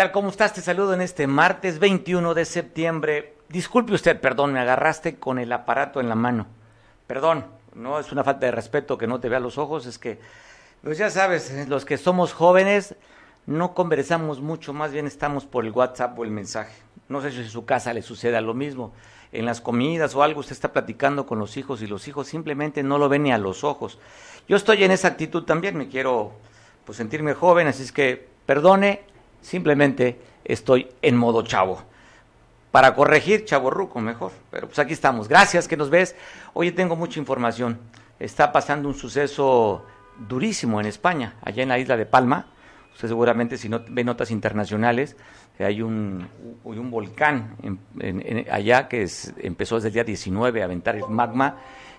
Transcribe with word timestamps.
tal? 0.00 0.12
¿Cómo 0.12 0.30
estás? 0.30 0.54
Te 0.54 0.62
saludo 0.62 0.94
en 0.94 1.02
este 1.02 1.26
martes 1.26 1.78
21 1.78 2.32
de 2.32 2.46
septiembre. 2.46 3.34
Disculpe 3.50 3.92
usted, 3.92 4.18
perdón, 4.18 4.50
me 4.50 4.58
agarraste 4.58 5.16
con 5.16 5.38
el 5.38 5.52
aparato 5.52 6.00
en 6.00 6.08
la 6.08 6.14
mano. 6.14 6.46
Perdón, 7.06 7.44
no 7.74 8.00
es 8.00 8.10
una 8.10 8.24
falta 8.24 8.46
de 8.46 8.52
respeto 8.52 8.96
que 8.96 9.06
no 9.06 9.20
te 9.20 9.28
vea 9.28 9.40
los 9.40 9.58
ojos, 9.58 9.84
es 9.84 9.98
que, 9.98 10.18
pues 10.82 10.96
ya 10.96 11.10
sabes, 11.10 11.68
los 11.68 11.84
que 11.84 11.98
somos 11.98 12.32
jóvenes 12.32 12.94
no 13.44 13.74
conversamos 13.74 14.40
mucho, 14.40 14.72
más 14.72 14.90
bien 14.90 15.06
estamos 15.06 15.44
por 15.44 15.66
el 15.66 15.72
WhatsApp 15.72 16.18
o 16.18 16.24
el 16.24 16.30
mensaje. 16.30 16.72
No 17.10 17.20
sé 17.20 17.30
si 17.30 17.40
en 17.40 17.50
su 17.50 17.66
casa 17.66 17.92
le 17.92 18.00
suceda 18.00 18.40
lo 18.40 18.54
mismo. 18.54 18.94
En 19.32 19.44
las 19.44 19.60
comidas 19.60 20.14
o 20.14 20.22
algo 20.22 20.40
usted 20.40 20.52
está 20.52 20.72
platicando 20.72 21.26
con 21.26 21.38
los 21.38 21.58
hijos 21.58 21.82
y 21.82 21.86
los 21.86 22.08
hijos 22.08 22.26
simplemente 22.26 22.82
no 22.82 22.96
lo 22.96 23.10
ven 23.10 23.24
ni 23.24 23.32
a 23.32 23.38
los 23.38 23.64
ojos. 23.64 23.98
Yo 24.48 24.56
estoy 24.56 24.82
en 24.82 24.92
esa 24.92 25.08
actitud 25.08 25.42
también, 25.42 25.76
me 25.76 25.88
quiero 25.88 26.32
pues 26.86 26.96
sentirme 26.96 27.34
joven, 27.34 27.66
así 27.66 27.82
es 27.82 27.92
que 27.92 28.30
perdone, 28.46 29.09
simplemente 29.40 30.20
estoy 30.44 30.88
en 31.02 31.16
modo 31.16 31.42
chavo. 31.42 31.82
Para 32.70 32.94
corregir, 32.94 33.44
chavo 33.44 33.70
ruco 33.70 34.00
mejor. 34.00 34.32
Pero 34.50 34.68
pues 34.68 34.78
aquí 34.78 34.92
estamos. 34.92 35.28
Gracias 35.28 35.66
que 35.66 35.76
nos 35.76 35.90
ves. 35.90 36.14
Oye, 36.52 36.72
tengo 36.72 36.96
mucha 36.96 37.18
información. 37.18 37.78
Está 38.18 38.52
pasando 38.52 38.88
un 38.88 38.94
suceso 38.94 39.84
durísimo 40.28 40.80
en 40.80 40.86
España, 40.86 41.34
allá 41.42 41.62
en 41.62 41.70
la 41.70 41.78
isla 41.78 41.96
de 41.96 42.06
Palma. 42.06 42.46
Usted 42.92 43.08
seguramente 43.08 43.56
si 43.56 43.68
no 43.68 43.82
ve 43.88 44.04
notas 44.04 44.30
internacionales, 44.30 45.16
hay 45.58 45.82
un, 45.82 46.28
un 46.64 46.90
volcán 46.90 47.56
allá 48.50 48.88
que 48.88 49.08
empezó 49.38 49.76
desde 49.76 49.88
el 49.88 49.94
día 49.94 50.04
19 50.04 50.62
a 50.62 50.64
aventar 50.64 50.96
el 50.96 51.06
magma 51.08 51.56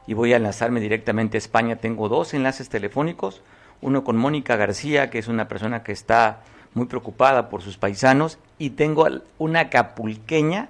y 0.08 0.14
voy 0.14 0.34
a 0.34 0.38
enlazarme 0.38 0.80
directamente 0.80 1.38
a 1.38 1.40
España. 1.40 1.76
Tengo 1.76 2.10
dos 2.10 2.34
enlaces 2.34 2.70
telefónicos, 2.70 3.42
uno 3.82 4.04
con 4.04 4.18
Mónica 4.18 4.56
García, 4.56 5.10
que 5.10 5.20
es 5.20 5.28
una 5.28 5.48
persona 5.48 5.84
que 5.84 5.92
está 5.92 6.42
muy 6.74 6.86
preocupada 6.86 7.50
por 7.50 7.62
sus 7.62 7.78
paisanos, 7.78 8.38
y 8.58 8.72
tengo 8.72 9.08
una 9.38 9.70
capulqueña 9.70 10.70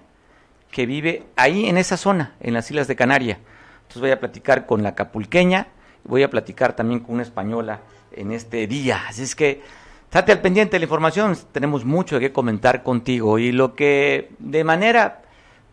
que 0.71 0.85
vive 0.85 1.23
ahí 1.35 1.67
en 1.67 1.77
esa 1.77 1.97
zona, 1.97 2.33
en 2.39 2.53
las 2.53 2.69
Islas 2.71 2.87
de 2.87 2.95
Canaria. 2.95 3.39
Entonces 3.81 4.01
voy 4.01 4.11
a 4.11 4.19
platicar 4.19 4.65
con 4.65 4.83
la 4.83 4.95
capulqueña, 4.95 5.67
voy 6.03 6.23
a 6.23 6.29
platicar 6.29 6.75
también 6.75 7.01
con 7.01 7.15
una 7.15 7.23
española 7.23 7.81
en 8.13 8.31
este 8.31 8.67
día. 8.67 9.01
Así 9.07 9.23
es 9.23 9.35
que 9.35 9.61
estate 10.05 10.31
al 10.31 10.41
pendiente 10.41 10.73
de 10.73 10.79
la 10.79 10.85
información, 10.85 11.37
tenemos 11.51 11.85
mucho 11.85 12.19
que 12.19 12.31
comentar 12.31 12.83
contigo 12.83 13.37
y 13.37 13.51
lo 13.51 13.75
que 13.75 14.31
de 14.39 14.63
manera, 14.63 15.21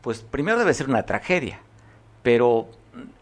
pues 0.00 0.20
primero 0.20 0.58
debe 0.58 0.74
ser 0.74 0.88
una 0.88 1.04
tragedia, 1.04 1.60
pero 2.22 2.68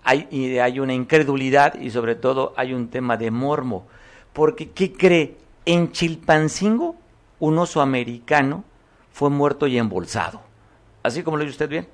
hay, 0.03 0.59
hay 0.59 0.81
una 0.81 0.95
incredulidad 0.95 1.79
y 1.79 1.91
sobre 1.91 2.15
todo 2.15 2.55
hay 2.57 2.73
un 2.73 2.89
tema 2.89 3.17
de 3.17 3.31
mormo, 3.31 3.87
porque 4.33 4.71
¿qué 4.71 4.93
cree? 4.93 5.37
En 5.69 5.91
Chilpancingo, 5.91 6.95
un 7.41 7.59
oso 7.59 7.81
americano 7.81 8.62
fue 9.11 9.31
muerto 9.31 9.67
y 9.67 9.78
embolsado. 9.78 10.41
Así 11.03 11.25
como 11.25 11.36
lo 11.36 11.42
dice 11.42 11.55
usted 11.55 11.69
bien. 11.69 11.89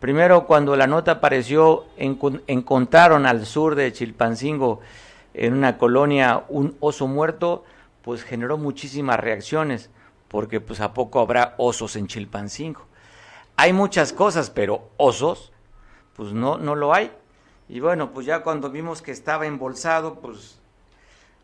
Primero, 0.00 0.46
cuando 0.46 0.74
la 0.76 0.86
nota 0.86 1.12
apareció, 1.12 1.84
encontraron 1.98 3.26
al 3.26 3.44
sur 3.44 3.74
de 3.74 3.92
Chilpancingo, 3.92 4.80
en 5.34 5.52
una 5.52 5.76
colonia, 5.76 6.44
un 6.48 6.74
oso 6.80 7.06
muerto, 7.06 7.64
pues 8.00 8.22
generó 8.22 8.56
muchísimas 8.56 9.20
reacciones, 9.20 9.90
porque 10.28 10.62
pues 10.62 10.80
a 10.80 10.94
poco 10.94 11.20
habrá 11.20 11.54
osos 11.58 11.96
en 11.96 12.06
Chilpancingo. 12.06 12.86
Hay 13.56 13.74
muchas 13.74 14.14
cosas, 14.14 14.48
pero 14.48 14.88
osos, 14.96 15.52
pues 16.16 16.32
no, 16.32 16.56
no 16.56 16.74
lo 16.74 16.94
hay. 16.94 17.12
Y 17.68 17.80
bueno, 17.80 18.12
pues 18.12 18.24
ya 18.24 18.42
cuando 18.42 18.70
vimos 18.70 19.02
que 19.02 19.12
estaba 19.12 19.46
embolsado, 19.46 20.14
pues 20.14 20.61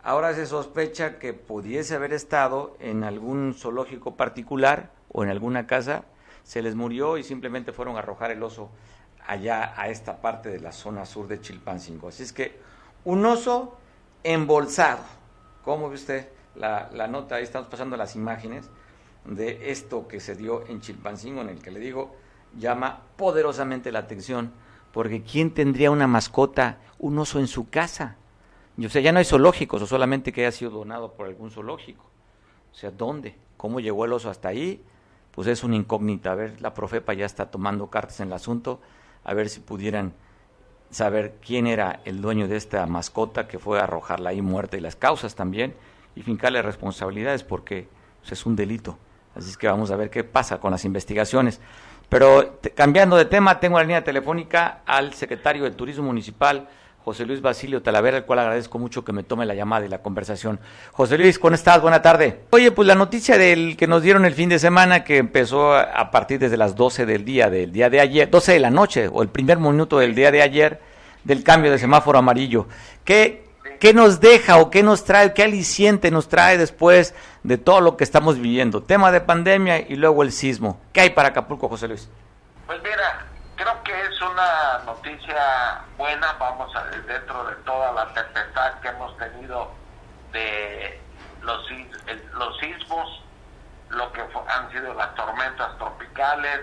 Ahora 0.03 0.35
se 0.35 0.47
sospecha 0.47 1.19
que 1.19 1.35
pudiese 1.35 1.95
haber 1.95 2.13
estado 2.13 2.77
en 2.81 3.05
algún 3.05 3.55
zoológico 3.55 4.17
particular 4.17 4.91
o 5.13 5.25
en 5.25 5.31
alguna 5.31 5.67
casa, 5.67 6.05
se 6.45 6.63
les 6.63 6.75
murió 6.75 7.19
y 7.19 7.25
simplemente 7.25 7.73
fueron 7.73 7.97
a 7.97 7.99
arrojar 7.99 8.31
el 8.31 8.43
oso 8.43 8.71
allá 9.27 9.75
a 9.77 9.89
esta 9.89 10.21
parte 10.21 10.49
de 10.49 10.61
la 10.61 10.73
zona 10.73 11.05
sur 11.05 11.27
de 11.29 11.41
Chilpancingo. 11.41 12.09
Así 12.09 12.23
es 12.23 12.33
que 12.33 12.59
un 13.05 13.27
oso 13.27 13.77
embolsado. 14.23 15.03
¿Cómo 15.65 15.89
ve 15.89 15.97
usted 15.97 16.29
la, 16.55 16.89
la 16.93 17.09
nota? 17.09 17.35
Ahí 17.35 17.45
estamos 17.45 17.69
pasando 17.69 17.97
las 17.97 18.17
imágenes 18.17 18.71
de 19.27 19.71
esto 19.71 20.09
que 20.09 20.21
se 20.21 20.35
dio 20.35 20.67
en 20.69 20.81
Chilpancingo, 20.81 21.43
en 21.43 21.51
el 21.51 21.61
que 21.61 21.71
le 21.71 21.81
digo, 21.81 22.17
llama 22.57 23.03
poderosamente 23.17 23.93
la 23.93 23.99
atención, 23.99 24.53
porque 24.93 25.23
¿quién 25.23 25.53
tendría 25.53 25.91
una 25.91 26.07
mascota, 26.07 26.79
un 26.99 27.19
oso 27.19 27.39
en 27.39 27.47
su 27.47 27.69
casa? 27.69 28.17
O 28.87 28.89
sea, 28.89 29.03
ya 29.03 29.13
no 29.13 29.19
hay 29.19 29.25
zoológicos, 29.25 29.83
o 29.83 29.87
solamente 29.87 30.33
que 30.33 30.43
haya 30.43 30.53
sido 30.53 30.71
donado 30.71 31.13
por 31.15 31.27
algún 31.27 31.51
zoológico. 31.51 32.05
O 32.73 32.75
sea, 32.75 32.91
¿dónde? 32.91 33.37
¿Cómo 33.57 33.81
llegó 33.81 34.05
el 34.05 34.13
oso 34.13 34.31
hasta 34.31 34.49
ahí? 34.49 34.83
Pues 35.33 35.49
es 35.49 35.65
una 35.65 35.77
incógnita. 35.77 36.33
A 36.33 36.35
ver, 36.35 36.61
la 36.61 36.75
Profepa 36.75 37.13
ya 37.15 37.27
está 37.27 37.51
tomando 37.51 37.89
cartas 37.89 38.21
en 38.21 38.29
el 38.29 38.35
asunto, 38.35 38.81
a 39.25 39.35
ver 39.35 39.49
si 39.49 39.61
pudieran 39.61 40.13
saber 40.91 41.35
quién 41.45 41.67
era 41.67 42.01
el 42.05 42.23
dueño 42.23 42.49
de 42.49 42.57
esta 42.57 42.87
mascota 42.87 43.47
que 43.47 43.59
fue 43.59 43.79
a 43.79 43.85
arrojarla 43.85 44.31
ahí 44.31 44.41
muerta 44.41 44.77
y 44.77 44.81
las 44.81 44.97
causas 44.97 45.35
también, 45.35 45.75
y 46.15 46.23
fincarle 46.23 46.63
responsabilidades 46.63 47.45
porque 47.45 47.89
pues, 48.21 48.33
es 48.33 48.47
un 48.47 48.57
delito. 48.57 48.99
Así 49.35 49.51
es 49.51 49.59
que 49.59 49.69
vamos 49.69 49.91
a 49.91 49.97
ver 49.97 50.11
qué 50.11 50.25
pasa 50.25 50.59
con 50.59 50.71
las 50.71 50.85
investigaciones. 50.85 51.61
Pero 52.09 52.59
cambiando 52.75 53.17
de 53.17 53.27
tema, 53.27 53.61
tengo 53.61 53.77
la 53.77 53.85
línea 53.85 54.03
telefónica 54.03 54.81
al 54.87 55.13
secretario 55.13 55.65
de 55.65 55.73
Turismo 55.73 56.07
Municipal, 56.07 56.69
José 57.09 57.25
Luis 57.25 57.41
Basilio 57.41 57.81
Talavera, 57.81 58.19
al 58.19 58.27
cual 58.27 58.41
agradezco 58.41 58.79
mucho 58.79 59.03
que 59.03 59.13
me 59.15 59.23
tome 59.23 59.47
la 59.47 59.55
llamada 59.55 59.87
y 59.87 59.89
la 59.89 60.03
conversación. 60.03 60.61
José 60.93 61.17
Luis, 61.17 61.39
¿cómo 61.39 61.55
estás? 61.55 61.81
Buena 61.81 62.03
tarde. 62.03 62.41
Oye, 62.51 62.71
pues 62.71 62.87
la 62.87 62.95
noticia 62.95 63.39
del 63.39 63.79
que 63.79 63.87
nos 63.87 64.03
dieron 64.03 64.27
el 64.27 64.35
fin 64.35 64.51
de 64.51 64.59
semana, 64.59 65.05
que 65.05 65.17
empezó 65.17 65.75
a 65.75 66.11
partir 66.11 66.39
desde 66.39 66.59
las 66.59 66.77
12 66.77 67.07
del 67.07 67.25
día, 67.25 67.49
del 67.49 67.73
día 67.73 67.89
de 67.89 68.01
ayer, 68.01 68.29
12 68.29 68.53
de 68.53 68.59
la 68.61 68.69
noche, 68.69 69.09
o 69.11 69.23
el 69.23 69.31
primer 69.31 69.57
minuto 69.59 69.99
del 69.99 70.15
día 70.15 70.31
de 70.31 70.43
ayer, 70.43 70.83
del 71.25 71.43
cambio 71.43 71.71
de 71.71 71.79
semáforo 71.79 72.19
amarillo. 72.19 72.69
¿Qué, 73.07 73.43
qué 73.81 73.95
nos 73.95 74.21
deja 74.21 74.59
o 74.59 74.69
qué 74.69 74.83
nos 74.83 75.05
trae, 75.05 75.33
qué 75.33 75.45
aliciente 75.45 76.11
nos 76.11 76.29
trae 76.29 76.59
después 76.59 77.15
de 77.43 77.57
todo 77.57 77.81
lo 77.81 77.97
que 77.97 78.05
estamos 78.05 78.39
viviendo? 78.39 78.83
Tema 78.83 79.11
de 79.13 79.23
pandemia 79.23 79.81
y 79.81 79.97
luego 79.97 80.23
el 80.23 80.31
sismo. 80.31 80.79
¿Qué 80.93 81.01
hay 81.01 81.11
para 81.11 81.29
Acapulco, 81.29 81.71
José 81.71 81.89
Luis? 81.89 82.07
Pues 82.67 82.79
mira, 82.83 83.28
una 84.39 84.79
noticia 84.85 85.81
buena, 85.97 86.33
vamos 86.39 86.75
a 86.77 86.85
dentro 86.85 87.45
de 87.45 87.57
toda 87.57 87.93
la 87.93 88.07
tempestad 88.15 88.75
que 88.81 88.89
hemos 88.89 89.17
tenido 89.17 89.73
de 90.33 91.01
los, 91.43 91.67
los 92.35 92.59
sismos, 92.59 93.23
lo 93.89 94.13
que 94.13 94.21
han 94.21 94.71
sido 94.71 94.95
las 94.95 95.15
tormentas 95.17 95.77
tropicales, 95.79 96.61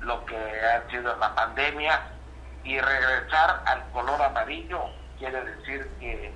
lo 0.00 0.24
que 0.24 0.36
ha 0.36 0.88
sido 0.90 1.14
la 1.16 1.34
pandemia, 1.34 2.00
y 2.64 2.80
regresar 2.80 3.62
al 3.66 3.82
color 3.90 4.22
amarillo 4.22 4.82
quiere 5.18 5.44
decir 5.44 5.90
que 6.00 6.32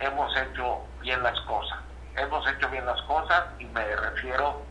hemos 0.00 0.36
hecho 0.36 0.84
bien 1.00 1.22
las 1.22 1.40
cosas. 1.42 1.78
Hemos 2.16 2.46
hecho 2.48 2.68
bien 2.68 2.84
las 2.84 3.00
cosas 3.02 3.44
y 3.58 3.64
me 3.64 3.96
refiero 3.96 4.62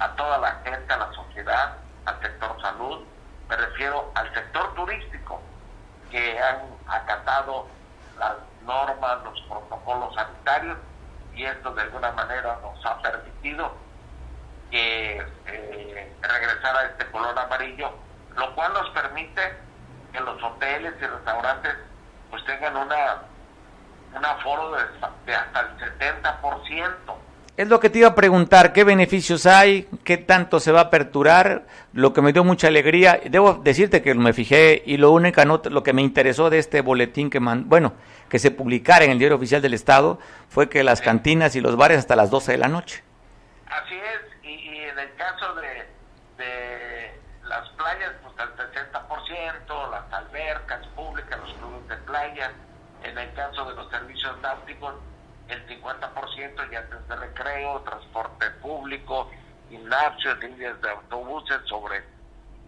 a 0.00 0.08
toda 0.16 0.38
la 0.38 0.60
gente, 0.64 0.92
a 0.92 0.98
la 0.98 1.12
sociedad, 1.14 1.76
al 2.04 2.20
sector 2.20 2.60
salud, 2.60 3.04
me 3.48 3.56
refiero 3.56 4.10
al 4.14 4.32
sector 4.34 4.74
turístico, 4.74 5.40
que 6.10 6.38
han 6.38 6.60
acatado 6.86 7.66
las 8.18 8.36
normas, 8.62 9.24
los 9.24 9.40
protocolos 9.42 10.14
sanitarios, 10.14 10.78
y 11.34 11.44
esto 11.44 11.72
de 11.74 11.82
alguna 11.82 12.12
manera 12.12 12.58
nos 12.62 12.84
ha 12.84 13.00
permitido 13.00 13.72
que 14.70 15.24
eh, 15.46 16.16
regresar 16.20 16.76
a 16.76 16.84
este 16.86 17.10
color 17.10 17.38
amarillo, 17.38 17.92
lo 18.36 18.54
cual 18.54 18.72
nos 18.72 18.90
permite 18.90 19.56
que 20.12 20.20
los 20.20 20.42
hoteles 20.42 20.94
y 21.00 21.06
restaurantes 21.06 21.74
pues 22.30 22.44
tengan 22.44 22.76
una 22.76 23.22
un 24.14 24.24
aforo 24.24 24.72
de, 24.72 24.84
de 25.26 25.34
hasta 25.34 25.60
el 25.60 25.98
70%. 25.98 27.27
Es 27.58 27.66
lo 27.66 27.80
que 27.80 27.90
te 27.90 27.98
iba 27.98 28.06
a 28.06 28.14
preguntar, 28.14 28.72
¿qué 28.72 28.84
beneficios 28.84 29.44
hay? 29.44 29.88
¿Qué 30.04 30.16
tanto 30.16 30.60
se 30.60 30.70
va 30.70 30.78
a 30.78 30.82
aperturar? 30.84 31.66
Lo 31.92 32.12
que 32.12 32.22
me 32.22 32.32
dio 32.32 32.44
mucha 32.44 32.68
alegría, 32.68 33.20
debo 33.24 33.54
decirte 33.54 34.00
que 34.00 34.14
me 34.14 34.32
fijé 34.32 34.80
y 34.86 34.96
lo 34.96 35.10
única 35.10 35.44
nota, 35.44 35.68
lo 35.68 35.82
que 35.82 35.92
me 35.92 36.00
interesó 36.00 36.50
de 36.50 36.60
este 36.60 36.82
boletín 36.82 37.30
que 37.30 37.40
bueno, 37.40 37.94
que 38.28 38.38
se 38.38 38.52
publicara 38.52 39.04
en 39.04 39.10
el 39.10 39.18
Diario 39.18 39.36
Oficial 39.36 39.60
del 39.60 39.74
Estado 39.74 40.20
fue 40.48 40.68
que 40.68 40.84
las 40.84 41.00
cantinas 41.00 41.56
y 41.56 41.60
los 41.60 41.74
bares 41.74 41.98
hasta 41.98 42.14
las 42.14 42.30
12 42.30 42.52
de 42.52 42.58
la 42.58 42.68
noche. 42.68 43.02
Así 43.66 43.96
es, 43.96 44.44
y, 44.48 44.78
en 44.78 44.96
el 44.96 45.12
caso 45.16 45.52
de, 45.56 46.44
de 46.44 47.10
las 47.42 47.68
playas, 47.70 48.12
pues 48.22 48.38
al 48.38 48.54
60%, 48.54 49.90
las 49.90 50.12
albercas 50.12 50.86
públicas, 50.94 51.36
los 51.40 51.52
clubes 51.54 51.88
de 51.88 51.96
playa, 52.06 52.52
en 53.02 53.18
el 53.18 53.32
caso 53.34 53.68
de 53.68 53.74
los 53.74 53.90
servicios 53.90 54.40
náuticos, 54.42 54.94
el 55.48 55.66
50% 55.66 56.70
ya 56.70 56.82
de 56.82 57.16
recreo, 57.16 57.80
transporte 57.80 58.50
público, 58.62 59.30
gimnasios, 59.68 60.38
líneas 60.40 60.80
de 60.80 60.90
autobuses, 60.90 61.60
sobre 61.66 62.02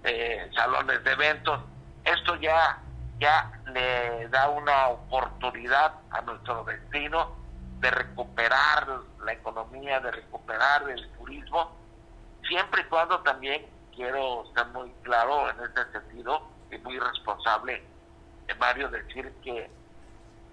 eh, 0.04 0.50
salones 0.54 1.02
de 1.04 1.12
eventos. 1.12 1.60
Esto 2.04 2.36
ya, 2.36 2.78
ya 3.18 3.50
le 3.72 4.28
da 4.28 4.48
una 4.48 4.88
oportunidad 4.88 5.94
a 6.10 6.20
nuestro 6.22 6.64
destino 6.64 7.36
de 7.80 7.90
recuperar 7.90 8.86
la 9.24 9.32
economía, 9.32 10.00
de 10.00 10.10
recuperar 10.10 10.88
el 10.88 11.08
turismo 11.12 11.80
siempre 12.46 12.82
y 12.82 12.84
cuando 12.84 13.20
también 13.20 13.64
quiero 13.94 14.44
ser 14.54 14.66
muy 14.66 14.90
claro 15.02 15.50
en 15.50 15.56
este 15.64 15.92
sentido 15.92 16.42
y 16.70 16.78
muy 16.78 16.98
responsable, 16.98 17.82
eh, 18.48 18.54
Mario, 18.58 18.88
decir 18.88 19.32
que 19.42 19.70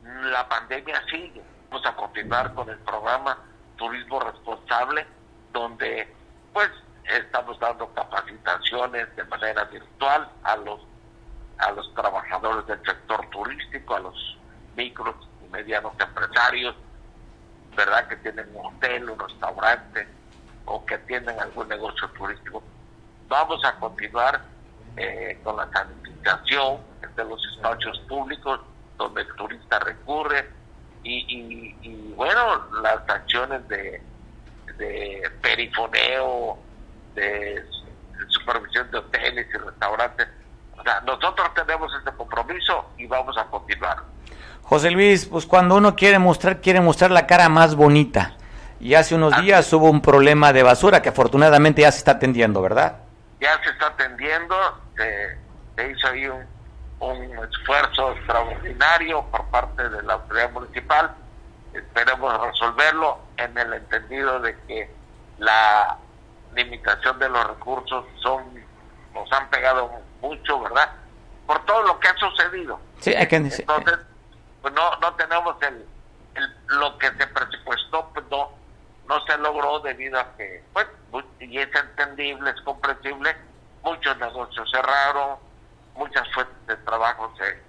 la 0.03 0.47
pandemia 0.47 1.03
sigue. 1.09 1.41
Vamos 1.69 1.86
a 1.86 1.96
continuar 1.96 2.54
con 2.54 2.69
el 2.69 2.78
programa 2.80 3.38
Turismo 3.75 4.19
Responsable, 4.22 5.06
donde 5.52 6.08
pues 6.54 6.69
estamos 7.04 7.60
dando 7.60 7.94
capacitaciones 7.94 9.14
de 9.16 9.24
manera 9.25 9.66
virtual 9.66 10.30
a 10.44 10.56
los 10.58 10.80
a 11.60 11.72
los 11.72 11.92
trabajadores 11.96 12.68
del 12.68 12.80
sector 12.86 13.28
turístico, 13.31 13.96
a 13.96 14.00
los 14.00 14.38
micros 14.75 15.16
y 15.44 15.50
medianos 15.52 15.94
empresarios, 16.00 16.75
¿verdad? 17.75 18.08
Que 18.08 18.16
tienen 18.18 18.48
un 18.56 18.68
hotel, 18.68 19.10
un 19.10 19.19
restaurante 19.19 20.08
o 20.66 20.86
que 20.86 20.98
tienen 21.00 21.40
algún 21.40 21.68
negocio 21.68 22.08
turístico. 22.10 22.62
Vamos 23.28 23.64
a 23.66 23.74
continuar 23.80 24.42
eh, 24.96 25.40
con 25.44 25.58
la 25.58 25.68
sanitización 25.72 26.80
de 27.16 27.24
los 27.25 27.44
espacios 27.56 28.00
públicos 28.08 28.60
donde 28.98 29.22
el 29.22 29.36
turista 29.36 29.80
recurre 29.80 30.56
y, 31.07 31.75
y, 31.81 32.13
bueno, 32.15 32.65
las 32.81 33.07
acciones 33.07 33.68
de, 33.68 34.01
de 34.77 35.31
perifoneo, 35.42 36.57
de 37.15 37.63
supervisión 38.27 38.89
de 38.92 38.98
hoteles 38.98 39.48
y 39.54 39.57
restaurantes. 39.57 40.27
O 40.77 40.83
sea, 40.83 41.01
nosotros 41.01 41.54
tenemos 41.54 41.92
este 41.98 42.12
compromiso 42.12 42.92
y 42.98 43.07
vamos 43.07 43.38
a 43.38 43.45
continuar. 43.45 43.98
José 44.63 44.92
Luis, 44.92 45.25
pues 45.25 45.45
cuando 45.45 45.75
uno 45.75 45.95
quiere 45.95 46.19
mostrar, 46.19 46.59
quiere 46.59 46.81
mostrar 46.81 47.12
la 47.12 47.25
cara 47.25 47.50
más 47.50 47.75
bonita. 47.75 48.36
Y 48.80 48.94
hace 48.94 49.15
unos 49.15 49.42
días 49.42 49.71
hubo 49.74 49.89
un 49.89 50.01
problema 50.01 50.54
de 50.54 50.62
basura 50.62 51.01
que 51.01 51.09
afortunadamente 51.09 51.81
ya 51.81 51.92
se 51.92 52.00
está 52.00 52.12
atendiendo, 52.12 52.62
¿verdad? 52.62 52.98
Ya 53.39 53.59
se 53.63 53.69
está 53.71 53.88
atendiendo, 53.88 54.56
se, 54.95 55.92
hizo 55.92 56.07
ahí 56.07 56.27
un, 56.27 56.45
un 56.99 57.45
esfuerzo 57.45 58.11
extraordinario 58.13 59.23
por 59.25 59.45
parte 59.45 59.89
de 59.89 60.01
la 60.03 60.13
autoridad 60.13 60.51
municipal. 60.51 61.15
Esperemos 61.73 62.41
resolverlo 62.41 63.19
en 63.38 63.57
el 63.57 63.73
entendido 63.73 64.39
de 64.39 64.57
que 64.61 64.91
la 65.38 65.97
limitación 66.55 67.19
de 67.19 67.29
los 67.29 67.47
recursos 67.47 68.05
son 68.21 68.65
nos 69.13 69.31
han 69.31 69.49
pegado 69.49 69.91
mucho, 70.21 70.59
¿verdad? 70.59 70.91
Por 71.45 71.63
todo 71.65 71.83
lo 71.83 71.99
que 71.99 72.07
ha 72.07 72.17
sucedido. 72.17 72.79
Sí, 72.99 73.13
hay 73.13 73.27
que 73.27 73.38
Entonces, 73.38 73.97
pues 74.61 74.73
no, 74.73 74.95
no 74.97 75.13
tenemos 75.15 75.55
el, 75.63 75.85
lo 76.67 76.97
que 76.97 77.07
se 77.11 77.27
presupuestó, 77.27 78.09
pues 78.13 78.25
no, 78.29 78.51
no 79.07 79.25
se 79.25 79.38
logró 79.38 79.79
debido 79.79 80.19
a 80.19 80.35
que, 80.35 80.63
pues, 80.73 80.88
y 81.39 81.57
es 81.57 81.69
entendible, 81.73 82.51
es 82.51 82.61
comprensible, 82.61 83.35
muchos 83.83 84.17
negocios 84.17 84.69
cerraron, 84.69 85.38
muchas 85.97 86.27
fuentes 86.33 86.67
de 86.67 86.77
trabajo 86.77 87.33
se 87.38 87.61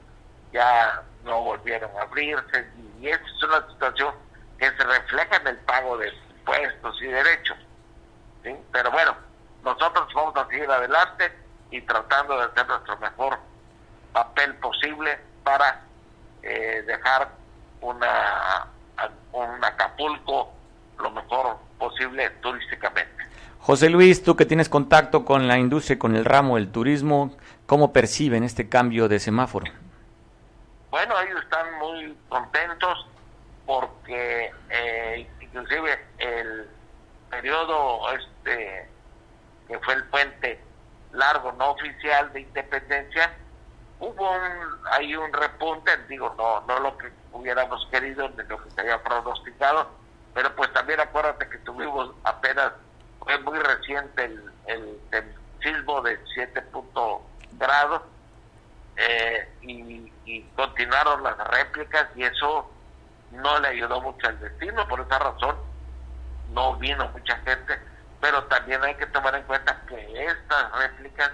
ya 0.52 1.02
no 1.25 1.42
volvieron 1.42 1.90
a 1.98 2.02
abrirse, 2.02 2.66
y, 3.00 3.08
es 3.08 3.20
una 3.42 3.66
situación 3.69 4.14
que 4.58 4.66
se 4.70 4.84
refleja 4.84 5.36
en 5.36 5.48
el 5.48 5.56
pago 5.58 5.98
de 5.98 6.08
impuestos 6.08 7.02
y 7.02 7.06
derechos. 7.06 7.58
Pero 8.72 8.90
bueno, 8.90 9.14
nosotros 9.62 10.08
vamos 10.14 10.36
a 10.36 10.46
seguir 10.48 10.70
adelante 10.70 11.32
y 11.70 11.82
tratando 11.82 12.38
de 12.38 12.44
hacer 12.44 12.66
nuestro 12.66 12.96
mejor 12.98 13.38
papel 14.12 14.54
posible 14.54 15.19
para 15.44 15.82
eh, 16.42 16.82
dejar 16.86 17.28
una 17.80 18.69
un 19.32 19.64
Acapulco 19.64 20.52
lo 20.98 21.10
mejor 21.10 21.58
posible 21.78 22.30
turísticamente. 22.42 23.12
José 23.60 23.90
Luis, 23.90 24.22
tú 24.22 24.34
que 24.34 24.46
tienes 24.46 24.69
contacto 24.69 25.25
con 25.25 25.46
la 25.46 25.58
industria 25.58 25.94
y 25.94 25.98
con 25.98 26.16
el 26.16 26.25
ramo 26.25 26.56
del 26.56 26.70
turismo, 26.70 27.36
¿cómo 27.69 27.93
perciben 27.93 28.44
este 28.44 28.69
cambio 28.69 29.09
de 29.09 29.20
semáforo? 29.20 29.67
Bueno, 30.91 31.15
ellos 31.20 31.43
están 31.43 31.79
muy 31.79 32.17
contentos 32.31 33.06
porque 33.67 34.50
eh, 34.70 35.29
inclusive 35.38 36.03
el 36.17 36.67
periodo 37.31 38.11
este 38.12 38.88
que 39.69 39.79
fue 39.81 39.94
el 39.94 40.05
puente 40.05 40.59
largo 41.12 41.53
no 41.53 41.73
oficial 41.73 42.32
de 42.32 42.41
independencia 42.41 43.37
hubo 44.00 44.31
un, 44.31 44.87
hay 44.93 45.14
un 45.14 45.31
repunte 45.31 45.91
digo 46.09 46.35
no 46.38 46.62
no 46.62 46.81
lo 46.81 46.97
que 46.97 47.12
hubiéramos 47.32 47.87
querido 47.91 48.31
ni 48.31 48.44
lo 48.44 48.64
que 48.64 48.71
se 48.71 48.81
había 48.81 49.03
pronosticado 49.03 49.91
pero 50.32 50.56
pues 50.56 50.73
también 50.73 51.00
acuérdate 51.00 51.47
que 51.50 51.59
tuvimos 51.59 52.14
apenas 52.25 52.73
fue 53.21 53.38
muy 53.41 53.59
reciente 53.59 54.25
el, 54.25 54.99
el, 55.12 55.35
sismo 55.61 56.00
de 56.03 56.19
7 56.35 56.62
eh, 58.97 59.49
y, 59.62 60.43
continuaron 60.56 61.23
las 61.23 61.39
réplicas 61.49 62.09
y 62.17 62.25
eso 62.25 62.71
no 63.31 63.59
le 63.61 63.69
ayudó 63.69 64.00
mucho 64.00 64.27
al 64.27 64.39
destino 64.41 64.87
por 64.89 65.00
esa 65.00 65.19
razón 65.19 65.56
no 66.53 66.77
vino 66.77 67.09
mucha 67.09 67.37
gente, 67.39 67.79
pero 68.21 68.45
también 68.45 68.83
hay 68.83 68.95
que 68.97 69.06
tomar 69.06 69.35
en 69.35 69.43
cuenta 69.45 69.81
que 69.87 70.27
estas 70.27 70.73
réplicas, 70.73 71.31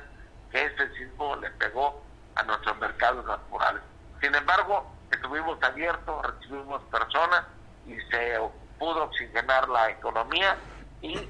que 0.51 0.65
este 0.65 0.95
sismo 0.97 1.37
le 1.37 1.51
pegó 1.53 2.03
a 2.35 2.43
nuestros 2.43 2.77
mercados 2.79 3.25
naturales. 3.25 3.83
Sin 4.21 4.35
embargo, 4.35 4.93
estuvimos 5.11 5.63
abiertos, 5.63 6.27
recibimos 6.27 6.83
personas 6.85 7.45
y 7.87 7.97
se 8.11 8.39
pudo 8.79 9.05
oxigenar 9.05 9.69
la 9.69 9.91
economía 9.91 10.57
y 11.01 11.29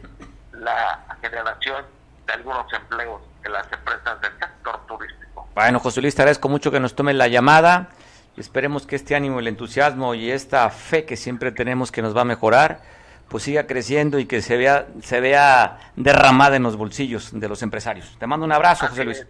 la 0.52 1.04
generación 1.20 1.84
de 2.26 2.32
algunos 2.32 2.72
empleos 2.72 3.20
las 3.48 3.70
empresas 3.72 4.20
del 4.20 4.32
sector 4.38 4.86
turístico. 4.86 5.48
Bueno, 5.54 5.80
José 5.80 6.00
Luis, 6.00 6.14
te 6.14 6.22
agradezco 6.22 6.48
mucho 6.48 6.70
que 6.70 6.80
nos 6.80 6.94
tome 6.94 7.14
la 7.14 7.28
llamada. 7.28 7.88
Esperemos 8.36 8.86
que 8.86 8.96
este 8.96 9.14
ánimo, 9.14 9.38
el 9.38 9.48
entusiasmo 9.48 10.14
y 10.14 10.30
esta 10.30 10.68
fe 10.70 11.04
que 11.04 11.16
siempre 11.16 11.52
tenemos 11.52 11.92
que 11.92 12.02
nos 12.02 12.16
va 12.16 12.22
a 12.22 12.24
mejorar 12.24 12.80
pues 13.28 13.44
siga 13.44 13.66
creciendo 13.66 14.18
y 14.18 14.26
que 14.26 14.42
se 14.42 14.56
vea, 14.56 14.86
se 15.02 15.20
vea 15.20 15.90
derramada 15.96 16.56
en 16.56 16.62
los 16.62 16.76
bolsillos 16.76 17.30
de 17.32 17.48
los 17.48 17.62
empresarios. 17.62 18.16
Te 18.18 18.26
mando 18.26 18.46
un 18.46 18.52
abrazo, 18.52 18.86
José 18.86 19.04
Luis. 19.04 19.26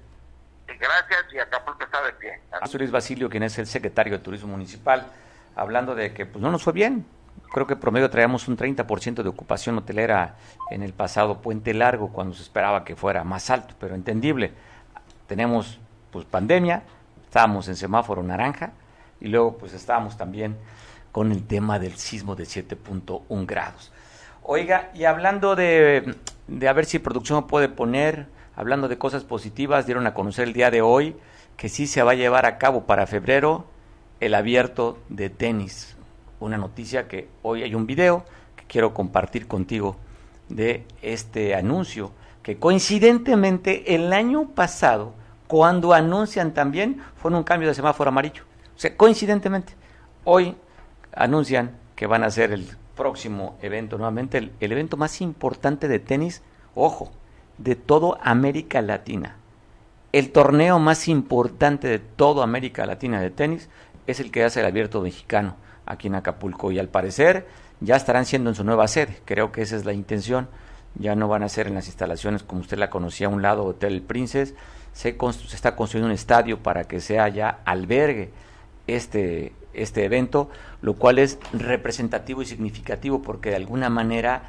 Gracias 0.66 1.24
y 1.32 1.38
Acapulco 1.38 1.84
está 1.84 2.02
de 2.04 2.12
pie. 2.12 2.40
José 2.60 2.78
Luis 2.78 2.90
Basilio, 2.90 3.30
quien 3.30 3.44
es 3.44 3.58
el 3.58 3.66
secretario 3.66 4.12
de 4.12 4.18
Turismo 4.18 4.48
Municipal, 4.48 5.06
hablando 5.56 5.94
de 5.94 6.12
que 6.12 6.26
pues 6.26 6.42
no 6.42 6.50
nos 6.50 6.62
fue 6.62 6.72
bien. 6.72 7.06
Creo 7.54 7.68
que 7.68 7.76
promedio 7.76 8.10
traíamos 8.10 8.48
un 8.48 8.56
30% 8.56 9.22
de 9.22 9.28
ocupación 9.28 9.78
hotelera 9.78 10.34
en 10.72 10.82
el 10.82 10.92
pasado 10.92 11.40
puente 11.40 11.72
largo, 11.72 12.08
cuando 12.08 12.34
se 12.34 12.42
esperaba 12.42 12.82
que 12.82 12.96
fuera 12.96 13.22
más 13.22 13.48
alto, 13.48 13.76
pero 13.78 13.94
entendible. 13.94 14.50
Tenemos 15.28 15.78
pues 16.10 16.24
pandemia, 16.24 16.82
estábamos 17.24 17.68
en 17.68 17.76
semáforo 17.76 18.24
naranja 18.24 18.72
y 19.20 19.28
luego 19.28 19.56
pues 19.56 19.72
estábamos 19.72 20.16
también 20.16 20.56
con 21.12 21.30
el 21.30 21.46
tema 21.46 21.78
del 21.78 21.94
sismo 21.94 22.34
de 22.34 22.42
7.1 22.42 23.46
grados. 23.46 23.92
Oiga, 24.42 24.90
y 24.92 25.04
hablando 25.04 25.54
de, 25.54 26.16
de 26.48 26.68
a 26.68 26.72
ver 26.72 26.86
si 26.86 26.98
producción 26.98 27.46
puede 27.46 27.68
poner, 27.68 28.26
hablando 28.56 28.88
de 28.88 28.98
cosas 28.98 29.22
positivas, 29.22 29.86
dieron 29.86 30.08
a 30.08 30.14
conocer 30.14 30.48
el 30.48 30.54
día 30.54 30.72
de 30.72 30.82
hoy 30.82 31.14
que 31.56 31.68
sí 31.68 31.86
se 31.86 32.02
va 32.02 32.10
a 32.10 32.16
llevar 32.16 32.46
a 32.46 32.58
cabo 32.58 32.82
para 32.82 33.06
febrero 33.06 33.64
el 34.18 34.34
abierto 34.34 34.98
de 35.08 35.30
tenis. 35.30 35.93
Una 36.44 36.58
noticia 36.58 37.08
que 37.08 37.26
hoy 37.40 37.62
hay 37.62 37.74
un 37.74 37.86
video 37.86 38.22
que 38.54 38.64
quiero 38.66 38.92
compartir 38.92 39.46
contigo 39.46 39.96
de 40.50 40.84
este 41.00 41.54
anuncio 41.54 42.12
que 42.42 42.58
coincidentemente 42.58 43.94
el 43.94 44.12
año 44.12 44.50
pasado, 44.50 45.14
cuando 45.46 45.94
anuncian 45.94 46.52
también, 46.52 47.00
fue 47.16 47.32
un 47.32 47.44
cambio 47.44 47.68
de 47.70 47.74
semáforo 47.74 48.10
amarillo. 48.10 48.42
O 48.76 48.78
sea, 48.78 48.94
coincidentemente, 48.94 49.72
hoy 50.24 50.54
anuncian 51.14 51.78
que 51.96 52.06
van 52.06 52.22
a 52.22 52.26
hacer 52.26 52.52
el 52.52 52.68
próximo 52.94 53.56
evento, 53.62 53.96
nuevamente 53.96 54.36
el, 54.36 54.52
evento 54.60 54.98
más 54.98 55.22
importante 55.22 55.88
de 55.88 55.98
tenis, 55.98 56.42
ojo, 56.74 57.10
de 57.56 57.74
toda 57.74 58.18
América 58.22 58.82
Latina. 58.82 59.36
El 60.12 60.30
torneo 60.30 60.78
más 60.78 61.08
importante 61.08 61.88
de 61.88 62.00
toda 62.00 62.44
América 62.44 62.84
Latina 62.84 63.18
de 63.22 63.30
tenis 63.30 63.70
es 64.06 64.20
el 64.20 64.30
que 64.30 64.44
hace 64.44 64.60
el 64.60 64.66
abierto 64.66 65.00
mexicano 65.00 65.56
aquí 65.86 66.08
en 66.08 66.14
Acapulco 66.14 66.72
y 66.72 66.78
al 66.78 66.88
parecer 66.88 67.46
ya 67.80 67.96
estarán 67.96 68.26
siendo 68.26 68.50
en 68.50 68.56
su 68.56 68.64
nueva 68.64 68.88
sede. 68.88 69.20
Creo 69.24 69.52
que 69.52 69.62
esa 69.62 69.76
es 69.76 69.84
la 69.84 69.92
intención. 69.92 70.48
Ya 70.96 71.14
no 71.14 71.28
van 71.28 71.42
a 71.42 71.48
ser 71.48 71.66
en 71.66 71.74
las 71.74 71.86
instalaciones 71.86 72.42
como 72.42 72.60
usted 72.60 72.78
la 72.78 72.90
conocía 72.90 73.26
a 73.26 73.30
un 73.30 73.42
lado, 73.42 73.64
Hotel 73.64 74.02
Princess. 74.02 74.54
Se, 74.92 75.16
se 75.18 75.56
está 75.56 75.74
construyendo 75.74 76.06
un 76.06 76.14
estadio 76.14 76.62
para 76.62 76.84
que 76.84 77.00
sea 77.00 77.28
ya 77.28 77.60
albergue 77.64 78.30
este, 78.86 79.52
este 79.72 80.04
evento, 80.04 80.50
lo 80.82 80.94
cual 80.94 81.18
es 81.18 81.38
representativo 81.52 82.42
y 82.42 82.46
significativo 82.46 83.22
porque 83.22 83.50
de 83.50 83.56
alguna 83.56 83.90
manera 83.90 84.42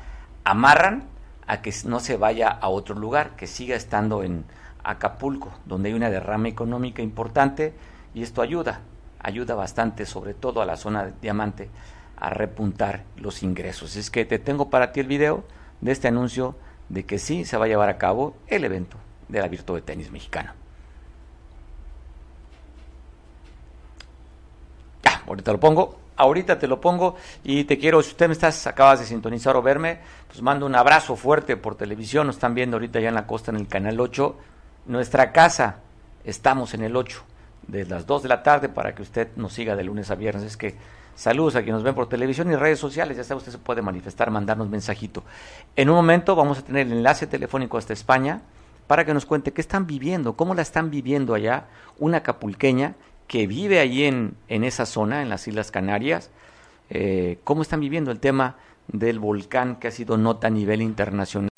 amarran 0.43 1.03
a 1.47 1.61
que 1.61 1.73
no 1.85 1.99
se 1.99 2.17
vaya 2.17 2.49
a 2.49 2.69
otro 2.69 2.95
lugar, 2.95 3.35
que 3.35 3.47
siga 3.47 3.75
estando 3.75 4.23
en 4.23 4.45
Acapulco, 4.83 5.51
donde 5.65 5.89
hay 5.89 5.95
una 5.95 6.09
derrama 6.09 6.47
económica 6.47 7.01
importante 7.01 7.73
y 8.13 8.21
esto 8.23 8.41
ayuda, 8.41 8.81
ayuda 9.19 9.55
bastante, 9.55 10.05
sobre 10.05 10.33
todo 10.33 10.61
a 10.61 10.65
la 10.65 10.77
zona 10.77 11.05
de 11.05 11.13
Diamante, 11.21 11.69
a 12.17 12.29
repuntar 12.29 13.03
los 13.17 13.43
ingresos. 13.43 13.95
Es 13.95 14.09
que 14.09 14.25
te 14.25 14.39
tengo 14.39 14.69
para 14.69 14.91
ti 14.91 14.99
el 14.99 15.07
video 15.07 15.43
de 15.81 15.91
este 15.91 16.07
anuncio 16.07 16.55
de 16.89 17.05
que 17.05 17.19
sí 17.19 17.45
se 17.45 17.57
va 17.57 17.65
a 17.65 17.67
llevar 17.67 17.89
a 17.89 17.97
cabo 17.97 18.35
el 18.47 18.63
evento 18.63 18.97
del 19.27 19.43
abierto 19.43 19.75
de 19.75 19.81
tenis 19.81 20.11
mexicano. 20.11 20.53
Ya, 25.03 25.23
ahorita 25.27 25.51
lo 25.51 25.59
pongo, 25.59 25.99
ahorita 26.15 26.59
te 26.59 26.67
lo 26.67 26.79
pongo 26.79 27.15
y 27.43 27.63
te 27.65 27.77
quiero, 27.77 28.01
si 28.01 28.11
usted 28.11 28.27
me 28.27 28.33
estás, 28.33 28.67
acabas 28.67 28.99
de 28.99 29.05
sintonizar 29.05 29.55
o 29.55 29.61
verme, 29.61 29.99
pues 30.27 30.41
mando 30.41 30.65
un 30.65 30.75
abrazo 30.75 31.15
fuerte 31.15 31.57
por 31.57 31.75
televisión, 31.75 32.27
nos 32.27 32.37
están 32.37 32.55
viendo 32.55 32.77
ahorita 32.77 32.99
ya 32.99 33.09
en 33.09 33.15
la 33.15 33.27
costa 33.27 33.51
en 33.51 33.57
el 33.57 33.67
canal 33.67 33.99
8, 33.99 34.37
nuestra 34.87 35.31
casa, 35.31 35.79
estamos 36.23 36.73
en 36.73 36.83
el 36.83 36.95
8, 36.95 37.23
de 37.67 37.85
las 37.85 38.05
2 38.05 38.23
de 38.23 38.29
la 38.29 38.43
tarde 38.43 38.69
para 38.69 38.95
que 38.95 39.01
usted 39.01 39.29
nos 39.35 39.53
siga 39.53 39.75
de 39.75 39.83
lunes 39.83 40.11
a 40.11 40.15
viernes, 40.15 40.43
es 40.43 40.57
que 40.57 40.75
Saludos 41.15 41.55
a 41.55 41.59
quienes 41.59 41.75
nos 41.75 41.83
ven 41.83 41.95
por 41.95 42.09
televisión 42.09 42.51
y 42.51 42.57
redes 42.57 42.77
sociales. 42.77 43.15
Ya 43.15 43.23
sabe, 43.23 43.37
usted 43.37 43.53
se 43.53 43.57
puede 43.57 43.81
manifestar, 43.81 44.29
mandarnos 44.31 44.69
mensajito. 44.69 45.23
En 45.77 45.89
un 45.89 45.95
momento 45.95 46.35
vamos 46.35 46.59
a 46.59 46.61
tener 46.61 46.87
el 46.87 46.93
enlace 46.93 47.25
telefónico 47.25 47.77
hasta 47.77 47.93
España 47.93 48.41
para 48.85 49.05
que 49.05 49.13
nos 49.13 49.25
cuente 49.25 49.53
qué 49.53 49.61
están 49.61 49.87
viviendo, 49.87 50.35
cómo 50.35 50.53
la 50.53 50.61
están 50.61 50.91
viviendo 50.91 51.33
allá 51.33 51.67
una 51.99 52.21
capulqueña 52.21 52.95
que 53.27 53.47
vive 53.47 53.79
allí 53.79 54.03
en, 54.03 54.35
en 54.49 54.65
esa 54.65 54.85
zona, 54.85 55.21
en 55.21 55.29
las 55.29 55.47
Islas 55.47 55.71
Canarias, 55.71 56.31
eh, 56.89 57.39
cómo 57.45 57.61
están 57.61 57.79
viviendo 57.79 58.11
el 58.11 58.19
tema 58.19 58.57
del 58.89 59.17
volcán 59.17 59.77
que 59.77 59.87
ha 59.87 59.91
sido 59.91 60.17
nota 60.17 60.47
a 60.47 60.51
nivel 60.51 60.81
internacional. 60.81 61.49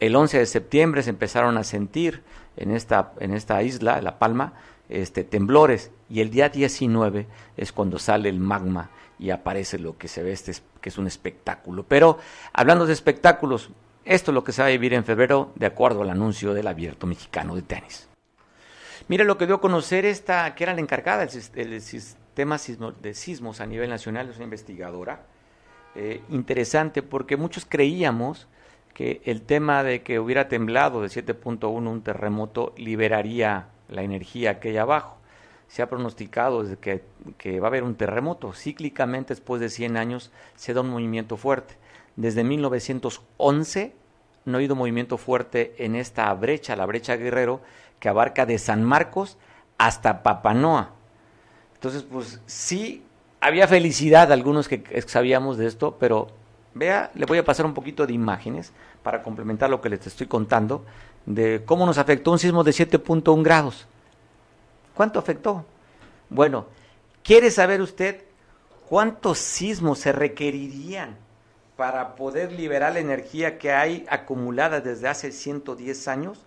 El 0.00 0.16
11 0.16 0.38
de 0.38 0.46
septiembre 0.46 1.02
se 1.02 1.10
empezaron 1.10 1.58
a 1.58 1.64
sentir 1.64 2.22
en 2.56 2.70
esta, 2.70 3.12
en 3.20 3.34
esta 3.34 3.62
isla, 3.62 4.00
La 4.00 4.18
Palma, 4.18 4.54
este, 4.88 5.24
temblores 5.24 5.90
y 6.08 6.20
el 6.20 6.30
día 6.30 6.48
19 6.48 7.26
es 7.56 7.72
cuando 7.72 7.98
sale 7.98 8.28
el 8.28 8.38
magma 8.38 8.90
y 9.18 9.30
aparece 9.30 9.78
lo 9.78 9.96
que 9.96 10.08
se 10.08 10.22
ve, 10.22 10.32
este, 10.32 10.52
que 10.80 10.88
es 10.88 10.98
un 10.98 11.06
espectáculo. 11.06 11.84
Pero 11.84 12.18
hablando 12.52 12.86
de 12.86 12.92
espectáculos, 12.92 13.70
esto 14.04 14.30
es 14.30 14.34
lo 14.34 14.44
que 14.44 14.52
se 14.52 14.62
va 14.62 14.68
a 14.68 14.70
vivir 14.70 14.94
en 14.94 15.04
febrero 15.04 15.52
de 15.56 15.66
acuerdo 15.66 16.02
al 16.02 16.10
anuncio 16.10 16.54
del 16.54 16.66
abierto 16.66 17.06
mexicano 17.06 17.56
de 17.56 17.62
tenis. 17.62 18.08
Mire 19.08 19.24
lo 19.24 19.38
que 19.38 19.46
dio 19.46 19.56
a 19.56 19.60
conocer 19.60 20.04
esta, 20.04 20.54
que 20.54 20.64
era 20.64 20.74
la 20.74 20.80
encargada 20.80 21.26
del, 21.26 21.80
sistema 21.80 22.58
de 23.00 23.14
sismos 23.14 23.60
a 23.60 23.66
nivel 23.66 23.90
nacional, 23.90 24.28
es 24.28 24.36
una 24.36 24.44
investigadora. 24.44 25.26
Eh, 25.94 26.22
interesante 26.28 27.02
porque 27.02 27.36
muchos 27.36 27.64
creíamos 27.66 28.48
que 28.92 29.22
el 29.24 29.42
tema 29.42 29.82
de 29.82 30.02
que 30.02 30.18
hubiera 30.18 30.48
temblado 30.48 31.02
de 31.02 31.08
7.1 31.08 31.68
un 31.68 32.02
terremoto 32.02 32.74
liberaría 32.76 33.68
la 33.88 34.02
energía 34.02 34.60
que 34.60 34.70
hay 34.70 34.76
abajo. 34.76 35.16
Se 35.68 35.82
ha 35.82 35.88
pronosticado 35.88 36.62
desde 36.62 36.76
que, 36.76 37.02
que, 37.38 37.58
va 37.60 37.66
a 37.66 37.70
haber 37.70 37.82
un 37.82 37.96
terremoto. 37.96 38.52
Cíclicamente, 38.52 39.34
después 39.34 39.60
de 39.60 39.68
100 39.68 39.96
años, 39.96 40.30
se 40.54 40.74
da 40.74 40.82
un 40.82 40.90
movimiento 40.90 41.36
fuerte. 41.36 41.74
Desde 42.14 42.44
1911 42.44 43.94
no 44.44 44.56
ha 44.56 44.58
habido 44.58 44.76
movimiento 44.76 45.18
fuerte 45.18 45.74
en 45.78 45.96
esta 45.96 46.32
brecha, 46.34 46.76
la 46.76 46.86
brecha 46.86 47.16
Guerrero, 47.16 47.60
que 47.98 48.08
abarca 48.08 48.46
de 48.46 48.58
San 48.58 48.84
Marcos 48.84 49.38
hasta 49.76 50.22
Papanoa. 50.22 50.92
Entonces, 51.74 52.04
pues 52.04 52.40
sí, 52.46 53.02
había 53.40 53.66
felicidad 53.66 54.32
algunos 54.32 54.68
que 54.68 54.82
sabíamos 55.06 55.58
de 55.58 55.66
esto, 55.66 55.96
pero 55.98 56.28
vea, 56.74 57.10
le 57.14 57.26
voy 57.26 57.38
a 57.38 57.44
pasar 57.44 57.66
un 57.66 57.74
poquito 57.74 58.06
de 58.06 58.12
imágenes 58.12 58.72
para 59.02 59.22
complementar 59.22 59.70
lo 59.70 59.80
que 59.80 59.88
les 59.88 60.06
estoy 60.06 60.26
contando 60.26 60.84
de 61.26 61.62
cómo 61.64 61.84
nos 61.84 61.98
afectó 61.98 62.32
un 62.32 62.38
sismo 62.38 62.64
de 62.64 62.70
7.1 62.70 63.42
grados. 63.42 63.86
¿Cuánto 64.94 65.18
afectó? 65.18 65.64
Bueno, 66.30 66.66
¿quiere 67.22 67.50
saber 67.50 67.82
usted 67.82 68.22
cuántos 68.88 69.38
sismos 69.38 69.98
se 69.98 70.12
requerirían 70.12 71.16
para 71.76 72.14
poder 72.14 72.52
liberar 72.52 72.94
la 72.94 73.00
energía 73.00 73.58
que 73.58 73.72
hay 73.72 74.06
acumulada 74.08 74.80
desde 74.80 75.08
hace 75.08 75.32
110 75.32 76.08
años? 76.08 76.46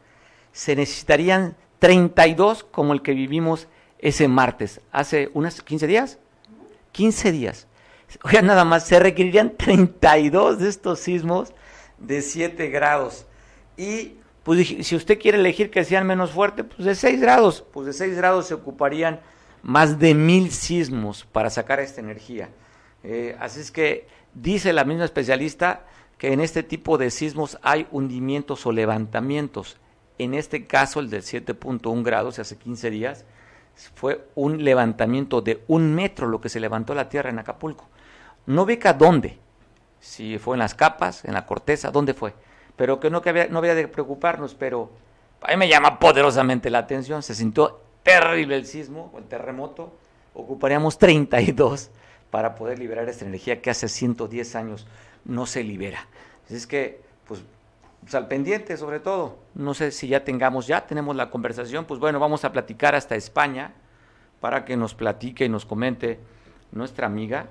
Se 0.52 0.76
necesitarían 0.76 1.56
32 1.80 2.64
como 2.64 2.94
el 2.94 3.02
que 3.02 3.14
vivimos 3.14 3.68
ese 4.00 4.28
martes, 4.28 4.82
hace 4.92 5.30
unas 5.34 5.62
15 5.62 5.86
días. 5.88 6.18
15 6.94 7.32
días. 7.32 7.68
Oigan, 8.24 8.48
nada 8.48 8.66
más, 8.66 8.88
se 8.88 9.00
requerirían 9.00 9.56
32 9.56 10.60
de 10.60 10.70
estos 10.70 11.00
sismos 11.00 11.54
de 12.00 12.22
7 12.22 12.70
grados. 12.70 13.26
Y 13.78 14.16
pues 14.50 14.68
si 14.88 14.96
usted 14.96 15.20
quiere 15.20 15.38
elegir 15.38 15.70
que 15.70 15.84
sean 15.84 16.08
menos 16.08 16.32
fuertes, 16.32 16.66
pues 16.76 16.84
de 16.84 16.96
6 16.96 17.22
grados, 17.22 17.64
pues 17.72 17.86
de 17.86 17.94
6 17.94 18.18
grados 18.18 18.48
se 18.48 18.56
ocuparían 18.56 19.20
más 19.62 20.00
de 20.00 20.16
mil 20.16 20.50
sismos 20.50 21.24
para 21.24 21.52
sacar 21.52 21.80
esta 21.80 22.02
energía. 22.02 22.50
Eh, 23.04 23.38
así 23.40 23.60
es 23.60 23.70
que 23.70 24.08
dice 24.34 24.74
la 24.74 24.86
misma 24.86 25.06
especialista 25.06 25.86
que 26.18 26.34
en 26.34 26.42
este 26.42 26.64
tipo 26.64 26.98
de 26.98 27.12
sismos 27.12 27.60
hay 27.62 27.86
hundimientos 27.92 28.66
o 28.66 28.72
levantamientos. 28.72 29.78
En 30.18 30.34
este 30.34 30.66
caso, 30.66 31.00
el 31.00 31.12
del 31.12 31.22
7.1 31.22 32.04
grados, 32.04 32.40
hace 32.40 32.58
15 32.58 32.90
días, 32.90 33.26
fue 33.94 34.30
un 34.34 34.64
levantamiento 34.64 35.42
de 35.42 35.64
un 35.68 35.94
metro 35.94 36.28
lo 36.28 36.42
que 36.42 36.50
se 36.50 36.60
levantó 36.60 36.96
la 36.96 37.08
tierra 37.08 37.30
en 37.30 37.38
Acapulco. 37.38 37.88
No 38.48 38.64
ubica 38.64 38.94
dónde, 38.94 39.38
si 40.00 40.40
fue 40.40 40.56
en 40.56 40.60
las 40.62 40.74
capas, 40.74 41.24
en 41.24 41.36
la 41.36 41.46
corteza, 41.46 41.92
dónde 41.92 42.16
fue 42.16 42.34
pero 42.80 43.02
que 43.02 43.10
no, 43.10 43.22
que 43.22 43.30
había, 43.30 43.48
no 43.50 43.58
había 43.58 43.76
de 43.76 43.90
preocuparnos, 43.90 44.56
pero 44.56 44.90
a 45.42 45.52
mí 45.52 45.58
me 45.58 45.68
llama 45.68 46.00
poderosamente 46.00 46.70
la 46.70 46.78
atención, 46.78 47.22
se 47.22 47.36
sintió 47.36 47.82
terrible 48.04 48.56
el 48.56 48.66
sismo, 48.66 49.12
el 49.18 49.26
terremoto, 49.26 49.92
ocuparíamos 50.34 50.98
32 50.98 51.92
para 52.32 52.56
poder 52.56 52.80
liberar 52.80 53.10
esta 53.10 53.26
energía 53.26 53.62
que 53.62 53.70
hace 53.70 53.90
110 53.90 54.56
años 54.56 54.88
no 55.26 55.46
se 55.46 55.62
libera. 55.62 56.08
Es 56.50 56.66
que, 56.66 57.02
pues, 57.28 57.42
pues, 58.00 58.16
al 58.16 58.30
pendiente 58.30 58.78
sobre 58.78 59.02
todo, 59.02 59.40
no 59.56 59.74
sé 59.74 59.92
si 59.92 60.08
ya 60.08 60.24
tengamos, 60.24 60.66
ya 60.66 60.88
tenemos 60.88 61.18
la 61.18 61.30
conversación, 61.30 61.84
pues 61.84 62.00
bueno, 62.00 62.18
vamos 62.18 62.46
a 62.46 62.54
platicar 62.54 62.96
hasta 62.96 63.18
España 63.18 63.74
para 64.40 64.64
que 64.64 64.78
nos 64.78 64.96
platique 64.96 65.44
y 65.44 65.50
nos 65.50 65.66
comente 65.66 66.18
nuestra 66.72 67.08
amiga 67.08 67.48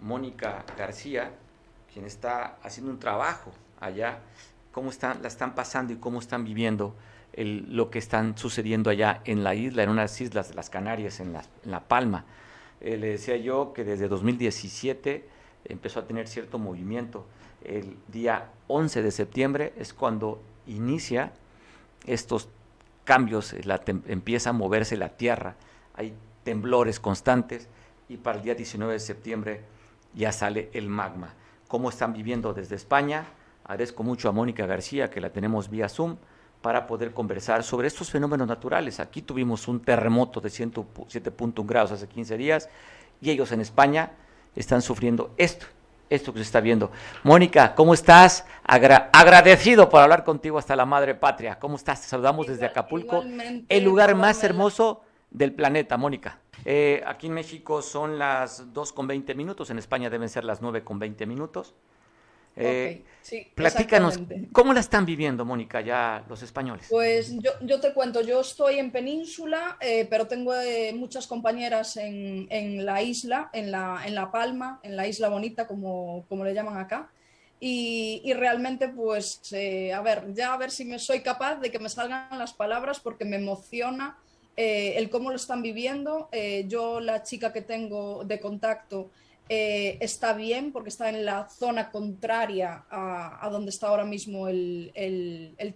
Mónica 0.00 0.64
García, 0.78 1.32
quien 1.92 2.06
está 2.06 2.56
haciendo 2.62 2.90
un 2.90 2.98
trabajo 2.98 3.52
allá, 3.80 4.20
cómo 4.72 4.90
están, 4.90 5.22
la 5.22 5.28
están 5.28 5.54
pasando 5.54 5.92
y 5.92 5.96
cómo 5.96 6.18
están 6.18 6.44
viviendo 6.44 6.94
lo 7.34 7.90
que 7.90 7.98
están 7.98 8.36
sucediendo 8.36 8.90
allá 8.90 9.22
en 9.24 9.42
la 9.42 9.54
isla, 9.54 9.82
en 9.82 9.90
unas 9.90 10.20
islas 10.20 10.50
de 10.50 10.54
las 10.54 10.68
Canarias, 10.68 11.20
en 11.20 11.32
La, 11.64 11.80
Palma. 11.80 12.24
Eh, 12.80 12.96
le 12.96 13.08
decía 13.08 13.36
yo 13.36 13.72
que 13.72 13.84
desde 13.84 14.08
2017 14.08 15.26
empezó 15.64 16.00
a 16.00 16.06
tener 16.06 16.28
cierto 16.28 16.58
movimiento. 16.58 17.26
El 17.64 17.96
día 18.08 18.50
11 18.68 19.02
de 19.02 19.10
septiembre 19.10 19.72
es 19.78 19.94
cuando 19.94 20.42
inicia 20.66 21.32
estos 22.06 22.48
cambios, 23.04 23.54
la 23.64 23.80
empieza 23.86 24.50
a 24.50 24.52
moverse 24.52 24.96
la 24.96 25.10
tierra, 25.10 25.56
hay 25.94 26.14
temblores 26.44 27.00
constantes 27.00 27.68
y 28.08 28.16
para 28.16 28.38
el 28.38 28.44
día 28.44 28.54
19 28.54 28.92
de 28.92 29.00
septiembre 29.00 29.60
ya 30.14 30.32
sale 30.32 30.68
el 30.72 30.88
magma 30.88 31.34
cómo 31.72 31.88
están 31.88 32.12
viviendo 32.12 32.52
desde 32.52 32.76
España. 32.76 33.24
Agradezco 33.64 34.02
mucho 34.02 34.28
a 34.28 34.32
Mónica 34.32 34.66
García, 34.66 35.08
que 35.08 35.22
la 35.22 35.30
tenemos 35.30 35.70
vía 35.70 35.88
Zoom, 35.88 36.18
para 36.60 36.86
poder 36.86 37.14
conversar 37.14 37.62
sobre 37.62 37.88
estos 37.88 38.10
fenómenos 38.10 38.46
naturales. 38.46 39.00
Aquí 39.00 39.22
tuvimos 39.22 39.66
un 39.68 39.80
terremoto 39.80 40.38
de 40.42 40.50
107.1 40.50 41.64
grados 41.66 41.92
hace 41.92 42.06
15 42.06 42.36
días 42.36 42.68
y 43.22 43.30
ellos 43.30 43.52
en 43.52 43.62
España 43.62 44.10
están 44.54 44.82
sufriendo 44.82 45.32
esto, 45.38 45.64
esto 46.10 46.34
que 46.34 46.40
se 46.40 46.44
está 46.44 46.60
viendo. 46.60 46.92
Mónica, 47.22 47.74
¿cómo 47.74 47.94
estás? 47.94 48.44
agradecido 48.64 49.88
por 49.88 50.02
hablar 50.02 50.24
contigo 50.24 50.58
hasta 50.58 50.76
la 50.76 50.84
madre 50.84 51.14
patria. 51.14 51.58
¿Cómo 51.58 51.76
estás? 51.76 52.02
Te 52.02 52.06
saludamos 52.06 52.48
desde 52.48 52.66
Acapulco, 52.66 53.24
el 53.66 53.82
lugar 53.82 54.14
más 54.14 54.44
hermoso 54.44 55.04
del 55.30 55.54
planeta, 55.54 55.96
Mónica. 55.96 56.41
Eh, 56.64 57.02
aquí 57.06 57.26
en 57.26 57.34
México 57.34 57.82
son 57.82 58.18
las 58.18 58.72
2 58.72 58.92
con 58.92 59.06
20 59.06 59.34
minutos, 59.34 59.70
en 59.70 59.78
España 59.78 60.10
deben 60.10 60.28
ser 60.28 60.44
las 60.44 60.62
9 60.62 60.84
con 60.84 60.98
20 60.98 61.26
minutos. 61.26 61.74
Eh, 62.54 63.02
sí, 63.22 63.46
platícanos, 63.54 64.20
¿cómo 64.52 64.74
la 64.74 64.80
están 64.80 65.06
viviendo, 65.06 65.44
Mónica, 65.44 65.80
ya 65.80 66.22
los 66.28 66.42
españoles? 66.42 66.86
Pues 66.90 67.34
yo, 67.40 67.50
yo 67.62 67.80
te 67.80 67.94
cuento, 67.94 68.20
yo 68.20 68.42
estoy 68.42 68.78
en 68.78 68.92
Península, 68.92 69.78
eh, 69.80 70.06
pero 70.08 70.26
tengo 70.26 70.52
muchas 70.94 71.26
compañeras 71.26 71.96
en, 71.96 72.46
en, 72.50 72.84
la 72.84 73.00
isla, 73.00 73.48
en 73.54 73.70
la, 73.70 74.02
en 74.04 74.14
la 74.14 74.30
Palma, 74.30 74.80
en 74.82 74.96
la 74.96 75.06
Isla 75.06 75.30
Bonita, 75.30 75.66
como, 75.66 76.26
como 76.28 76.44
le 76.44 76.52
llaman 76.52 76.76
acá. 76.76 77.10
Y, 77.58 78.20
y, 78.24 78.34
realmente, 78.34 78.88
pues, 78.88 79.40
a 79.94 80.02
ver, 80.02 80.34
ya 80.34 80.52
a 80.52 80.56
ver 80.58 80.70
si 80.70 80.84
me 80.84 80.98
soy 80.98 81.22
capaz 81.22 81.56
de 81.56 81.70
que 81.70 81.78
me 81.78 81.88
salgan 81.88 82.38
las 82.38 82.52
palabras 82.52 83.00
porque 83.00 83.24
me 83.24 83.36
emociona 83.36 84.18
eh, 84.56 84.94
el 84.96 85.08
cómo 85.10 85.30
lo 85.30 85.36
están 85.36 85.62
viviendo. 85.62 86.28
Eh, 86.32 86.64
yo, 86.68 87.00
la 87.00 87.22
chica 87.22 87.52
que 87.52 87.62
tengo 87.62 88.24
de 88.24 88.40
contacto, 88.40 89.10
eh, 89.48 89.98
está 90.00 90.34
bien 90.34 90.72
porque 90.72 90.90
está 90.90 91.08
en 91.08 91.24
la 91.24 91.48
zona 91.48 91.90
contraria 91.90 92.84
a, 92.90 93.48
donde 93.50 93.70
está 93.70 93.88
ahora 93.88 94.04
mismo 94.04 94.48
el, 94.48 94.94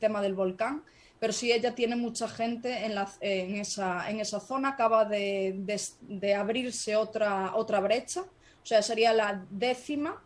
tema 0.00 0.21
del 0.23 0.35
volcán. 0.35 0.83
Pero 1.18 1.33
sí, 1.33 1.50
ella 1.50 1.75
tiene 1.75 1.97
mucha 1.97 2.28
gente 2.28 2.85
en, 2.85 2.92
en, 3.21 3.56
esa, 3.56 4.11
en 4.11 4.21
esa, 4.21 4.38
zona. 4.40 4.71
Acaba 4.71 5.06
de, 5.06 6.35
abrirse 6.37 6.95
otra, 6.97 7.56
otra 7.56 7.80
brecha, 7.80 8.23
o 8.23 8.66
sea, 8.66 8.83
sería 8.83 9.12
la 9.12 9.45
décima 9.50 10.23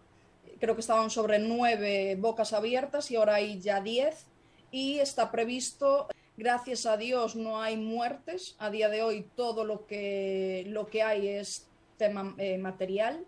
creo 0.58 0.74
que 0.74 0.82
estaban 0.82 1.08
sobre 1.08 1.38
nueve 1.38 2.16
bocas 2.16 2.52
abiertas 2.52 3.10
y 3.10 3.16
ahora 3.16 3.36
hay 3.36 3.60
ya 3.60 3.80
diez 3.80 4.26
y 4.70 4.98
está 4.98 5.30
previsto, 5.30 6.06
gracias 6.40 6.86
a 6.86 6.96
Dios 6.96 7.36
no 7.36 7.60
hay 7.60 7.76
muertes, 7.76 8.56
a 8.58 8.70
día 8.70 8.88
de 8.88 9.02
hoy 9.02 9.26
todo 9.36 9.64
lo 9.64 9.86
que, 9.86 10.64
lo 10.68 10.86
que 10.86 11.02
hay 11.02 11.28
es 11.28 11.68
tema 11.98 12.34
eh, 12.38 12.56
material. 12.56 13.26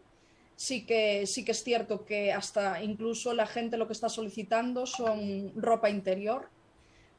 Sí 0.56 0.86
que, 0.86 1.26
sí 1.26 1.44
que 1.44 1.52
es 1.52 1.62
cierto 1.62 2.06
que 2.06 2.32
hasta 2.32 2.82
incluso 2.82 3.34
la 3.34 3.46
gente 3.46 3.76
lo 3.76 3.86
que 3.86 3.92
está 3.92 4.08
solicitando 4.08 4.86
son 4.86 5.52
ropa 5.56 5.90
interior, 5.90 6.48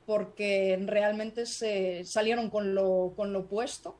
porque 0.07 0.81
realmente 0.83 1.45
se 1.45 2.03
salieron 2.05 2.49
con 2.49 2.73
lo, 2.73 3.13
con 3.15 3.31
lo 3.31 3.45
puesto. 3.45 3.95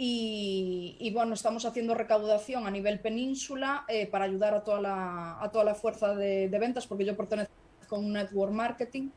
Y, 0.00 1.10
bueno, 1.12 1.34
estamos 1.34 1.64
haciendo 1.64 1.92
recaudación 1.94 2.68
a 2.68 2.70
nivel 2.70 3.00
península 3.00 3.84
eh, 3.88 4.06
para 4.06 4.26
ayudar 4.26 4.54
a 4.54 4.62
toda 4.62 4.80
la, 4.80 5.42
a 5.42 5.50
toda 5.50 5.64
la 5.64 5.74
fuerza 5.74 6.14
de, 6.14 6.48
ventas, 6.48 6.86
porque 6.86 7.04
yo 7.04 7.16
pertenezco 7.16 7.50
a 7.90 7.98
un 7.98 8.12
network 8.12 8.52
marketing 8.52 9.10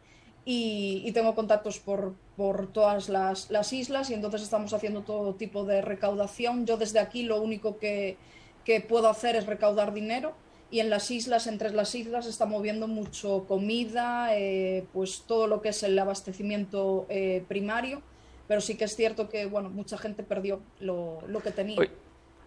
y, 0.46 1.12
tengo 1.14 1.36
contactos 1.36 1.80
por, 1.80 2.16
por 2.36 2.68
todas 2.68 3.10
las, 3.10 3.52
las, 3.52 3.74
islas 3.74 4.10
y 4.10 4.16
entonces 4.16 4.42
estamos 4.42 4.74
haciendo 4.74 5.02
todo 5.02 5.36
tipo 5.36 5.66
de 5.66 5.82
recaudación. 5.82 6.66
Yo 6.66 6.78
desde 6.78 7.00
aquí 7.00 7.24
lo 7.24 7.42
único 7.42 7.78
que, 7.78 8.18
que 8.66 8.82
puedo 8.82 9.08
hacer 9.08 9.36
es 9.36 9.46
recaudar 9.46 9.94
dinero 9.94 10.34
y 10.72 10.80
en 10.80 10.90
las 10.90 11.12
islas, 11.12 11.48
entre 11.48 11.72
las 11.72 11.94
islas, 11.96 12.26
está 12.26 12.46
moviendo 12.46 12.88
mucho 12.88 13.46
comida, 13.46 14.30
eh, 14.38 14.86
pues 14.94 15.26
todo 15.28 15.46
lo 15.46 15.62
que 15.62 15.70
es 15.70 15.84
el 15.84 16.00
abastecimiento 16.00 17.06
eh, 17.10 17.44
primario, 17.48 18.02
pero 18.48 18.62
sí 18.62 18.78
que 18.78 18.86
es 18.86 18.96
cierto 18.96 19.28
que, 19.28 19.46
bueno, 19.46 19.70
mucha 19.70 19.98
gente 19.98 20.24
perdió 20.24 20.62
lo, 20.80 21.22
que 21.44 21.52
tenía. 21.52 21.78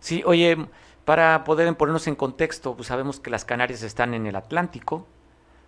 Sí, 0.01 0.23
oye, 0.25 0.57
para 1.05 1.45
poder 1.45 1.77
ponernos 1.77 2.07
en 2.07 2.17
contexto, 2.17 2.75
pues 2.75 2.89
sabemos 2.89 3.21
que 3.21 3.29
las 3.29 3.45
Canarias 3.45 3.83
están 3.83 4.15
en 4.15 4.27
el 4.27 4.37
Atlántico, 4.37 5.07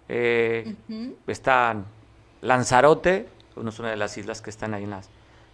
eh, 0.08 0.74
está 1.26 1.84
Lanzarote, 2.42 3.28
es 3.56 3.78
una 3.78 3.90
de 3.90 3.96
las 3.96 4.16
islas 4.18 4.42
que 4.42 4.50
están 4.50 4.74
ahí 4.74 4.84
en 4.84 4.90
las, 4.90 5.08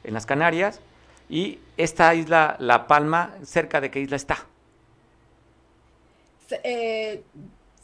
en 0.05 0.15
las 0.15 0.27
Canarias, 0.27 0.81
y 1.29 1.59
esta 1.77 2.15
isla, 2.15 2.57
La 2.59 2.87
Palma, 2.87 3.35
¿cerca 3.45 3.81
de 3.81 3.91
qué 3.91 4.01
isla 4.01 4.17
está? 4.17 4.47
Eh, 6.63 7.23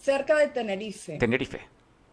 cerca 0.01 0.37
de 0.37 0.49
Tenerife. 0.49 1.17
Tenerife. 1.19 1.61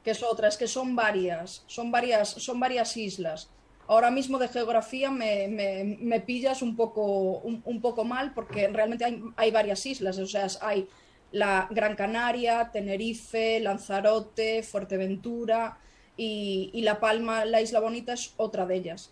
Que 0.04 0.12
es 0.12 0.24
otra, 0.24 0.48
es 0.48 0.56
que 0.58 0.68
son 0.68 0.96
varias, 0.96 1.64
son 1.68 1.92
varias, 1.92 2.30
son 2.30 2.60
varias 2.60 2.96
islas. 2.96 3.50
Ahora 3.88 4.10
mismo 4.12 4.40
de 4.40 4.48
geografía 4.48 5.12
me, 5.12 6.24
pillas 6.26 6.62
un 6.62 6.76
poco, 6.76 7.40
un, 7.40 7.82
poco 7.82 8.04
mal 8.04 8.34
porque 8.34 8.68
realmente 8.68 9.06
hay, 9.36 9.52
varias 9.52 9.86
islas, 9.86 10.18
o 10.18 10.26
sea, 10.26 10.48
hay 10.62 10.88
la 11.32 11.68
Gran 11.70 11.96
Canaria, 11.96 12.72
Tenerife, 12.72 13.60
Lanzarote, 13.60 14.64
Fuerteventura 14.64 15.78
y, 16.18 16.70
y 16.74 16.82
La 16.82 17.00
Palma, 17.00 17.46
la 17.46 17.62
Isla 17.62 17.80
Bonita 17.80 18.14
es 18.14 18.34
otra 18.38 18.66
de 18.66 18.76
ellas. 18.76 19.12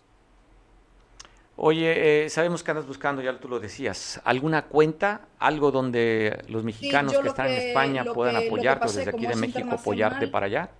Oye, 1.56 2.24
eh, 2.24 2.30
sabemos 2.30 2.64
que 2.64 2.72
andas 2.72 2.86
buscando, 2.86 3.22
ya 3.22 3.38
tú 3.38 3.48
lo 3.48 3.60
decías, 3.60 4.20
alguna 4.24 4.64
cuenta, 4.64 5.28
algo 5.38 5.70
donde 5.70 6.42
los 6.48 6.64
mexicanos 6.64 7.16
que 7.16 7.28
están 7.28 7.46
en 7.48 7.68
España 7.68 8.04
puedan 8.04 8.36
apoyarte 8.36 8.86
desde 8.86 9.10
aquí 9.10 9.26
de 9.26 9.36
México 9.36 9.68
apoyarte 9.70 10.26
para 10.26 10.46
allá. 10.46 10.70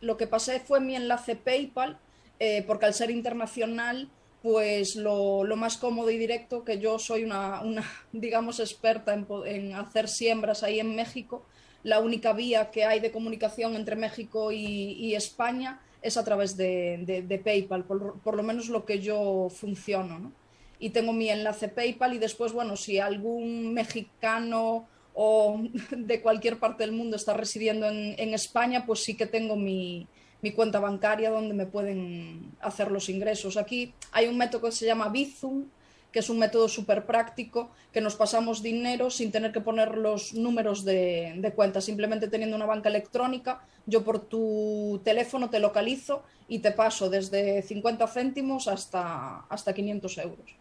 Lo 0.00 0.16
que 0.16 0.26
pasé 0.26 0.60
fue 0.60 0.80
mi 0.80 0.96
enlace 0.96 1.36
PayPal, 1.36 1.98
eh, 2.40 2.64
porque 2.66 2.86
al 2.86 2.94
ser 2.94 3.10
internacional, 3.10 4.08
pues 4.42 4.96
lo, 4.96 5.44
más 5.56 5.76
cómodo 5.76 6.10
y 6.10 6.16
directo, 6.16 6.64
que 6.64 6.78
yo 6.78 6.98
soy 6.98 7.24
una, 7.24 7.60
una 7.60 7.84
digamos, 8.12 8.60
experta 8.60 9.12
en, 9.12 9.74
hacer 9.74 10.08
siembras 10.08 10.62
ahí 10.62 10.80
en 10.80 10.96
México, 10.96 11.44
la 11.82 12.00
única 12.00 12.32
vía 12.32 12.70
que 12.70 12.84
hay 12.84 13.00
de 13.00 13.10
comunicación 13.10 13.74
entre 13.74 13.96
México 13.96 14.52
y 14.52 15.14
España 15.14 15.80
es 16.02 16.16
a 16.16 16.24
través 16.24 16.56
de, 16.56 17.40
PayPal, 17.44 17.84
por, 17.84 18.36
lo 18.36 18.42
menos 18.42 18.68
lo 18.68 18.84
que 18.84 18.98
yo 19.00 19.48
funciono. 19.48 20.18
¿no? 20.18 20.32
Y 20.78 20.90
tengo 20.90 21.12
mi 21.12 21.30
enlace 21.30 21.68
PayPal 21.68 22.14
y 22.14 22.18
después, 22.18 22.52
bueno, 22.52 22.76
si 22.76 22.98
algún 22.98 23.72
mexicano 23.72 24.86
o 25.14 25.62
de 25.90 26.20
cualquier 26.20 26.58
parte 26.58 26.82
del 26.82 26.92
mundo 26.92 27.16
está 27.16 27.34
residiendo 27.34 27.88
en, 27.88 28.34
España, 28.34 28.84
pues 28.84 29.04
sí 29.04 29.16
que 29.16 29.26
tengo 29.26 29.56
mi, 29.56 30.06
mi, 30.42 30.50
cuenta 30.52 30.80
bancaria 30.80 31.30
donde 31.30 31.54
me 31.54 31.66
pueden 31.66 32.52
hacer 32.60 32.90
los 32.90 33.08
ingresos. 33.08 33.56
Aquí 33.56 33.94
hay 34.10 34.26
un 34.26 34.36
método 34.36 34.62
que 34.62 34.72
se 34.72 34.86
llama 34.86 35.08
Bizum, 35.08 35.66
que 36.12 36.18
es 36.18 36.30
un 36.30 36.38
método 36.38 36.68
súper 36.68 37.06
práctico, 37.06 37.70
que 37.92 38.00
nos 38.00 38.16
pasamos 38.16 38.62
dinero 38.62 39.10
sin 39.10 39.32
tener 39.32 39.50
que 39.50 39.60
poner 39.60 39.96
los 39.96 40.34
números 40.34 40.84
de, 40.84 41.34
de, 41.36 41.52
cuenta, 41.52 41.80
simplemente 41.80 42.28
teniendo 42.28 42.54
una 42.56 42.66
banca 42.66 42.88
electrónica, 42.88 43.62
yo 43.86 44.04
por 44.04 44.20
tu 44.20 45.00
teléfono 45.04 45.50
te 45.50 45.58
localizo 45.58 46.22
y 46.48 46.58
te 46.58 46.70
paso 46.70 47.08
desde 47.08 47.62
50 47.62 48.06
céntimos 48.06 48.68
hasta, 48.68 49.40
hasta 49.48 49.72
500 49.72 50.18
euros. 50.18 50.56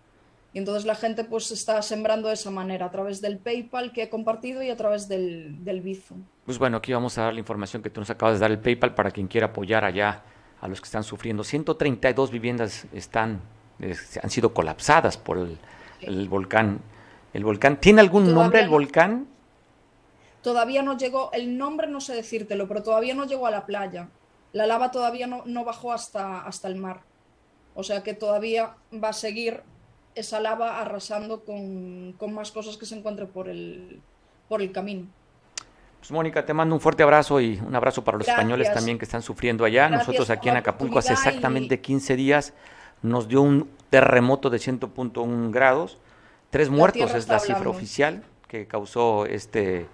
Y 0.53 0.59
entonces 0.59 0.85
la 0.85 0.95
gente 0.95 1.23
pues 1.23 1.51
está 1.51 1.81
sembrando 1.81 2.27
de 2.27 2.33
esa 2.33 2.51
manera, 2.51 2.87
a 2.87 2.91
través 2.91 3.21
del 3.21 3.37
PayPal 3.37 3.93
que 3.93 4.03
he 4.03 4.09
compartido 4.09 4.61
y 4.61 4.69
a 4.69 4.75
través 4.75 5.07
del, 5.07 5.63
del 5.63 5.81
Bizum. 5.81 6.23
Pues 6.45 6.57
bueno, 6.57 6.77
aquí 6.77 6.91
vamos 6.91 7.17
a 7.17 7.23
dar 7.23 7.33
la 7.33 7.39
información 7.39 7.81
que 7.81 7.89
tú 7.89 8.01
nos 8.01 8.09
acabas 8.09 8.35
de 8.35 8.39
dar, 8.41 8.51
el 8.51 8.59
PayPal, 8.59 8.93
para 8.93 9.11
quien 9.11 9.27
quiera 9.27 9.47
apoyar 9.47 9.85
allá 9.85 10.23
a 10.59 10.67
los 10.67 10.81
que 10.81 10.85
están 10.85 11.03
sufriendo. 11.03 11.43
132 11.43 12.31
viviendas 12.31 12.85
están 12.93 13.41
han 14.21 14.29
sido 14.29 14.53
colapsadas 14.53 15.17
por 15.17 15.37
el, 16.01 16.29
volcán. 16.29 16.79
El 17.33 17.43
volcán 17.43 17.79
¿Tiene 17.79 18.01
algún 18.01 18.33
nombre 18.33 18.61
el 18.61 18.69
volcán? 18.69 19.27
Todavía 20.41 20.81
no 20.81 20.97
llegó, 20.97 21.31
el 21.33 21.57
nombre 21.57 21.87
no 21.87 22.01
sé 22.01 22.15
decírtelo, 22.15 22.67
pero 22.67 22.83
todavía 22.83 23.13
no 23.13 23.25
llegó 23.25 23.47
a 23.47 23.51
la 23.51 23.65
playa. 23.65 24.09
La 24.53 24.65
lava 24.65 24.91
todavía 24.91 25.27
no, 25.27 25.43
no 25.45 25.63
bajó 25.63 25.93
hasta, 25.93 26.41
hasta 26.41 26.67
el 26.67 26.75
mar. 26.75 27.01
O 27.75 27.83
sea 27.83 28.03
que 28.03 28.13
todavía 28.13 28.75
va 28.91 29.09
a 29.09 29.13
seguir 29.13 29.61
esa 30.15 30.39
lava 30.39 30.81
arrasando 30.81 31.43
con, 31.43 32.15
más 32.33 32.51
cosas 32.51 32.77
que 32.77 32.85
se 32.85 32.95
encuentren 32.95 33.27
por 33.27 33.47
el, 33.47 34.01
por 34.49 34.61
el 34.61 34.71
camino. 34.71 35.07
Pues 35.99 36.11
Mónica, 36.11 36.45
te 36.45 36.53
mando 36.53 36.75
un 36.75 36.81
fuerte 36.81 37.03
abrazo 37.03 37.39
y 37.39 37.59
un 37.65 37.75
abrazo 37.75 38.03
para 38.03 38.17
los 38.17 38.27
españoles 38.27 38.73
también 38.73 38.97
que 38.97 39.05
están 39.05 39.21
sufriendo 39.21 39.63
allá. 39.63 39.87
Nosotros 39.87 40.29
aquí 40.31 40.49
en 40.49 40.57
Acapulco 40.57 40.99
hace 40.99 41.13
exactamente 41.13 41.79
15 41.79 42.15
días 42.15 42.53
nos 43.01 43.27
dio 43.27 43.41
un 43.41 43.69
terremoto 43.89 44.49
de 44.49 44.57
100.1 44.57 45.51
grados, 45.51 45.97
tres 46.49 46.69
muertos 46.69 47.13
es 47.13 47.27
la 47.27 47.39
cifra 47.39 47.69
oficial 47.69 48.23
que 48.47 48.67
causó 48.67 49.25
este, 49.25 49.87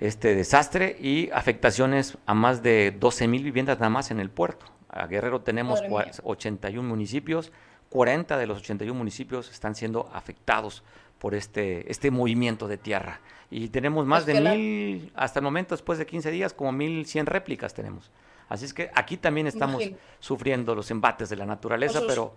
este 0.00 0.34
desastre 0.34 0.96
y 1.00 1.30
afectaciones 1.30 2.18
a 2.26 2.34
más 2.34 2.62
de 2.62 2.94
12 2.98 3.28
mil 3.28 3.42
viviendas 3.42 3.78
nada 3.78 3.90
más 3.90 4.10
en 4.10 4.20
el 4.20 4.30
puerto. 4.30 4.66
A 4.88 5.06
Guerrero 5.06 5.40
tenemos 5.40 5.80
81 6.22 6.86
municipios, 6.86 7.50
40 7.88 8.36
de 8.36 8.46
los 8.46 8.58
81 8.58 8.96
municipios 8.96 9.50
están 9.50 9.74
siendo 9.74 10.10
afectados 10.12 10.82
por 11.18 11.34
este, 11.34 11.90
este 11.90 12.10
movimiento 12.10 12.68
de 12.68 12.78
tierra. 12.78 13.20
Y 13.50 13.68
tenemos 13.68 14.06
más 14.06 14.26
de 14.26 14.40
mil, 14.40 15.12
hasta 15.14 15.38
el 15.38 15.44
momento, 15.44 15.74
después 15.74 15.98
de 15.98 16.06
15 16.06 16.30
días, 16.30 16.52
como 16.52 16.72
1.100 16.72 17.26
réplicas 17.26 17.74
tenemos. 17.74 18.10
Así 18.52 18.66
es 18.66 18.74
que 18.74 18.90
aquí 18.94 19.16
también 19.16 19.46
estamos 19.46 19.82
sufriendo 20.20 20.74
los 20.74 20.90
embates 20.90 21.30
de 21.30 21.36
la 21.36 21.46
naturaleza, 21.46 22.02
pero 22.06 22.34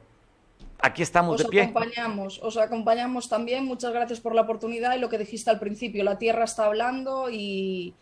aquí 0.80 1.01
estamos 1.01 1.38
de 1.38 1.43
pie. 1.43 1.63
Acompañamos, 1.63 2.39
os 2.41 2.56
acompañamos 2.56 3.28
también. 3.28 3.65
Muchas 3.65 3.91
gracias 3.91 4.21
por 4.21 4.34
la 4.34 4.43
oportunidad 4.43 4.95
y 4.95 4.99
lo 4.99 5.10
que 5.10 5.17
dijiste 5.17 5.49
al 5.49 5.60
principio. 5.60 6.06
La 6.06 6.17
Tierra 6.17 6.45
está 6.45 6.67
hablando 6.67 7.28
y, 7.30 7.93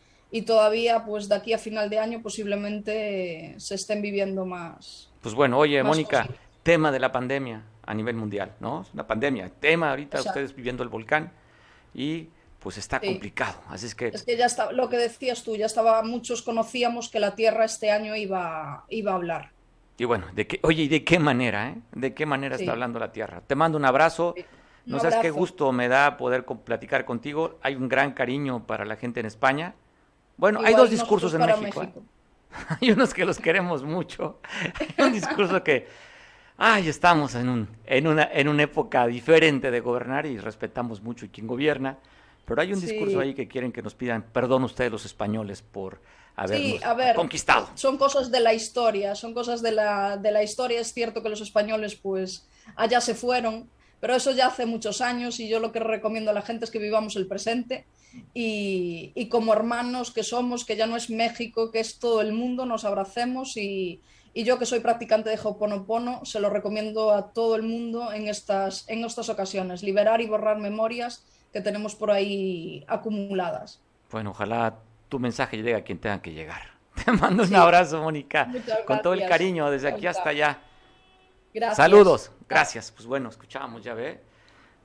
todavía, 0.45 1.05
pues 1.05 1.27
de 1.27 1.33
aquí 1.33 1.53
a 1.53 1.57
final 1.57 1.89
de 1.89 1.97
año, 1.97 2.21
posiblemente 2.21 3.55
se 3.57 3.73
estén 3.73 4.03
viviendo 4.03 4.45
más. 4.45 5.09
Pues 5.21 5.33
bueno, 5.33 5.57
oye, 5.57 5.81
Mónica, 5.81 6.29
tema 6.61 6.91
de 6.91 6.99
la 6.99 7.11
pandemia 7.11 7.63
a 7.83 7.95
nivel 7.95 8.15
mundial, 8.15 8.53
¿no? 8.59 8.85
La 8.93 9.07
pandemia, 9.07 9.49
tema 9.59 9.89
ahorita 9.89 10.19
ustedes 10.19 10.55
viviendo 10.55 10.83
el 10.83 10.89
volcán 10.89 11.31
y 11.95 12.27
pues 12.63 12.77
está 12.77 13.01
complicado. 13.01 13.59
Así 13.67 13.87
es 13.87 13.93
que... 13.93 14.07
Es 14.07 14.23
que 14.23 14.37
ya 14.37 14.45
está, 14.45 14.71
lo 14.71 14.89
que 14.89 14.95
decías 14.95 15.43
tú, 15.43 15.57
ya 15.57 15.65
estaba, 15.65 16.01
muchos 16.01 16.41
conocíamos 16.41 17.09
que 17.09 17.19
la 17.19 17.35
Tierra 17.35 17.65
este 17.65 17.91
año 17.91 18.15
iba, 18.15 18.85
iba 18.87 19.11
a 19.11 19.15
hablar. 19.15 19.51
Y 19.97 20.05
bueno, 20.05 20.27
de 20.33 20.47
qué, 20.47 20.59
oye, 20.63 20.83
¿y 20.83 20.87
de 20.87 21.03
qué 21.03 21.19
manera, 21.19 21.69
eh? 21.69 21.75
¿De 21.91 22.13
qué 22.13 22.25
manera 22.25 22.55
está 22.55 22.71
hablando 22.71 22.99
la 22.99 23.11
Tierra? 23.11 23.41
Te 23.45 23.55
mando 23.55 23.77
un 23.77 23.83
abrazo. 23.83 24.33
no 24.85 24.99
sabes 24.99 25.17
qué 25.17 25.29
gusto 25.29 25.73
me 25.73 25.89
da 25.89 26.15
poder 26.15 26.45
platicar 26.45 27.03
contigo. 27.03 27.59
Hay 27.61 27.75
un 27.75 27.89
gran 27.89 28.13
cariño 28.13 28.65
para 28.65 28.85
la 28.85 28.95
gente 28.95 29.19
en 29.19 29.25
España. 29.25 29.75
Bueno, 30.37 30.61
hay 30.63 30.73
dos 30.73 30.89
discursos 30.89 31.33
en 31.33 31.41
México. 31.41 31.83
¿eh? 31.83 31.91
hay 32.81 32.91
unos 32.91 33.13
que 33.13 33.25
los 33.25 33.39
queremos 33.39 33.83
mucho. 33.83 34.39
hay 34.97 35.05
un 35.05 35.11
discurso 35.11 35.61
que, 35.61 35.85
ay, 36.57 36.87
estamos 36.87 37.35
en, 37.35 37.49
un, 37.49 37.67
en, 37.85 38.07
una, 38.07 38.29
en 38.31 38.47
una 38.47 38.63
época 38.63 39.05
diferente 39.05 39.69
de 39.69 39.81
gobernar 39.81 40.25
y 40.25 40.37
respetamos 40.37 41.01
mucho 41.01 41.25
a 41.25 41.29
quien 41.29 41.45
gobierna. 41.45 41.97
Pero 42.45 42.61
hay 42.61 42.73
un 42.73 42.81
discurso 42.81 43.19
ahí 43.19 43.33
que 43.33 43.47
quieren 43.47 43.71
que 43.71 43.81
nos 43.81 43.95
pidan 43.95 44.23
perdón 44.23 44.63
ustedes 44.63 44.91
los 44.91 45.05
españoles 45.05 45.61
por 45.61 46.01
habernos 46.35 47.15
conquistado. 47.15 47.69
Son 47.75 47.97
cosas 47.97 48.31
de 48.31 48.39
la 48.39 48.53
historia, 48.53 49.15
son 49.15 49.33
cosas 49.33 49.61
de 49.61 49.71
la, 49.71 50.17
de 50.17 50.31
la 50.31 50.43
historia. 50.43 50.79
Es 50.79 50.93
cierto 50.93 51.23
que 51.23 51.29
los 51.29 51.41
españoles 51.41 51.95
pues 51.95 52.47
allá 52.75 53.01
se 53.01 53.15
fueron, 53.15 53.69
pero 53.99 54.15
eso 54.15 54.31
ya 54.31 54.47
hace 54.47 54.65
muchos 54.65 54.99
años 55.01 55.39
y 55.39 55.47
yo 55.47 55.59
lo 55.59 55.71
que 55.71 55.79
recomiendo 55.79 56.31
a 56.31 56.33
la 56.33 56.41
gente 56.41 56.65
es 56.65 56.71
que 56.71 56.79
vivamos 56.79 57.15
el 57.15 57.27
presente 57.27 57.85
y, 58.33 59.27
como 59.29 59.53
hermanos 59.53 60.11
que 60.11 60.23
somos, 60.23 60.65
que 60.65 60.75
ya 60.75 60.87
no 60.87 60.97
es 60.97 61.09
México, 61.09 61.71
que 61.71 61.79
es 61.79 61.99
todo 61.99 62.21
el 62.21 62.33
mundo, 62.33 62.65
nos 62.65 62.85
abracemos 62.85 63.57
y, 63.57 64.01
yo 64.35 64.57
que 64.57 64.65
soy 64.65 64.79
practicante 64.79 65.29
de 65.29 65.39
Ho'oponopono, 65.41 66.25
se 66.25 66.39
lo 66.39 66.49
recomiendo 66.49 67.11
a 67.11 67.33
todo 67.33 67.55
el 67.55 67.61
mundo 67.61 68.11
en 68.11 68.27
estas, 68.27 68.89
en 68.89 69.05
estas 69.05 69.29
ocasiones, 69.29 69.83
liberar 69.83 70.21
y 70.21 70.27
borrar 70.27 70.57
memorias 70.57 71.23
que 71.53 71.61
tenemos 71.61 71.95
por 71.95 72.11
ahí 72.11 72.83
acumuladas. 72.87 73.79
Bueno, 74.11 74.31
ojalá 74.31 74.79
tu 75.07 75.19
mensaje 75.19 75.57
llegue 75.57 75.75
a 75.75 75.83
quien 75.83 75.99
tenga 75.99 76.21
que 76.21 76.33
llegar. 76.33 76.73
Te 77.05 77.11
mando 77.11 77.43
un 77.43 77.55
abrazo, 77.55 78.01
Mónica, 78.01 78.51
con 78.85 79.01
todo 79.01 79.13
el 79.13 79.27
cariño 79.27 79.69
desde 79.69 79.87
aquí 79.87 80.07
hasta 80.07 80.29
allá. 80.29 80.59
Gracias. 81.53 81.77
Saludos, 81.77 82.31
gracias. 82.49 82.91
Pues 82.91 83.05
bueno, 83.05 83.29
escuchábamos, 83.29 83.83
ya 83.83 83.93
ve. 83.93 84.19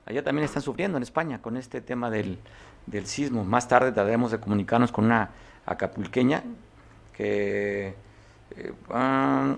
Allá 0.05 0.23
también 0.23 0.45
están 0.45 0.61
sufriendo 0.61 0.97
en 0.97 1.03
España 1.03 1.41
con 1.41 1.57
este 1.57 1.81
tema 1.81 2.09
del, 2.09 2.37
del 2.85 3.07
sismo. 3.07 3.43
Más 3.43 3.67
tarde 3.67 3.91
trataremos 3.91 4.31
de 4.31 4.39
comunicarnos 4.39 4.91
con 4.91 5.05
una 5.05 5.31
acapulqueña 5.65 6.43
que 7.13 7.95
eh, 8.55 8.73
ah, 8.91 9.55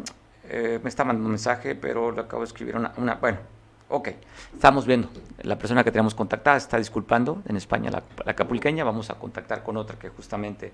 eh, 0.49 0.79
me 0.81 0.89
está 0.89 1.03
mandando 1.03 1.27
un 1.27 1.31
mensaje, 1.31 1.75
pero 1.75 2.11
le 2.11 2.21
acabo 2.21 2.41
de 2.41 2.47
escribir 2.47 2.75
una, 2.75 3.15
bueno, 3.15 3.39
ok, 3.91 4.09
estamos 4.53 4.85
viendo. 4.85 5.09
La 5.43 5.57
persona 5.57 5.83
que 5.83 5.91
tenemos 5.91 6.15
contactada 6.15 6.57
está 6.57 6.77
disculpando 6.77 7.41
en 7.47 7.57
España, 7.57 7.91
la, 7.91 8.03
acapulqueña, 8.25 8.83
vamos 8.83 9.09
a 9.09 9.15
contactar 9.15 9.63
con 9.63 9.77
otra 9.77 9.97
que 9.99 10.09
justamente 10.09 10.71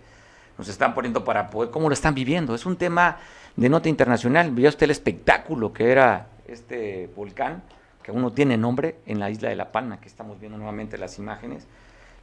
nos 0.58 0.68
están 0.68 0.94
poniendo 0.94 1.24
para 1.24 1.50
poder, 1.50 1.70
cómo 1.70 1.90
lo 1.90 1.94
están 1.94 2.16
viviendo. 2.16 2.56
Es 2.56 2.66
un 2.66 2.78
tema 2.78 3.18
de 3.56 3.70
nota 3.70 3.90
internacional. 3.90 4.52
Vio 4.52 4.70
usted 4.70 4.86
el 4.86 4.92
espectáculo 4.92 5.74
que 5.74 5.92
era 5.92 6.28
este 6.48 7.10
volcán, 7.16 7.64
que 8.02 8.12
aún 8.12 8.22
no 8.22 8.32
tiene 8.32 8.58
nombre, 8.58 9.00
en 9.06 9.20
la 9.20 9.30
isla 9.30 9.50
de 9.50 9.56
La 9.56 9.72
Palma, 9.72 10.00
que 10.00 10.08
estamos 10.08 10.40
viendo 10.40 10.58
nuevamente 10.58 10.98
las 10.98 11.20
imágenes. 11.20 11.68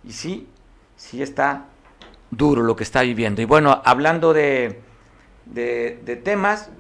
Y 0.03 0.13
sí, 0.13 0.49
sí 0.97 1.23
está 1.23 1.67
duro 2.31 2.63
lo 2.63 2.77
que 2.77 2.85
está 2.85 3.03
viviendo. 3.03 3.43
Y 3.43 3.45
bueno, 3.45 3.83
hablando 3.85 4.33
de, 4.33 4.81
de, 5.47 6.21
temas, 6.25 6.71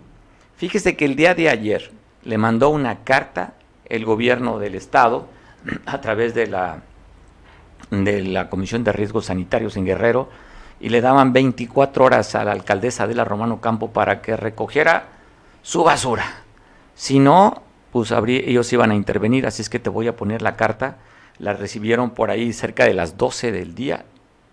fíjese 0.56 0.96
que 0.96 1.04
el 1.04 1.16
día 1.16 1.34
de 1.34 1.48
ayer 1.48 1.92
le 2.22 2.38
mandó 2.38 2.70
una 2.70 3.04
carta 3.04 3.54
el 3.86 4.04
gobierno 4.04 4.58
del 4.58 4.74
estado 4.74 5.26
a 5.86 6.00
través 6.00 6.34
de 6.34 6.46
la, 6.46 6.82
de 7.90 8.22
la 8.22 8.48
Comisión 8.50 8.84
de 8.84 8.92
Riesgos 8.92 9.26
Sanitarios 9.26 9.76
en 9.76 9.86
Guerrero 9.86 10.28
y 10.80 10.88
le 10.88 11.00
daban 11.00 11.32
24 11.32 12.04
horas 12.04 12.34
a 12.34 12.44
la 12.44 12.52
alcaldesa 12.52 13.06
de 13.06 13.14
la 13.14 13.24
Romano 13.24 13.60
Campo 13.60 13.90
para 13.90 14.20
que 14.20 14.36
recogiera 14.36 15.08
su 15.62 15.84
basura. 15.84 16.42
Si 16.94 17.18
no, 17.18 17.62
pues 17.92 18.12
ellos 18.12 18.72
iban 18.72 18.90
a 18.90 18.94
intervenir, 18.94 19.46
así 19.46 19.62
es 19.62 19.70
que 19.70 19.78
te 19.78 19.90
voy 19.90 20.08
a 20.08 20.16
poner 20.16 20.42
la 20.42 20.56
carta 20.56 20.98
la 21.38 21.52
recibieron 21.52 22.10
por 22.10 22.30
ahí 22.30 22.52
cerca 22.52 22.84
de 22.84 22.94
las 22.94 23.16
12 23.16 23.52
del 23.52 23.74
día, 23.74 24.04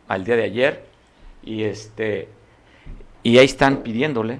al 0.08 0.24
día 0.24 0.36
de 0.36 0.44
ayer, 0.44 0.86
y 1.44 1.64
este 1.64 2.30
y 3.24 3.38
ahí 3.38 3.46
están 3.46 3.78
pidiéndole 3.78 4.40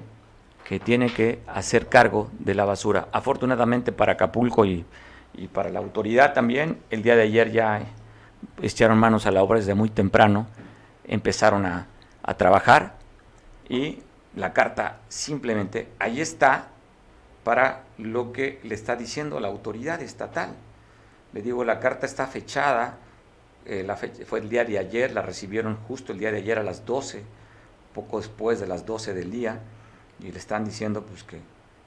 tiene 0.80 1.12
que 1.12 1.40
hacer 1.46 1.88
cargo 1.88 2.30
de 2.38 2.54
la 2.54 2.64
basura. 2.64 3.08
Afortunadamente 3.12 3.92
para 3.92 4.12
Acapulco 4.12 4.64
y, 4.64 4.84
y 5.34 5.48
para 5.48 5.70
la 5.70 5.78
autoridad 5.78 6.32
también, 6.32 6.78
el 6.90 7.02
día 7.02 7.16
de 7.16 7.22
ayer 7.22 7.52
ya 7.52 7.82
echaron 8.60 8.98
manos 8.98 9.26
a 9.26 9.30
la 9.30 9.42
obra 9.42 9.58
desde 9.58 9.74
muy 9.74 9.90
temprano, 9.90 10.46
empezaron 11.04 11.66
a, 11.66 11.86
a 12.22 12.34
trabajar 12.34 12.94
y 13.68 13.98
la 14.36 14.52
carta 14.52 14.98
simplemente 15.08 15.88
ahí 15.98 16.20
está 16.20 16.68
para 17.44 17.84
lo 17.98 18.32
que 18.32 18.60
le 18.62 18.74
está 18.74 18.96
diciendo 18.96 19.40
la 19.40 19.48
autoridad 19.48 20.00
estatal. 20.00 20.50
Le 21.32 21.42
digo, 21.42 21.64
la 21.64 21.80
carta 21.80 22.06
está 22.06 22.26
fechada, 22.26 22.98
eh, 23.64 23.82
la 23.84 23.96
fue 23.96 24.40
el 24.40 24.48
día 24.48 24.64
de 24.64 24.78
ayer, 24.78 25.12
la 25.12 25.22
recibieron 25.22 25.76
justo 25.88 26.12
el 26.12 26.18
día 26.18 26.30
de 26.30 26.38
ayer 26.38 26.58
a 26.58 26.62
las 26.62 26.84
12, 26.84 27.22
poco 27.94 28.18
después 28.18 28.60
de 28.60 28.66
las 28.66 28.86
12 28.86 29.14
del 29.14 29.30
día, 29.30 29.60
y 30.22 30.30
le 30.30 30.38
están 30.38 30.64
diciendo 30.64 31.02
pues 31.02 31.22
que 31.24 31.38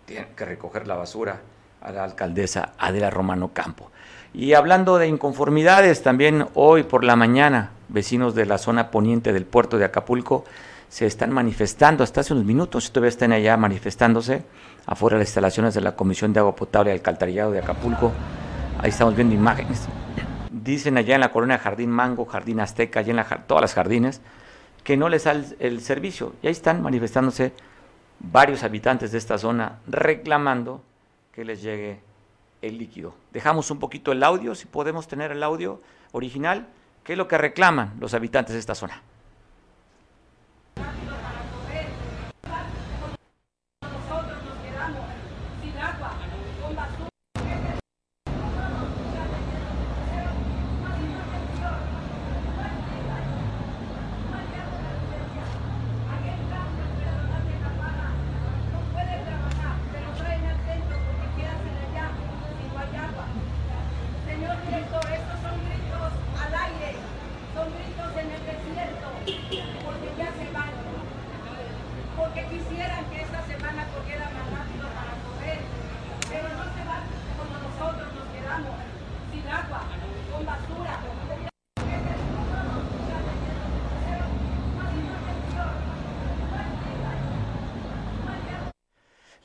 tienen 0.05 0.27
que 0.35 0.45
recoger 0.45 0.87
la 0.87 0.95
basura 0.95 1.41
a 1.81 1.91
la 1.91 2.03
alcaldesa 2.03 2.73
Adela 2.77 3.09
Romano 3.09 3.51
Campo. 3.53 3.91
Y 4.33 4.53
hablando 4.53 4.97
de 4.97 5.07
inconformidades, 5.07 6.03
también 6.03 6.47
hoy 6.53 6.83
por 6.83 7.03
la 7.03 7.15
mañana, 7.15 7.71
vecinos 7.87 8.35
de 8.35 8.45
la 8.45 8.57
zona 8.57 8.91
poniente 8.91 9.33
del 9.33 9.45
puerto 9.45 9.77
de 9.77 9.85
Acapulco 9.85 10.43
se 10.89 11.05
están 11.05 11.31
manifestando, 11.31 12.03
hasta 12.03 12.21
hace 12.21 12.33
unos 12.33 12.45
minutos 12.45 12.91
todavía 12.91 13.09
están 13.09 13.31
allá 13.31 13.57
manifestándose, 13.57 14.43
afuera 14.85 15.15
de 15.15 15.21
las 15.21 15.29
instalaciones 15.29 15.73
de 15.73 15.81
la 15.81 15.95
Comisión 15.95 16.31
de 16.33 16.39
Agua 16.39 16.55
Potable 16.55 16.91
y 16.91 16.93
Alcantarillado 16.93 17.51
de 17.51 17.59
Acapulco, 17.59 18.11
Ahí 18.79 18.89
estamos 18.89 19.15
viendo 19.15 19.33
imágenes. 19.33 19.87
Dicen 20.51 20.97
allá 20.97 21.15
en 21.15 21.21
la 21.21 21.31
colonia 21.31 21.57
Jardín 21.57 21.89
Mango, 21.89 22.25
Jardín 22.25 22.59
Azteca, 22.59 22.99
allá 22.99 23.11
en 23.11 23.15
la, 23.15 23.25
todas 23.47 23.61
las 23.61 23.73
jardines, 23.73 24.21
que 24.83 24.97
no 24.97 25.09
les 25.09 25.23
da 25.23 25.31
el, 25.31 25.81
servicio. 25.81 26.33
Y 26.43 26.47
ahí 26.47 26.51
están 26.51 26.81
manifestándose 26.81 27.53
varios 28.19 28.63
habitantes 28.63 29.11
de 29.11 29.17
esta 29.17 29.37
zona 29.37 29.79
reclamando 29.87 30.81
que 31.31 31.45
les 31.45 31.61
llegue 31.61 31.99
el 32.61 32.77
líquido. 32.77 33.13
Dejamos 33.31 33.69
un 33.71 33.79
poquito 33.79 34.11
el 34.11 34.23
audio, 34.23 34.55
si 34.55 34.65
podemos 34.65 35.07
tener 35.07 35.31
el 35.31 35.43
audio 35.43 35.81
original, 36.11 36.67
¿qué 37.03 37.13
es 37.13 37.17
lo 37.17 37.27
que 37.27 37.37
reclaman 37.37 37.93
los 37.99 38.13
habitantes 38.13 38.53
de 38.53 38.59
esta 38.59 38.75
zona? 38.75 39.01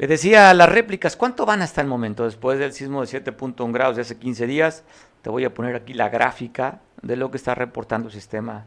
Le 0.00 0.06
decía 0.06 0.54
las 0.54 0.70
réplicas, 0.70 1.14
¿cuánto 1.14 1.44
van 1.44 1.60
hasta 1.60 1.82
el 1.82 1.86
momento? 1.86 2.24
Después 2.24 2.58
del 2.58 2.72
sismo 2.72 3.04
de 3.04 3.22
7.1 3.22 3.70
grados 3.70 3.96
de 3.96 4.02
hace 4.02 4.16
15 4.16 4.46
días, 4.46 4.82
te 5.20 5.28
voy 5.28 5.44
a 5.44 5.52
poner 5.52 5.76
aquí 5.76 5.92
la 5.92 6.08
gráfica 6.08 6.80
de 7.02 7.16
lo 7.16 7.30
que 7.30 7.36
está 7.36 7.54
reportando 7.54 8.08
el 8.08 8.14
sistema, 8.14 8.64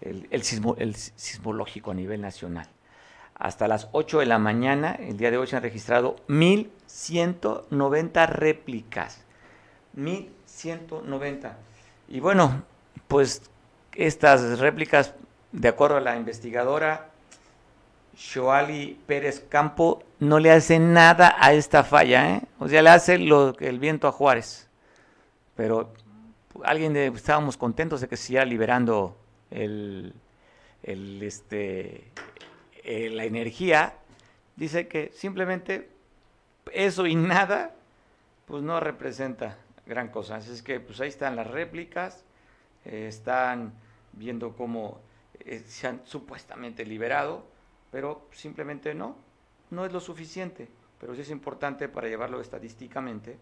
el, 0.00 0.42
sismo, 0.42 0.74
el 0.80 0.96
sismológico 0.96 1.92
a 1.92 1.94
nivel 1.94 2.20
nacional. 2.20 2.66
Hasta 3.36 3.68
las 3.68 3.88
8 3.92 4.18
de 4.18 4.26
la 4.26 4.40
mañana, 4.40 4.96
el 4.96 5.16
día 5.16 5.30
de 5.30 5.38
hoy 5.38 5.46
se 5.46 5.54
han 5.54 5.62
registrado 5.62 6.16
1.190 6.26 8.28
réplicas. 8.28 9.24
1.190. 9.96 11.52
Y 12.08 12.18
bueno, 12.18 12.64
pues 13.06 13.42
estas 13.94 14.58
réplicas, 14.58 15.14
de 15.52 15.68
acuerdo 15.68 15.98
a 15.98 16.00
la 16.00 16.16
investigadora, 16.16 17.10
Shoali 18.16 18.98
Pérez 19.06 19.44
Campo 19.48 20.02
no 20.18 20.38
le 20.38 20.50
hace 20.50 20.78
nada 20.78 21.36
a 21.38 21.52
esta 21.52 21.84
falla, 21.84 22.36
¿eh? 22.36 22.42
O 22.58 22.68
sea, 22.68 22.82
le 22.82 22.90
hace 22.90 23.18
lo 23.18 23.54
que 23.54 23.68
el 23.68 23.78
viento 23.78 24.08
a 24.08 24.12
Juárez. 24.12 24.68
Pero 25.54 25.92
alguien 26.64 26.92
de, 26.92 27.06
estábamos 27.06 27.56
contentos 27.56 28.00
de 28.00 28.08
que 28.08 28.16
siga 28.16 28.44
liberando 28.44 29.16
el, 29.50 30.14
este, 30.82 32.04
eh, 32.84 33.10
la 33.10 33.24
energía. 33.24 33.94
Dice 34.56 34.88
que 34.88 35.12
simplemente 35.14 35.90
eso 36.72 37.06
y 37.06 37.14
nada, 37.14 37.74
pues 38.46 38.62
no 38.62 38.80
representa 38.80 39.58
gran 39.86 40.08
cosa. 40.08 40.36
Así 40.36 40.52
es 40.52 40.62
que 40.62 40.80
pues 40.80 41.00
ahí 41.00 41.08
están 41.08 41.36
las 41.36 41.46
réplicas, 41.46 42.24
eh, 42.84 43.06
están 43.08 43.72
viendo 44.12 44.56
cómo 44.56 45.00
se 45.68 45.86
han 45.86 46.00
supuestamente 46.04 46.84
liberado 46.84 47.44
pero 47.96 48.28
simplemente 48.32 48.94
no, 48.94 49.16
no 49.70 49.84
es 49.84 49.92
lo 49.92 50.00
suficiente, 50.00 50.68
pero 51.00 51.14
sí 51.14 51.22
es 51.22 51.30
importante 51.30 51.88
para 51.88 52.08
llevarlo 52.08 52.40
estadísticamente 52.40 53.38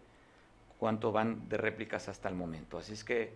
cuánto 0.79 1.11
van 1.11 1.47
de 1.47 1.57
réplicas 1.57 2.09
hasta 2.09 2.29
el 2.29 2.35
momento. 2.35 2.77
Así 2.77 2.93
es 2.93 3.03
que, 3.03 3.33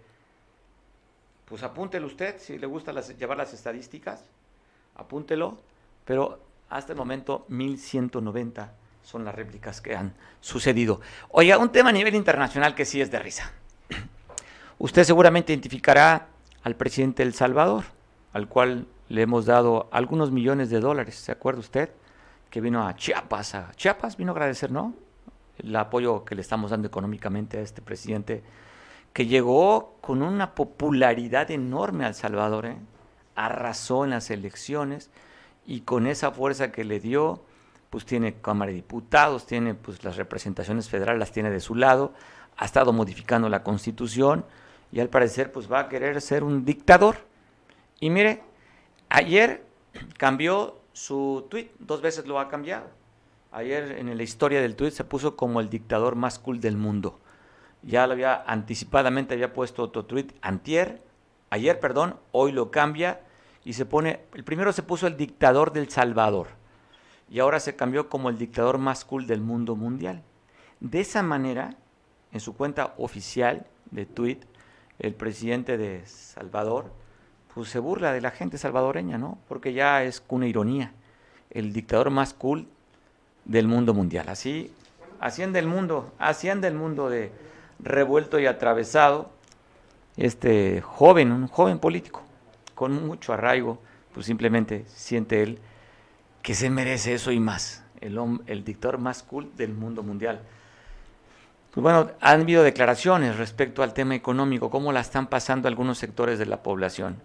pues 1.46 1.64
apúntelo 1.64 2.08
usted, 2.08 2.38
si 2.40 2.58
le 2.58 2.68
gusta 2.68 2.92
llevar 2.92 3.38
las 3.38 3.54
estadísticas, 3.54 4.24
apúntelo, 4.96 5.58
pero 6.06 6.40
hasta 6.70 6.94
el 6.94 6.98
momento 6.98 7.46
1190 7.48 8.74
son 9.04 9.26
las 9.26 9.34
réplicas 9.34 9.82
que 9.82 9.96
han 9.96 10.14
sucedido. 10.42 11.02
Oiga, 11.30 11.58
un 11.58 11.72
tema 11.72 11.90
a 11.90 11.94
nivel 11.94 12.16
internacional 12.16 12.76
que 12.76 12.86
sí 12.86 13.02
es 13.02 13.10
de 13.10 13.20
risa. 13.20 13.52
Usted 14.78 15.04
seguramente 15.04 15.54
identificará 15.54 16.28
al 16.64 16.76
presidente 16.76 17.24
del 17.24 17.34
Salvador, 17.34 17.86
al 18.34 18.48
cual 18.48 18.86
le 19.08 19.22
hemos 19.24 19.46
dado 19.46 19.90
algunos 19.92 20.32
millones 20.32 20.70
de 20.70 20.80
dólares, 20.80 21.16
¿se 21.16 21.32
acuerda 21.32 21.62
usted? 21.62 21.90
Que 22.50 22.62
vino 22.62 22.88
a 22.88 22.96
Chiapas, 22.96 23.56
a 23.56 23.72
Chiapas 23.76 24.18
vino 24.18 24.32
a 24.32 24.34
agradecer, 24.34 24.72
¿no? 24.72 24.94
El 25.58 25.76
apoyo 25.76 26.26
que 26.26 26.36
le 26.36 26.42
estamos 26.42 26.72
dando 26.72 26.88
económicamente 26.88 27.58
a 27.58 27.62
este 27.62 27.82
presidente, 27.82 28.44
que 29.14 29.26
llegó 29.26 29.98
con 30.02 30.22
una 30.22 30.56
popularidad 30.56 31.52
enorme 31.52 32.06
al 32.06 32.16
Salvador, 32.16 32.66
¿eh? 32.66 32.78
arrasó 33.36 34.04
en 34.04 34.12
las 34.12 34.30
elecciones 34.32 35.10
y 35.66 35.82
con 35.82 36.08
esa 36.08 36.32
fuerza 36.32 36.72
que 36.72 36.84
le 36.84 37.00
dio, 37.00 37.44
pues 37.90 38.06
tiene 38.06 38.36
Cámara 38.42 38.70
de 38.70 38.76
Diputados, 38.76 39.46
tiene 39.46 39.76
pues 39.76 40.04
las 40.04 40.18
representaciones 40.18 40.90
federales, 40.90 41.20
las 41.20 41.32
tiene 41.32 41.50
de 41.50 41.60
su 41.60 41.76
lado, 41.76 42.14
ha 42.58 42.66
estado 42.66 42.92
modificando 42.92 43.48
la 43.50 43.64
Constitución 43.64 44.46
y 44.92 45.00
al 45.00 45.10
parecer 45.10 45.52
pues 45.52 45.72
va 45.72 45.82
a 45.82 45.90
querer 45.90 46.22
ser 46.22 46.44
un 46.44 46.66
dictador. 46.66 47.18
Y 48.00 48.10
mire, 48.10 48.44
ayer 49.10 49.64
cambió 50.18 50.80
su 50.94 51.48
tweet, 51.50 51.72
dos 51.80 52.02
veces 52.02 52.28
lo 52.28 52.40
ha 52.40 52.50
cambiado. 52.50 52.88
Ayer 53.52 53.94
en 53.98 54.16
la 54.16 54.24
historia 54.24 54.62
del 54.62 54.76
tweet 54.76 54.92
se 54.92 55.04
puso 55.04 55.36
como 55.36 55.60
el 55.60 55.70
dictador 55.70 56.16
más 56.16 56.38
cool 56.40 56.60
del 56.60 56.78
mundo. 56.78 57.20
Ya 57.82 58.06
lo 58.06 58.14
había 58.14 58.44
anticipadamente 58.46 59.34
había 59.34 59.54
puesto 59.54 59.84
otro 59.84 60.06
tweet 60.06 60.28
antier, 60.42 61.02
ayer, 61.50 61.80
perdón, 61.80 62.18
hoy 62.32 62.52
lo 62.52 62.72
cambia 62.72 63.22
y 63.64 63.74
se 63.74 63.86
pone, 63.86 64.22
el 64.34 64.44
primero 64.44 64.74
se 64.74 64.84
puso 64.84 65.08
el 65.08 65.18
dictador 65.18 65.72
del 65.74 65.90
Salvador 65.90 66.48
y 67.30 67.40
ahora 67.40 67.60
se 67.60 67.76
cambió 67.76 68.10
como 68.10 68.30
el 68.30 68.38
dictador 68.38 68.78
más 68.78 69.06
cool 69.06 69.28
del 69.28 69.42
mundo 69.42 69.76
mundial. 69.76 70.24
De 70.80 71.00
esa 71.00 71.24
manera, 71.24 71.76
en 72.32 72.40
su 72.40 72.56
cuenta 72.56 72.94
oficial 72.98 73.66
de 73.92 74.06
tweet, 74.06 74.40
el 75.00 75.14
presidente 75.14 75.78
de 75.78 76.06
Salvador 76.06 76.92
pues 77.54 77.70
se 77.70 77.80
burla 77.80 78.14
de 78.14 78.22
la 78.22 78.32
gente 78.32 78.58
salvadoreña, 78.58 79.18
¿no? 79.18 79.38
Porque 79.48 79.74
ya 79.74 80.04
es 80.04 80.24
una 80.30 80.48
ironía. 80.48 80.94
El 81.50 81.74
dictador 81.74 82.10
más 82.10 82.34
cool 82.34 82.68
del 83.46 83.68
mundo 83.68 83.94
mundial. 83.94 84.30
Así 84.30 84.72
asciende 85.20 85.60
el 85.60 85.68
mundo, 85.68 86.14
asciende 86.20 86.68
el 86.68 86.76
mundo 86.76 87.10
de 87.10 87.32
revuelto 87.80 88.40
y 88.40 88.46
atravesado. 88.46 89.32
Este 90.18 90.82
joven, 90.82 91.32
un 91.32 91.48
joven 91.48 91.80
político, 91.80 92.22
con 92.76 93.08
mucho 93.08 93.34
arraigo, 93.34 93.80
pues 94.14 94.26
simplemente 94.26 94.86
siente 94.88 95.44
él 95.44 95.60
que 96.42 96.54
se 96.56 96.70
merece 96.70 97.14
eso 97.14 97.32
y 97.32 97.40
más, 97.40 97.84
el, 98.02 98.20
el 98.48 98.64
dictador 98.64 98.98
más 98.98 99.24
cool 99.24 99.50
del 99.56 99.74
mundo 99.74 100.04
mundial. 100.04 100.42
Pues 101.72 101.84
bueno, 101.84 102.12
han 102.20 102.42
habido 102.42 102.64
declaraciones 102.64 103.38
respecto 103.38 103.84
al 103.84 103.94
tema 103.94 104.16
económico, 104.16 104.70
cómo 104.70 104.92
la 104.92 105.02
están 105.02 105.28
pasando 105.28 105.68
algunos 105.68 105.98
sectores 105.98 106.40
de 106.40 106.46
la 106.46 106.64
población. 106.64 107.18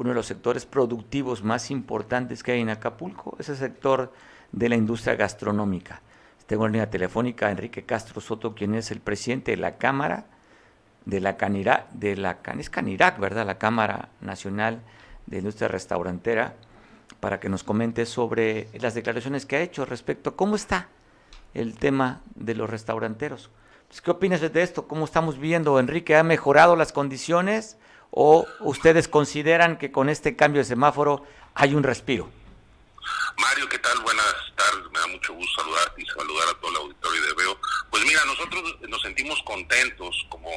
Uno 0.00 0.08
de 0.08 0.14
los 0.14 0.24
sectores 0.24 0.64
productivos 0.64 1.44
más 1.44 1.70
importantes 1.70 2.42
que 2.42 2.52
hay 2.52 2.62
en 2.62 2.70
Acapulco 2.70 3.36
es 3.38 3.50
el 3.50 3.56
sector 3.56 4.14
de 4.50 4.70
la 4.70 4.74
industria 4.74 5.14
gastronómica. 5.14 6.00
Tengo 6.46 6.64
en 6.64 6.72
línea 6.72 6.88
telefónica 6.88 7.48
a 7.48 7.50
Enrique 7.50 7.84
Castro 7.84 8.22
Soto, 8.22 8.54
quien 8.54 8.74
es 8.74 8.90
el 8.90 9.00
presidente 9.00 9.50
de 9.50 9.58
la 9.58 9.76
Cámara 9.76 10.24
de 11.04 11.20
la 11.20 11.36
Canirac, 11.36 11.90
de 11.92 12.16
la 12.16 12.38
es 12.58 12.70
Canirac, 12.70 13.18
¿verdad? 13.18 13.44
La 13.44 13.58
Cámara 13.58 14.08
Nacional 14.22 14.80
de 15.26 15.36
Industria 15.36 15.68
Restaurantera 15.68 16.54
para 17.20 17.38
que 17.38 17.50
nos 17.50 17.62
comente 17.62 18.06
sobre 18.06 18.68
las 18.80 18.94
declaraciones 18.94 19.44
que 19.44 19.56
ha 19.56 19.60
hecho 19.60 19.84
respecto 19.84 20.30
a 20.30 20.34
cómo 20.34 20.56
está 20.56 20.88
el 21.52 21.76
tema 21.76 22.22
de 22.36 22.54
los 22.54 22.70
restauranteros. 22.70 23.50
Pues, 23.88 24.00
¿Qué 24.00 24.10
opinas 24.10 24.40
de 24.40 24.62
esto? 24.62 24.88
¿Cómo 24.88 25.04
estamos 25.04 25.38
viendo, 25.38 25.78
Enrique? 25.78 26.16
¿Ha 26.16 26.22
mejorado 26.22 26.74
las 26.74 26.90
condiciones 26.90 27.76
o 28.10 28.46
ustedes 28.60 29.08
consideran 29.08 29.78
que 29.78 29.92
con 29.92 30.08
este 30.08 30.36
cambio 30.36 30.60
de 30.60 30.64
semáforo 30.66 31.24
hay 31.54 31.74
un 31.74 31.82
respiro? 31.82 32.30
Mario, 33.36 33.68
¿qué 33.68 33.78
tal? 33.78 33.98
Buenas 34.00 34.34
tardes, 34.56 34.90
me 34.92 34.98
da 34.98 35.06
mucho 35.06 35.32
gusto 35.34 35.62
saludarte 35.62 36.02
y 36.02 36.06
saludar 36.06 36.48
a 36.48 36.60
todo 36.60 36.70
el 36.70 36.76
auditorio 36.76 37.22
de 37.22 37.34
Veo. 37.34 37.58
Pues 37.90 38.04
mira, 38.04 38.24
nosotros 38.26 38.76
nos 38.88 39.02
sentimos 39.02 39.42
contentos 39.42 40.26
como 40.28 40.50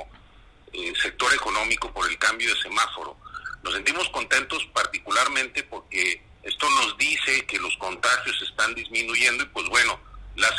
eh, 0.74 0.94
sector 1.02 1.34
económico 1.34 1.92
por 1.94 2.10
el 2.10 2.18
cambio 2.18 2.54
de 2.54 2.62
semáforo. 2.62 3.16
Nos 3.64 3.74
sentimos 3.74 4.10
contentos 4.10 4.66
particularmente 4.74 5.64
porque 5.64 6.22
esto 6.44 6.70
nos 6.72 6.98
dice 6.98 7.46
que 7.46 7.58
los 7.60 7.76
contagios 7.78 8.42
están 8.42 8.76
disminuyendo 8.76 9.44
y 9.44 9.48
pues 9.48 9.68
bueno, 9.70 9.98
la 10.36 10.50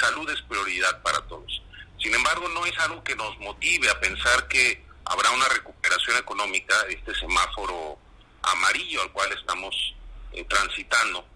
salud 0.00 0.28
es 0.28 0.42
prioridad 0.42 1.02
para 1.02 1.20
todos. 1.26 1.62
Sin 1.98 2.14
embargo, 2.14 2.48
no 2.48 2.66
es 2.66 2.78
algo 2.80 3.02
que 3.04 3.16
nos 3.16 3.38
motive 3.38 3.88
a 3.88 4.00
pensar 4.00 4.48
que 4.48 4.84
habrá 5.10 5.30
una 5.32 5.48
recuperación 5.48 6.16
económica, 6.18 6.74
este 6.88 7.12
semáforo 7.16 7.98
amarillo 8.42 9.02
al 9.02 9.10
cual 9.10 9.32
estamos 9.32 9.74
eh, 10.32 10.44
transitando, 10.44 11.26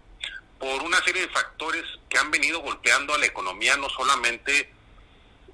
por 0.57 0.81
una 0.81 1.03
serie 1.03 1.23
de 1.23 1.33
factores 1.33 1.83
que 2.09 2.17
han 2.17 2.31
venido 2.31 2.61
golpeando 2.61 3.13
a 3.13 3.17
la 3.17 3.25
economía, 3.25 3.75
no 3.75 3.89
solamente 3.89 4.73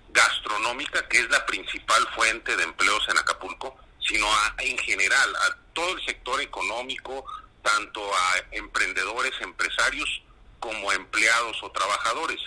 gastronómica, 0.09 1.07
que 1.07 1.17
es 1.17 1.29
la 1.31 1.43
principal 1.47 2.07
fuente 2.15 2.55
de 2.55 2.63
empleos 2.63 3.03
en 3.09 3.17
Acapulco, 3.17 3.75
sino 3.99 4.27
en 4.59 4.77
general 4.77 5.35
a 5.37 5.57
todo 5.73 5.97
el 5.97 6.05
sector 6.05 6.39
económico, 6.41 7.25
tanto 7.63 8.01
a 8.13 8.35
emprendedores, 8.51 9.33
empresarios, 9.41 10.21
como 10.59 10.91
empleados 10.91 11.57
o 11.63 11.71
trabajadores. 11.71 12.39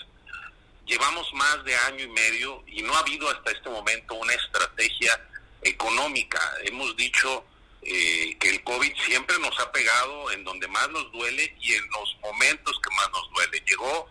Llevamos 0.86 1.26
más 1.34 1.64
de 1.64 1.74
año 1.74 2.04
y 2.04 2.08
medio 2.08 2.62
y 2.68 2.82
no 2.82 2.94
ha 2.94 3.00
habido 3.00 3.28
hasta 3.28 3.50
este 3.50 3.68
momento 3.70 4.14
una 4.14 4.34
estrategia 4.34 5.18
económica. 5.64 6.40
Hemos 6.64 6.96
dicho 6.96 7.44
eh, 7.82 8.36
que 8.38 8.50
el 8.50 8.62
COVID 8.62 8.92
siempre 9.06 9.38
nos 9.40 9.58
ha 9.58 9.72
pegado 9.72 10.30
en 10.30 10.44
donde 10.44 10.68
más 10.68 10.88
nos 10.90 11.10
duele 11.12 11.56
y 11.60 11.72
en 11.72 11.84
los 11.90 12.16
momentos 12.22 12.78
que 12.80 12.94
más 12.94 13.10
nos 13.12 13.30
duele. 13.32 13.62
Llegó 13.66 14.08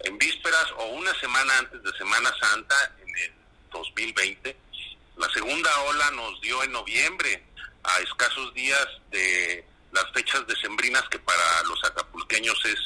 en 0.00 0.18
vísperas 0.18 0.66
o 0.76 0.84
una 0.86 1.14
semana 1.20 1.58
antes 1.58 1.82
de 1.82 1.92
Semana 1.98 2.32
Santa 2.40 2.76
en 3.00 3.16
el 3.16 3.32
2020. 3.72 4.56
La 5.16 5.28
segunda 5.30 5.80
ola 5.82 6.10
nos 6.12 6.40
dio 6.40 6.62
en 6.62 6.72
noviembre, 6.72 7.42
a 7.82 7.98
escasos 8.00 8.52
días 8.54 8.86
de 9.10 9.64
las 9.92 10.04
fechas 10.12 10.46
decembrinas 10.46 11.02
que 11.10 11.18
para 11.18 11.62
los 11.64 11.82
acapulqueños 11.84 12.62
es 12.66 12.78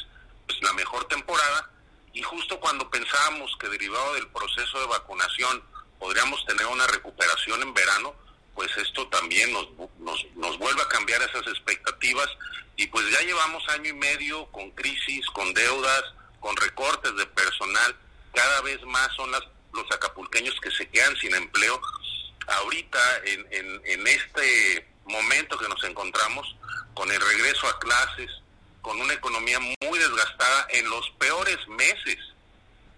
pues, 0.47 0.61
la 0.61 0.73
mejor 0.73 1.05
temporada 1.07 1.69
y 2.13 2.21
justo 2.21 2.59
cuando 2.59 2.89
pensábamos 2.89 3.55
que 3.59 3.67
derivado 3.69 4.13
del 4.13 4.27
proceso 4.29 4.79
de 4.79 4.87
vacunación 4.87 5.63
podríamos 5.99 6.45
tener 6.45 6.65
una 6.67 6.87
recuperación 6.87 7.61
en 7.61 7.73
verano, 7.73 8.15
pues 8.55 8.75
esto 8.77 9.07
también 9.07 9.51
nos, 9.51 9.67
nos, 9.99 10.25
nos 10.35 10.57
vuelve 10.57 10.81
a 10.81 10.87
cambiar 10.87 11.21
esas 11.21 11.47
expectativas 11.47 12.27
y 12.75 12.87
pues 12.87 13.09
ya 13.11 13.21
llevamos 13.21 13.67
año 13.69 13.89
y 13.89 13.93
medio 13.93 14.45
con 14.51 14.71
crisis, 14.71 15.25
con 15.27 15.53
deudas, 15.53 16.03
con 16.39 16.55
recortes 16.57 17.15
de 17.15 17.25
personal, 17.27 17.95
cada 18.33 18.61
vez 18.61 18.81
más 18.83 19.13
son 19.15 19.31
las, 19.31 19.41
los 19.73 19.89
acapulqueños 19.91 20.59
que 20.59 20.71
se 20.71 20.87
quedan 20.89 21.15
sin 21.17 21.33
empleo. 21.35 21.79
Ahorita 22.47 22.99
en, 23.25 23.47
en, 23.51 23.81
en 23.85 24.07
este 24.07 24.87
momento 25.05 25.57
que 25.57 25.69
nos 25.69 25.83
encontramos, 25.83 26.55
con 26.93 27.11
el 27.11 27.21
regreso 27.21 27.67
a 27.67 27.79
clases, 27.79 28.29
con 28.81 28.99
una 28.99 29.13
economía 29.13 29.59
muy 29.59 29.99
desgastada 29.99 30.67
en 30.69 30.89
los 30.89 31.09
peores 31.11 31.57
meses, 31.69 32.17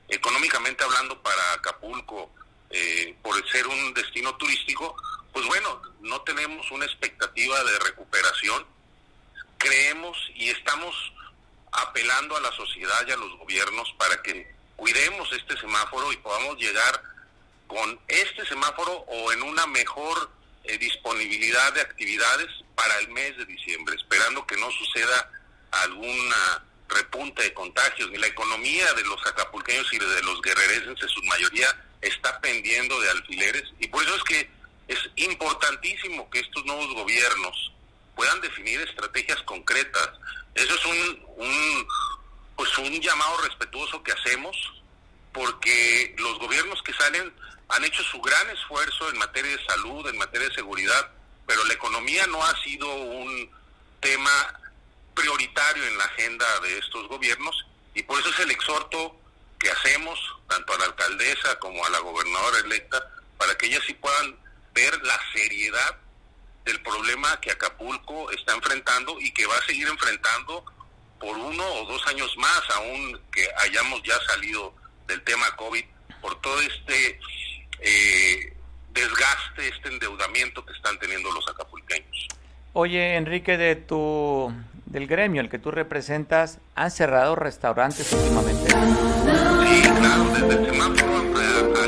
económicamente 0.09 0.83
hablando 0.83 1.21
para 1.21 1.53
Acapulco, 1.53 2.31
eh, 2.69 3.15
por 3.21 3.35
ser 3.49 3.67
un 3.67 3.93
destino 3.93 4.35
turístico, 4.37 4.95
pues 5.31 5.45
bueno, 5.45 5.81
no 6.01 6.21
tenemos 6.21 6.69
una 6.71 6.85
expectativa 6.85 7.63
de 7.63 7.79
recuperación. 7.79 8.65
Creemos 9.57 10.17
y 10.35 10.49
estamos 10.49 10.95
apelando 11.71 12.37
a 12.37 12.41
la 12.41 12.51
sociedad 12.51 13.05
y 13.07 13.11
a 13.11 13.17
los 13.17 13.37
gobiernos 13.37 13.93
para 13.97 14.21
que 14.21 14.53
cuidemos 14.75 15.31
este 15.33 15.57
semáforo 15.57 16.11
y 16.11 16.17
podamos 16.17 16.57
llegar 16.57 17.01
con 17.67 17.99
este 18.07 18.45
semáforo 18.45 18.91
o 19.07 19.31
en 19.31 19.43
una 19.43 19.65
mejor 19.67 20.29
eh, 20.63 20.77
disponibilidad 20.77 21.73
de 21.73 21.81
actividades 21.81 22.47
para 22.75 22.97
el 22.99 23.09
mes 23.09 23.37
de 23.37 23.45
diciembre, 23.45 23.95
esperando 23.95 24.45
que 24.45 24.57
no 24.57 24.69
suceda 24.71 25.31
alguna 25.71 26.63
repunte 26.87 27.43
de 27.43 27.53
contagios, 27.53 28.09
ni 28.11 28.17
la 28.17 28.27
economía 28.27 28.93
de 28.93 29.03
los 29.03 29.25
acapulqueños 29.25 29.91
y 29.91 29.97
de 29.97 30.23
los 30.23 30.41
guerrerenses 30.41 31.01
en 31.01 31.09
su 31.09 31.23
mayoría 31.23 31.67
está 32.07 32.39
pendiendo 32.41 32.99
de 33.01 33.09
alfileres 33.09 33.63
y 33.79 33.87
por 33.87 34.03
eso 34.03 34.15
es 34.15 34.23
que 34.23 34.49
es 34.87 34.99
importantísimo 35.15 36.29
que 36.29 36.39
estos 36.39 36.63
nuevos 36.65 36.93
gobiernos 36.93 37.71
puedan 38.15 38.39
definir 38.41 38.79
estrategias 38.81 39.41
concretas. 39.43 40.09
Eso 40.53 40.73
es 40.75 40.85
un, 40.85 41.87
pues 42.55 42.77
un 42.77 43.01
llamado 43.01 43.37
respetuoso 43.41 44.01
que 44.03 44.11
hacemos 44.11 44.55
porque 45.33 46.15
los 46.17 46.39
gobiernos 46.39 46.81
que 46.83 46.93
salen 46.93 47.33
han 47.67 47.83
hecho 47.83 48.03
su 48.03 48.21
gran 48.21 48.49
esfuerzo 48.51 49.09
en 49.09 49.17
materia 49.17 49.51
de 49.51 49.65
salud, 49.65 50.07
en 50.07 50.17
materia 50.17 50.47
de 50.47 50.55
seguridad, 50.55 51.11
pero 51.45 51.63
la 51.65 51.73
economía 51.73 52.25
no 52.27 52.43
ha 52.43 52.55
sido 52.63 52.93
un 52.93 53.49
tema 53.99 54.59
prioritario 55.13 55.83
en 55.85 55.97
la 55.97 56.05
agenda 56.05 56.45
de 56.61 56.77
estos 56.77 57.07
gobiernos 57.07 57.65
y 57.95 58.03
por 58.03 58.19
eso 58.19 58.29
es 58.29 58.39
el 58.39 58.51
exhorto 58.51 59.19
que 59.59 59.69
hacemos 59.69 60.19
tanto 60.47 60.73
a 60.73 60.77
la 60.79 60.85
alcaldesa 60.85 61.57
como 61.59 61.83
a 61.85 61.89
la 61.89 61.99
gobernadora 61.99 62.59
electa 62.59 63.09
para 63.37 63.55
que 63.55 63.67
ellas 63.67 63.81
sí 63.85 63.93
puedan 63.93 64.37
ver 64.73 65.01
la 65.03 65.19
seriedad 65.33 65.97
del 66.65 66.81
problema 66.81 67.39
que 67.41 67.51
Acapulco 67.51 68.31
está 68.31 68.53
enfrentando 68.53 69.17
y 69.19 69.31
que 69.31 69.45
va 69.45 69.55
a 69.55 69.65
seguir 69.65 69.87
enfrentando 69.87 70.65
por 71.19 71.37
uno 71.37 71.63
o 71.63 71.85
dos 71.85 72.05
años 72.07 72.35
más, 72.37 72.61
aún 72.75 73.19
que 73.31 73.47
hayamos 73.63 74.01
ya 74.03 74.15
salido 74.27 74.73
del 75.07 75.21
tema 75.23 75.55
COVID, 75.55 75.83
por 76.21 76.41
todo 76.41 76.59
este 76.61 77.19
eh, 77.79 78.53
desgaste, 78.91 79.67
este 79.67 79.89
endeudamiento 79.89 80.65
que 80.65 80.73
están 80.73 80.97
teniendo 80.99 81.31
los 81.31 81.47
acapulqueños. 81.47 82.27
Oye, 82.73 83.15
Enrique, 83.15 83.57
de 83.57 83.75
tu 83.75 84.51
del 84.85 85.07
gremio 85.07 85.41
el 85.41 85.49
que 85.49 85.59
tú 85.59 85.71
representas, 85.71 86.59
¿han 86.75 86.91
cerrado 86.91 87.35
restaurantes 87.35 88.11
últimamente? 88.11 88.73
Desde 90.35 90.53
el 90.53 90.65
semáforo 90.65 91.21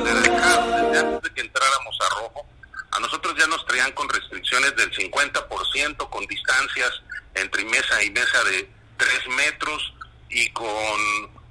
desde 0.04 0.98
antes 0.98 1.22
de 1.22 1.34
que 1.34 1.42
entráramos 1.42 2.00
a 2.00 2.16
rojo, 2.16 2.46
a 2.92 3.00
nosotros 3.02 3.36
ya 3.38 3.46
nos 3.48 3.66
traían 3.66 3.92
con 3.92 4.08
restricciones 4.08 4.74
del 4.78 4.90
50%, 4.90 6.10
con 6.10 6.26
distancias 6.28 6.92
entre 7.36 7.66
mesa 7.66 8.02
y 8.04 8.10
mesa 8.12 8.44
de 8.46 8.70
3 8.96 9.28
metros 9.36 9.94
y 10.30 10.50
con 10.52 10.66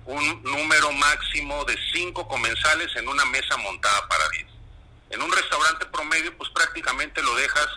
un 0.07 0.43
número 0.45 0.91
máximo 0.93 1.67
de 1.67 1.77
5 1.93 2.27
comensales 2.29 2.89
en 2.97 3.09
una 3.09 3.27
mesa 3.27 3.59
montada 3.59 4.09
para 4.09 4.27
10. 4.31 4.47
En 5.11 5.23
un 5.23 5.31
restaurante 5.31 5.85
promedio, 5.87 6.35
pues 6.39 6.49
prácticamente 6.55 7.21
lo 7.23 7.35
dejas 7.37 7.69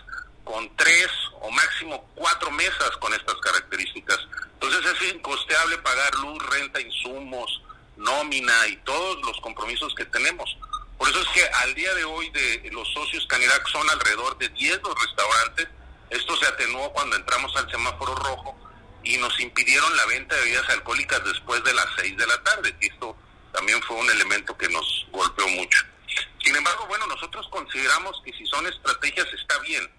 con 0.44 0.74
tres 0.76 1.08
o 1.42 1.50
máximo 1.50 2.08
cuatro 2.14 2.50
mesas 2.52 2.90
con 3.00 3.12
estas 3.12 3.36
características. 3.36 4.18
Entonces 4.54 4.80
es 4.94 5.14
incosteable 5.14 5.76
pagar 5.78 6.14
luz, 6.16 6.42
renta, 6.50 6.80
insumos, 6.80 7.62
nómina 8.00 8.66
y 8.68 8.76
todos 8.78 9.22
los 9.24 9.40
compromisos 9.40 9.94
que 9.94 10.04
tenemos. 10.06 10.56
Por 10.98 11.08
eso 11.08 11.20
es 11.20 11.28
que 11.28 11.44
al 11.44 11.74
día 11.74 11.94
de 11.94 12.04
hoy 12.04 12.28
de 12.30 12.70
los 12.72 12.88
socios 12.92 13.26
Canirac 13.26 13.66
son 13.68 13.88
alrededor 13.90 14.36
de 14.38 14.48
10 14.48 14.80
los 14.82 14.94
restaurantes. 15.00 15.68
Esto 16.10 16.36
se 16.36 16.46
atenuó 16.46 16.92
cuando 16.92 17.16
entramos 17.16 17.54
al 17.56 17.70
semáforo 17.70 18.14
rojo 18.16 18.58
y 19.02 19.16
nos 19.16 19.38
impidieron 19.40 19.96
la 19.96 20.06
venta 20.06 20.34
de 20.34 20.42
bebidas 20.42 20.68
alcohólicas 20.68 21.24
después 21.24 21.62
de 21.64 21.72
las 21.72 21.86
6 21.96 22.16
de 22.16 22.26
la 22.26 22.42
tarde. 22.42 22.76
Y 22.80 22.86
esto 22.88 23.16
también 23.52 23.80
fue 23.82 23.96
un 23.96 24.10
elemento 24.10 24.56
que 24.58 24.68
nos 24.68 25.06
golpeó 25.10 25.48
mucho. 25.48 25.78
Sin 26.44 26.56
embargo, 26.56 26.86
bueno, 26.86 27.06
nosotros 27.06 27.46
consideramos 27.50 28.20
que 28.24 28.32
si 28.32 28.44
son 28.46 28.66
estrategias 28.66 29.26
está 29.32 29.58
bien 29.60 29.90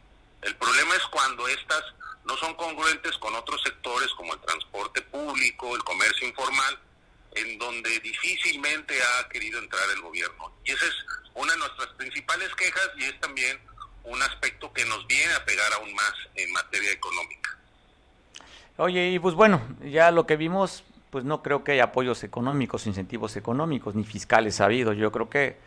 el 0.42 0.56
problema 0.56 0.96
es 0.96 1.04
cuando 1.04 1.48
estas 1.48 1.84
no 2.26 2.36
son 2.38 2.54
congruentes 2.56 3.16
con 3.18 3.34
otros 3.36 3.62
sectores 3.64 4.10
como 4.18 4.34
el 4.34 4.42
transporte 4.42 5.02
público, 5.02 5.76
el 5.76 5.84
comercio 5.84 6.28
informal, 6.28 6.80
en 7.34 7.58
donde 7.58 7.90
difícilmente 8.00 8.94
ha 9.02 9.30
querido 9.30 9.60
entrar 9.60 9.84
el 9.96 10.02
gobierno. 10.02 10.52
Y 10.66 10.72
esa 10.72 10.86
es 10.86 10.94
una 11.36 11.54
de 11.54 11.60
nuestras 11.60 11.88
principales 11.98 12.50
quejas 12.56 12.90
y 12.98 13.04
es 13.06 13.20
también 13.20 13.58
un 14.04 14.22
aspecto 14.22 14.72
que 14.74 14.86
nos 14.86 15.06
viene 15.08 15.34
a 15.34 15.46
pegar 15.46 15.72
aún 15.74 15.94
más 15.94 16.14
en 16.36 16.52
materia 16.52 16.92
económica. 16.92 17.58
Oye, 18.78 19.12
y 19.12 19.20
pues 19.20 19.36
bueno, 19.36 19.62
ya 19.84 20.12
lo 20.12 20.26
que 20.26 20.38
vimos, 20.38 20.84
pues 21.10 21.24
no 21.24 21.44
creo 21.44 21.64
que 21.64 21.74
haya 21.74 21.86
apoyos 21.86 22.24
económicos, 22.24 22.88
incentivos 22.88 23.36
económicos, 23.36 23.96
ni 23.96 24.04
fiscales 24.04 24.60
habido. 24.60 24.94
Yo 24.94 25.12
creo 25.12 25.30
que 25.30 25.58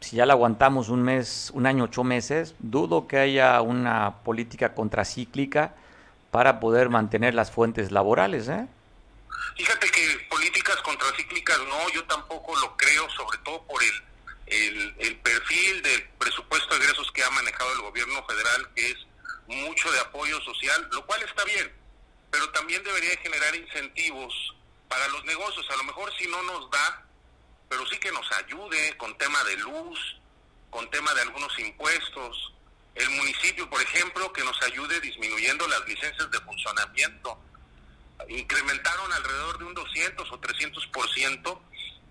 si 0.00 0.16
ya 0.16 0.26
la 0.26 0.32
aguantamos 0.32 0.88
un 0.88 1.02
mes, 1.02 1.50
un 1.54 1.66
año, 1.66 1.84
ocho 1.84 2.04
meses, 2.04 2.54
dudo 2.58 3.06
que 3.06 3.18
haya 3.18 3.60
una 3.60 4.22
política 4.22 4.74
contracíclica 4.74 5.74
para 6.30 6.60
poder 6.60 6.88
mantener 6.88 7.34
las 7.34 7.50
fuentes 7.50 7.90
laborales. 7.90 8.48
¿eh? 8.48 8.66
Fíjate 9.56 9.77
contracíclicas 10.76 11.58
no, 11.60 11.88
yo 11.90 12.04
tampoco 12.04 12.56
lo 12.56 12.76
creo, 12.76 13.08
sobre 13.10 13.38
todo 13.38 13.62
por 13.66 13.82
el, 13.82 14.94
el, 14.98 15.16
perfil 15.18 15.82
del 15.82 16.08
presupuesto 16.18 16.74
de 16.74 16.84
egresos 16.84 17.10
que 17.12 17.24
ha 17.24 17.30
manejado 17.30 17.72
el 17.72 17.80
gobierno 17.82 18.24
federal, 18.26 18.70
que 18.74 18.90
es 18.90 18.96
mucho 19.46 19.90
de 19.92 20.00
apoyo 20.00 20.40
social, 20.42 20.88
lo 20.92 21.04
cual 21.06 21.22
está 21.22 21.44
bien, 21.44 21.72
pero 22.30 22.50
también 22.50 22.82
debería 22.84 23.16
generar 23.18 23.54
incentivos 23.54 24.54
para 24.88 25.08
los 25.08 25.24
negocios. 25.24 25.66
A 25.70 25.76
lo 25.76 25.84
mejor 25.84 26.12
si 26.16 26.26
no 26.28 26.42
nos 26.42 26.70
da 26.70 27.08
pero 27.68 27.86
sí 27.86 27.98
que 27.98 28.10
nos 28.12 28.30
ayude 28.32 28.96
con 28.96 29.16
tema 29.18 29.42
de 29.44 29.56
luz, 29.58 30.20
con 30.70 30.88
tema 30.90 31.12
de 31.14 31.22
algunos 31.22 31.56
impuestos. 31.58 32.54
El 32.94 33.10
municipio, 33.10 33.68
por 33.68 33.80
ejemplo, 33.80 34.32
que 34.32 34.42
nos 34.42 34.60
ayude 34.62 35.00
disminuyendo 35.00 35.68
las 35.68 35.86
licencias 35.86 36.30
de 36.30 36.40
funcionamiento. 36.40 37.38
Incrementaron 38.28 39.12
alrededor 39.12 39.58
de 39.58 39.64
un 39.64 39.74
200 39.74 40.32
o 40.32 40.40
300% 40.40 41.60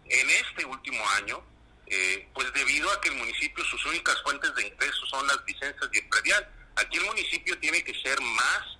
en 0.10 0.30
este 0.30 0.66
último 0.66 1.04
año, 1.18 1.44
eh, 1.88 2.28
pues 2.34 2.52
debido 2.54 2.90
a 2.92 3.02
que 3.02 3.10
el 3.10 3.16
municipio 3.16 3.64
sus 3.66 3.86
únicas 3.86 4.22
fuentes 4.24 4.54
de 4.56 4.68
ingresos 4.68 5.10
son 5.10 5.26
las 5.28 5.40
licencias 5.46 5.90
y 5.92 5.98
el 5.98 6.08
predial. 6.10 6.48
Aquí 6.76 6.98
el 6.98 7.06
municipio 7.06 7.58
tiene 7.60 7.84
que 7.84 7.94
ser 8.02 8.20
más 8.22 8.78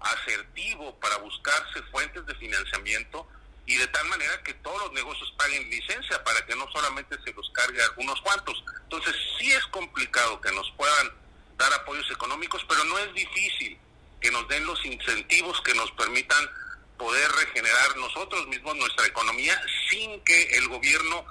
asertivo 0.00 0.98
para 1.00 1.16
buscarse 1.18 1.82
fuentes 1.90 2.24
de 2.26 2.34
financiamiento 2.36 3.26
y 3.66 3.76
de 3.76 3.86
tal 3.88 4.06
manera 4.08 4.42
que 4.42 4.54
todos 4.54 4.82
los 4.82 4.92
negocios 4.92 5.32
paguen 5.38 5.68
licencia 5.70 6.22
para 6.24 6.44
que 6.46 6.56
no 6.56 6.70
solamente 6.72 7.16
se 7.24 7.32
los 7.32 7.48
cargue 7.50 7.82
algunos 7.82 8.20
cuantos. 8.22 8.62
Entonces 8.82 9.14
sí 9.38 9.50
es 9.52 9.64
complicado 9.66 10.40
que 10.40 10.52
nos 10.52 10.70
puedan 10.72 11.12
dar 11.56 11.72
apoyos 11.74 12.10
económicos, 12.10 12.64
pero 12.68 12.84
no 12.84 12.98
es 12.98 13.14
difícil 13.14 13.78
que 14.22 14.30
nos 14.30 14.46
den 14.48 14.64
los 14.64 14.82
incentivos 14.84 15.60
que 15.62 15.74
nos 15.74 15.90
permitan 15.92 16.48
poder 16.96 17.30
regenerar 17.32 17.96
nosotros 17.96 18.46
mismos 18.46 18.76
nuestra 18.76 19.06
economía 19.06 19.60
sin 19.90 20.20
que 20.20 20.42
el 20.56 20.68
gobierno 20.68 21.26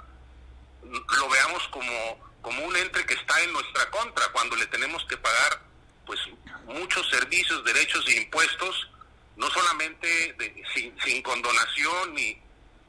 lo 0.82 1.28
veamos 1.28 1.66
como, 1.68 2.32
como 2.42 2.64
un 2.64 2.76
ente 2.76 3.04
que 3.06 3.14
está 3.14 3.40
en 3.42 3.52
nuestra 3.52 3.90
contra, 3.90 4.28
cuando 4.28 4.54
le 4.56 4.66
tenemos 4.66 5.04
que 5.06 5.16
pagar 5.16 5.62
pues 6.04 6.20
muchos 6.66 7.08
servicios, 7.08 7.64
derechos 7.64 8.04
e 8.08 8.20
impuestos 8.20 8.90
no 9.36 9.48
solamente 9.50 10.36
sin, 10.74 10.94
sin 11.00 11.22
condonación 11.22 12.14
ni, 12.14 12.38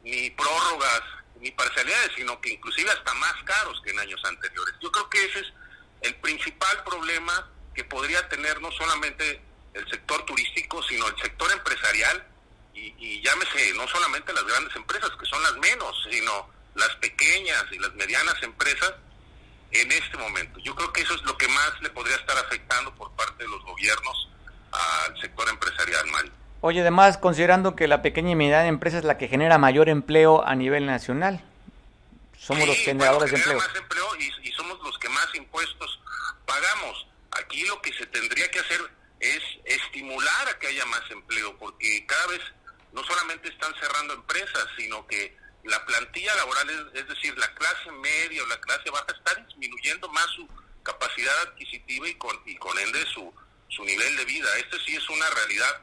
ni 0.03 0.29
prórrogas 0.31 1.01
ni 1.39 1.51
parcialidades, 1.51 2.11
sino 2.15 2.39
que 2.41 2.51
inclusive 2.51 2.89
hasta 2.91 3.13
más 3.15 3.33
caros 3.43 3.81
que 3.83 3.91
en 3.91 3.99
años 3.99 4.21
anteriores. 4.25 4.75
Yo 4.81 4.91
creo 4.91 5.09
que 5.09 5.25
ese 5.25 5.39
es 5.39 5.53
el 6.01 6.15
principal 6.15 6.83
problema 6.83 7.49
que 7.73 7.83
podría 7.83 8.27
tener 8.29 8.61
no 8.61 8.71
solamente 8.71 9.41
el 9.73 9.89
sector 9.89 10.23
turístico, 10.25 10.81
sino 10.83 11.07
el 11.07 11.17
sector 11.17 11.51
empresarial 11.51 12.25
y, 12.73 12.93
y 12.97 13.21
llámese 13.21 13.73
no 13.73 13.87
solamente 13.87 14.33
las 14.33 14.45
grandes 14.45 14.75
empresas, 14.75 15.11
que 15.19 15.25
son 15.25 15.41
las 15.43 15.53
menos, 15.57 16.07
sino 16.09 16.49
las 16.75 16.95
pequeñas 16.97 17.65
y 17.71 17.79
las 17.79 17.93
medianas 17.93 18.35
empresas 18.41 18.93
en 19.71 19.91
este 19.91 20.17
momento. 20.17 20.59
Yo 20.59 20.75
creo 20.75 20.91
que 20.93 21.01
eso 21.01 21.15
es 21.15 21.21
lo 21.23 21.37
que 21.37 21.47
más 21.47 21.81
le 21.81 21.89
podría 21.89 22.15
estar 22.15 22.37
afectando 22.37 22.93
por 22.95 23.11
parte 23.11 23.43
de 23.43 23.49
los 23.49 23.63
gobiernos 23.63 24.29
al 24.71 25.19
sector 25.19 25.47
empresarial, 25.49 26.05
Mario. 26.07 26.31
Oye, 26.61 26.81
además, 26.81 27.17
considerando 27.17 27.75
que 27.75 27.87
la 27.87 28.01
pequeña 28.01 28.31
y 28.31 28.35
mediana 28.35 28.67
empresa 28.67 28.97
es 28.97 29.03
la 29.03 29.17
que 29.17 29.27
genera 29.27 29.57
mayor 29.57 29.89
empleo 29.89 30.45
a 30.45 30.55
nivel 30.55 30.85
nacional, 30.85 31.43
somos 32.37 32.67
los 32.67 32.77
generadores 32.77 33.31
de 33.31 33.37
empleo. 33.37 33.57
Más 33.57 33.75
empleo 33.75 34.15
y, 34.19 34.51
somos 34.51 34.79
los 34.83 34.97
que 34.97 35.09
más 35.09 35.27
impuestos 35.33 35.99
pagamos. 36.45 37.07
Aquí 37.31 37.65
lo 37.65 37.81
que 37.81 37.91
se 37.93 38.05
tendría 38.05 38.49
que 38.49 38.59
hacer 38.59 38.79
es 39.23 39.43
estimular 39.63 40.49
a 40.49 40.59
que 40.59 40.67
haya 40.67 40.85
más 40.85 41.09
empleo, 41.09 41.57
porque 41.57 42.05
cada 42.05 42.27
vez 42.27 42.41
no 42.91 43.03
solamente 43.03 43.47
están 43.47 43.73
cerrando 43.79 44.13
empresas, 44.13 44.67
sino 44.77 45.07
que 45.07 45.35
la 45.63 45.83
plantilla 45.85 46.35
laboral, 46.35 46.91
es, 46.93 47.07
decir, 47.07 47.37
la 47.37 47.53
clase 47.55 47.91
media 47.91 48.43
o 48.43 48.47
la 48.47 48.59
clase 48.59 48.89
baja, 48.89 49.07
está 49.17 49.35
disminuyendo 49.45 50.09
más 50.09 50.27
su 50.31 50.47
capacidad 50.83 51.33
adquisitiva 51.43 52.07
y 52.07 52.15
con, 52.15 52.37
y 52.45 52.57
con 52.57 52.77
ende 52.77 53.05
su, 53.13 53.33
su 53.69 53.83
nivel 53.85 54.17
de 54.17 54.25
vida. 54.25 54.57
Este 54.57 54.77
sí 54.85 54.95
es 54.95 55.09
una 55.09 55.29
realidad 55.29 55.81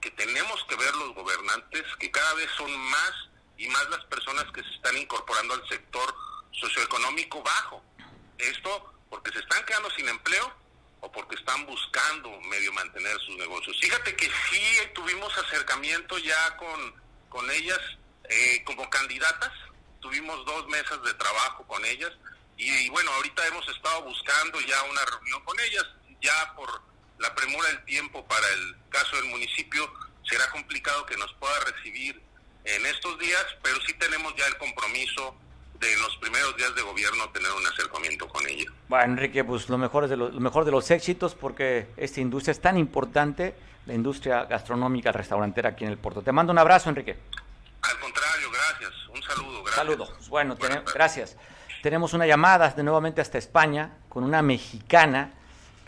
que 0.00 0.10
tenemos 0.10 0.64
que 0.64 0.74
ver 0.74 0.94
los 0.96 1.14
gobernantes, 1.14 1.84
que 2.00 2.10
cada 2.10 2.34
vez 2.34 2.50
son 2.56 2.76
más 2.76 3.12
y 3.56 3.68
más 3.68 3.88
las 3.90 4.04
personas 4.06 4.46
que 4.52 4.62
se 4.62 4.70
están 4.70 4.96
incorporando 4.96 5.54
al 5.54 5.68
sector 5.68 6.12
socioeconómico 6.52 7.40
bajo. 7.42 7.84
Esto 8.38 8.94
porque 9.08 9.30
se 9.32 9.38
están 9.38 9.64
quedando 9.64 9.90
sin 9.90 10.08
empleo 10.08 10.59
o 11.00 11.10
porque 11.10 11.36
están 11.36 11.66
buscando 11.66 12.30
medio 12.42 12.72
mantener 12.72 13.18
sus 13.20 13.36
negocios. 13.36 13.76
Fíjate 13.80 14.14
que 14.16 14.26
sí 14.26 14.62
tuvimos 14.94 15.36
acercamiento 15.38 16.18
ya 16.18 16.56
con, 16.56 16.94
con 17.28 17.50
ellas 17.50 17.78
eh, 18.28 18.62
como 18.64 18.88
candidatas, 18.90 19.52
tuvimos 20.00 20.44
dos 20.46 20.66
mesas 20.68 21.02
de 21.02 21.14
trabajo 21.14 21.66
con 21.66 21.84
ellas 21.84 22.12
y 22.56 22.88
bueno, 22.90 23.10
ahorita 23.12 23.46
hemos 23.46 23.66
estado 23.68 24.02
buscando 24.02 24.60
ya 24.60 24.82
una 24.84 25.04
reunión 25.04 25.42
con 25.44 25.58
ellas, 25.60 25.86
ya 26.20 26.54
por 26.54 26.82
la 27.18 27.34
premura 27.34 27.68
del 27.68 27.84
tiempo 27.84 28.26
para 28.26 28.46
el 28.48 28.76
caso 28.90 29.16
del 29.16 29.26
municipio 29.26 29.92
será 30.28 30.50
complicado 30.50 31.06
que 31.06 31.16
nos 31.16 31.32
pueda 31.34 31.58
recibir 31.60 32.20
en 32.64 32.86
estos 32.86 33.18
días, 33.18 33.46
pero 33.62 33.80
sí 33.86 33.94
tenemos 33.94 34.34
ya 34.36 34.46
el 34.46 34.56
compromiso 34.58 35.34
de 35.80 35.96
los 35.96 36.14
primeros 36.18 36.54
días 36.56 36.74
de 36.74 36.82
gobierno 36.82 37.28
tener 37.30 37.50
un 37.52 37.66
acercamiento 37.66 38.28
con 38.28 38.46
ella. 38.46 38.70
Bueno, 38.88 39.04
Enrique, 39.04 39.42
pues 39.44 39.68
lo 39.70 39.78
mejor, 39.78 40.08
de 40.08 40.16
lo, 40.16 40.30
mejor 40.32 40.64
de 40.66 40.70
los 40.70 40.90
éxitos 40.90 41.34
porque 41.34 41.88
esta 41.96 42.20
industria 42.20 42.52
es 42.52 42.60
tan 42.60 42.76
importante, 42.76 43.54
la 43.86 43.94
industria 43.94 44.44
gastronómica, 44.44 45.10
restaurantera 45.10 45.70
aquí 45.70 45.84
en 45.84 45.90
el 45.90 45.98
puerto. 45.98 46.20
Te 46.20 46.32
mando 46.32 46.52
un 46.52 46.58
abrazo, 46.58 46.90
Enrique. 46.90 47.16
Al 47.80 47.98
contrario, 47.98 48.48
gracias. 48.52 48.92
Un 49.08 49.22
saludo, 49.22 49.62
gracias. 49.62 49.76
Saludos. 49.76 50.28
Bueno, 50.28 50.56
gracias. 50.94 51.36
Tenemos 51.82 52.12
una 52.12 52.26
llamada 52.26 52.68
de 52.68 52.82
nuevamente 52.82 53.22
hasta 53.22 53.38
España 53.38 53.94
con 54.10 54.22
una 54.22 54.42
mexicana 54.42 55.32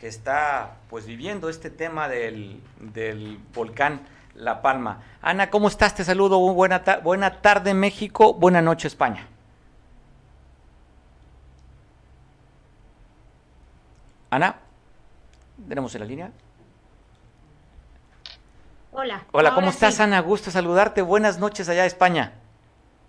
que 0.00 0.08
está 0.08 0.78
pues 0.88 1.04
viviendo 1.04 1.50
este 1.50 1.68
tema 1.68 2.08
del, 2.08 2.62
del 2.80 3.38
volcán 3.52 4.08
La 4.34 4.62
Palma. 4.62 5.02
Ana, 5.20 5.50
¿cómo 5.50 5.68
estás? 5.68 5.94
Te 5.94 6.02
saludo. 6.02 6.38
Buena, 6.38 6.82
buena 7.04 7.42
tarde 7.42 7.74
México, 7.74 8.32
buena 8.32 8.62
noche 8.62 8.88
España. 8.88 9.28
Ana, 14.32 14.56
¿tenemos 15.68 15.94
en 15.94 16.00
la 16.00 16.06
línea? 16.06 16.32
Hola. 18.90 19.26
Hola, 19.30 19.54
¿cómo 19.54 19.68
estás, 19.68 20.00
Ana? 20.00 20.20
Gusto 20.20 20.50
saludarte. 20.50 21.02
Buenas 21.02 21.38
noches 21.38 21.68
allá 21.68 21.84
España. 21.84 22.32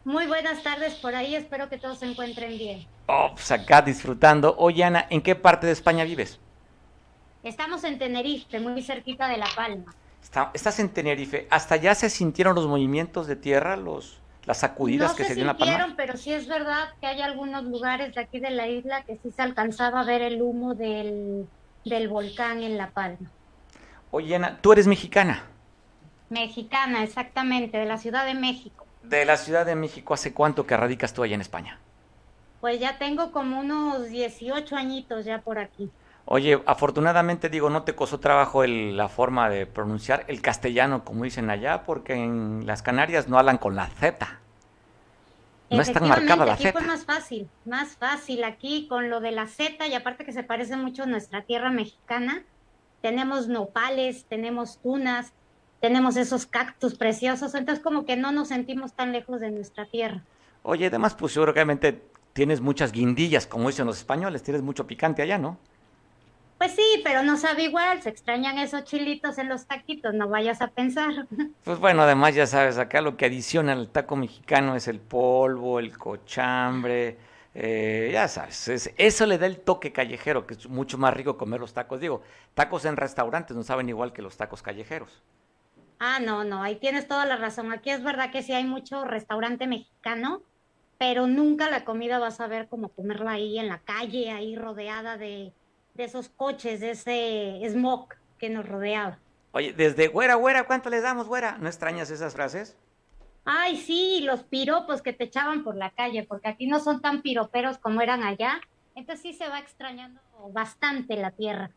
Muy 0.03 0.27
buenas 0.27 0.61
tardes 0.63 0.95
por 0.95 1.15
ahí, 1.15 1.33
espero 1.33 1.69
que 1.69 1.77
todos 1.77 1.99
se 1.99 2.07
encuentren 2.07 2.57
bien. 2.57 2.85
Oh, 3.07 3.29
pues 3.35 3.49
acá 3.51 3.81
disfrutando. 3.81 4.53
Oye, 4.57 4.83
Ana, 4.83 5.07
¿en 5.09 5.21
qué 5.21 5.33
parte 5.33 5.65
de 5.65 5.71
España 5.71 6.03
vives? 6.03 6.41
Estamos 7.41 7.85
en 7.85 7.97
Tenerife, 7.97 8.59
muy 8.59 8.83
cerquita 8.83 9.29
de 9.29 9.37
La 9.37 9.47
Palma. 9.55 9.95
estás 10.53 10.79
en 10.79 10.89
Tenerife. 10.89 11.47
¿Hasta 11.49 11.75
allá 11.75 11.95
se 11.95 12.09
sintieron 12.09 12.53
los 12.53 12.67
movimientos 12.67 13.27
de 13.27 13.37
tierra, 13.37 13.77
los 13.77 14.19
las 14.45 14.59
sacudidas 14.59 15.13
que 15.13 15.23
se, 15.23 15.35
dieron 15.35 15.55
en 15.55 15.67
La 15.67 15.77
Palma? 15.77 15.93
pero 15.95 16.17
sí 16.17 16.33
es 16.33 16.47
verdad 16.47 16.89
que 16.99 17.07
hay 17.07 17.21
algunos 17.21 17.63
lugares 17.63 18.13
de 18.15 18.21
aquí 18.21 18.39
de 18.39 18.49
la 18.51 18.67
isla 18.67 19.03
que 19.03 19.17
sí 19.17 19.31
se 19.31 19.41
alcanzaba 19.41 20.01
a 20.01 20.03
ver 20.03 20.21
el 20.21 20.41
humo 20.41 20.75
del, 20.75 21.47
del 21.85 22.07
volcán 22.07 22.61
en 22.61 22.77
La 22.77 22.91
Palma. 22.91 23.29
Oye, 24.11 24.35
Ana, 24.35 24.59
¿tú 24.61 24.73
eres 24.73 24.87
mexicana? 24.87 25.43
Mexicana, 26.29 27.03
exactamente, 27.03 27.77
de 27.77 27.85
la 27.85 27.97
Ciudad 27.97 28.25
de 28.25 28.33
México. 28.33 28.85
De 29.01 29.25
la 29.25 29.37
Ciudad 29.37 29.65
de 29.65 29.75
México, 29.75 30.13
¿hace 30.13 30.33
cuánto 30.33 30.65
que 30.65 30.77
radicas 30.77 31.13
tú 31.13 31.23
allá 31.23 31.35
en 31.35 31.41
España? 31.41 31.79
Pues 32.61 32.79
ya 32.79 32.97
tengo 32.97 33.31
como 33.31 33.59
unos 33.59 34.07
18 34.07 34.75
añitos 34.75 35.25
ya 35.25 35.41
por 35.41 35.59
aquí. 35.59 35.89
Oye, 36.25 36.61
afortunadamente 36.65 37.49
digo, 37.49 37.69
no 37.69 37.83
te 37.83 37.95
costó 37.95 38.19
trabajo 38.19 38.65
la 38.65 39.09
forma 39.09 39.49
de 39.49 39.65
pronunciar 39.65 40.23
el 40.27 40.41
castellano, 40.41 41.03
como 41.03 41.25
dicen 41.25 41.49
allá, 41.49 41.83
porque 41.83 42.13
en 42.13 42.65
las 42.65 42.81
Canarias 42.81 43.27
no 43.27 43.37
hablan 43.37 43.57
con 43.57 43.75
la 43.75 43.87
Z. 43.87 44.39
No 45.69 45.81
es 45.81 45.91
tan 45.91 46.07
marcada 46.07 46.45
la 46.45 46.53
aquí 46.53 46.63
Z. 46.63 46.79
Fue 46.79 46.87
más 46.87 47.03
fácil, 47.03 47.49
más 47.65 47.97
fácil 47.97 48.43
aquí 48.43 48.87
con 48.87 49.09
lo 49.09 49.19
de 49.19 49.31
la 49.31 49.47
Z 49.47 49.85
y 49.87 49.93
aparte 49.95 50.23
que 50.23 50.31
se 50.31 50.43
parece 50.43 50.77
mucho 50.77 51.03
a 51.03 51.05
nuestra 51.07 51.41
tierra 51.41 51.71
mexicana. 51.71 52.43
Tenemos 53.01 53.47
nopales, 53.47 54.25
tenemos 54.25 54.77
tunas, 54.77 55.33
tenemos 55.81 56.15
esos 56.15 56.45
cactus 56.45 56.95
preciosos, 56.95 57.53
entonces 57.55 57.83
como 57.83 58.05
que 58.05 58.15
no 58.15 58.31
nos 58.31 58.47
sentimos 58.47 58.93
tan 58.93 59.11
lejos 59.11 59.41
de 59.41 59.51
nuestra 59.51 59.85
tierra. 59.85 60.21
Oye, 60.61 60.87
además, 60.87 61.15
pues 61.15 61.33
seguramente 61.33 62.01
tienes 62.31 62.61
muchas 62.61 62.93
guindillas, 62.93 63.45
como 63.45 63.67
dicen 63.67 63.85
los 63.85 63.97
españoles, 63.97 64.43
tienes 64.43 64.61
mucho 64.61 64.87
picante 64.87 65.21
allá, 65.21 65.37
¿no? 65.37 65.57
Pues 66.63 66.75
sí, 66.75 67.01
pero 67.03 67.23
no 67.23 67.35
sabe 67.35 67.63
igual, 67.63 68.01
se 68.01 68.07
extrañan 68.07 68.57
esos 68.57 68.85
chilitos 68.85 69.37
en 69.37 69.49
los 69.49 69.67
taquitos, 69.67 70.13
no 70.13 70.29
vayas 70.29 70.61
a 70.61 70.67
pensar. 70.69 71.27
Pues 71.65 71.77
bueno, 71.77 72.03
además 72.03 72.35
ya 72.35 72.47
sabes, 72.47 72.77
acá 72.77 73.01
lo 73.01 73.17
que 73.17 73.25
adiciona 73.25 73.73
al 73.73 73.89
taco 73.89 74.15
mexicano 74.15 74.73
es 74.73 74.87
el 74.87 75.01
polvo, 75.01 75.79
el 75.79 75.97
cochambre, 75.97 77.17
eh, 77.53 78.11
ya 78.13 78.29
sabes, 78.29 78.93
eso 78.95 79.25
le 79.25 79.37
da 79.37 79.45
el 79.45 79.59
toque 79.59 79.91
callejero, 79.91 80.47
que 80.47 80.53
es 80.53 80.69
mucho 80.69 80.97
más 80.97 81.13
rico 81.13 81.37
comer 81.37 81.59
los 81.59 81.73
tacos. 81.73 81.99
Digo, 81.99 82.21
tacos 82.53 82.85
en 82.85 82.95
restaurantes 82.95 83.57
no 83.57 83.63
saben 83.63 83.89
igual 83.89 84.13
que 84.13 84.21
los 84.21 84.37
tacos 84.37 84.61
callejeros. 84.61 85.21
Ah, 85.99 86.19
no, 86.21 86.45
no, 86.45 86.63
ahí 86.63 86.77
tienes 86.77 87.09
toda 87.09 87.25
la 87.25 87.35
razón. 87.35 87.73
Aquí 87.73 87.89
es 87.89 88.01
verdad 88.03 88.31
que 88.31 88.41
sí 88.41 88.53
hay 88.53 88.63
mucho 88.63 89.03
restaurante 89.03 89.67
mexicano, 89.67 90.41
pero 90.97 91.27
nunca 91.27 91.69
la 91.69 91.83
comida 91.83 92.19
vas 92.19 92.39
a 92.39 92.47
ver 92.47 92.69
como 92.69 92.87
comerla 92.87 93.31
ahí 93.31 93.59
en 93.59 93.67
la 93.67 93.79
calle, 93.79 94.31
ahí 94.31 94.55
rodeada 94.55 95.17
de, 95.17 95.51
esos 95.97 96.29
coches, 96.29 96.79
de 96.79 96.91
ese 96.91 97.61
smog 97.69 98.07
que 98.39 98.49
nos 98.49 98.67
rodeaba. 98.67 99.19
Oye, 99.51 99.73
desde 99.73 100.07
güera, 100.07 100.35
güera, 100.35 100.65
¿cuánto 100.65 100.89
les 100.89 101.03
damos, 101.03 101.27
güera? 101.27 101.57
¿No 101.59 101.67
extrañas 101.67 102.09
esas 102.09 102.33
frases? 102.33 102.75
Ay, 103.45 103.77
sí, 103.77 104.21
los 104.23 104.43
piropos 104.43 105.01
que 105.01 105.13
te 105.13 105.25
echaban 105.25 105.63
por 105.63 105.75
la 105.75 105.91
calle, 105.91 106.23
porque 106.23 106.47
aquí 106.47 106.65
no 106.65 106.79
son 106.79 107.01
tan 107.01 107.21
piroperos 107.21 107.77
como 107.77 108.01
eran 108.01 108.23
allá. 108.23 108.59
Entonces 108.95 109.21
sí 109.21 109.33
se 109.33 109.49
va 109.49 109.59
extrañando 109.59 110.21
bastante 110.51 111.15
la 111.17 111.31
tierra. 111.31 111.71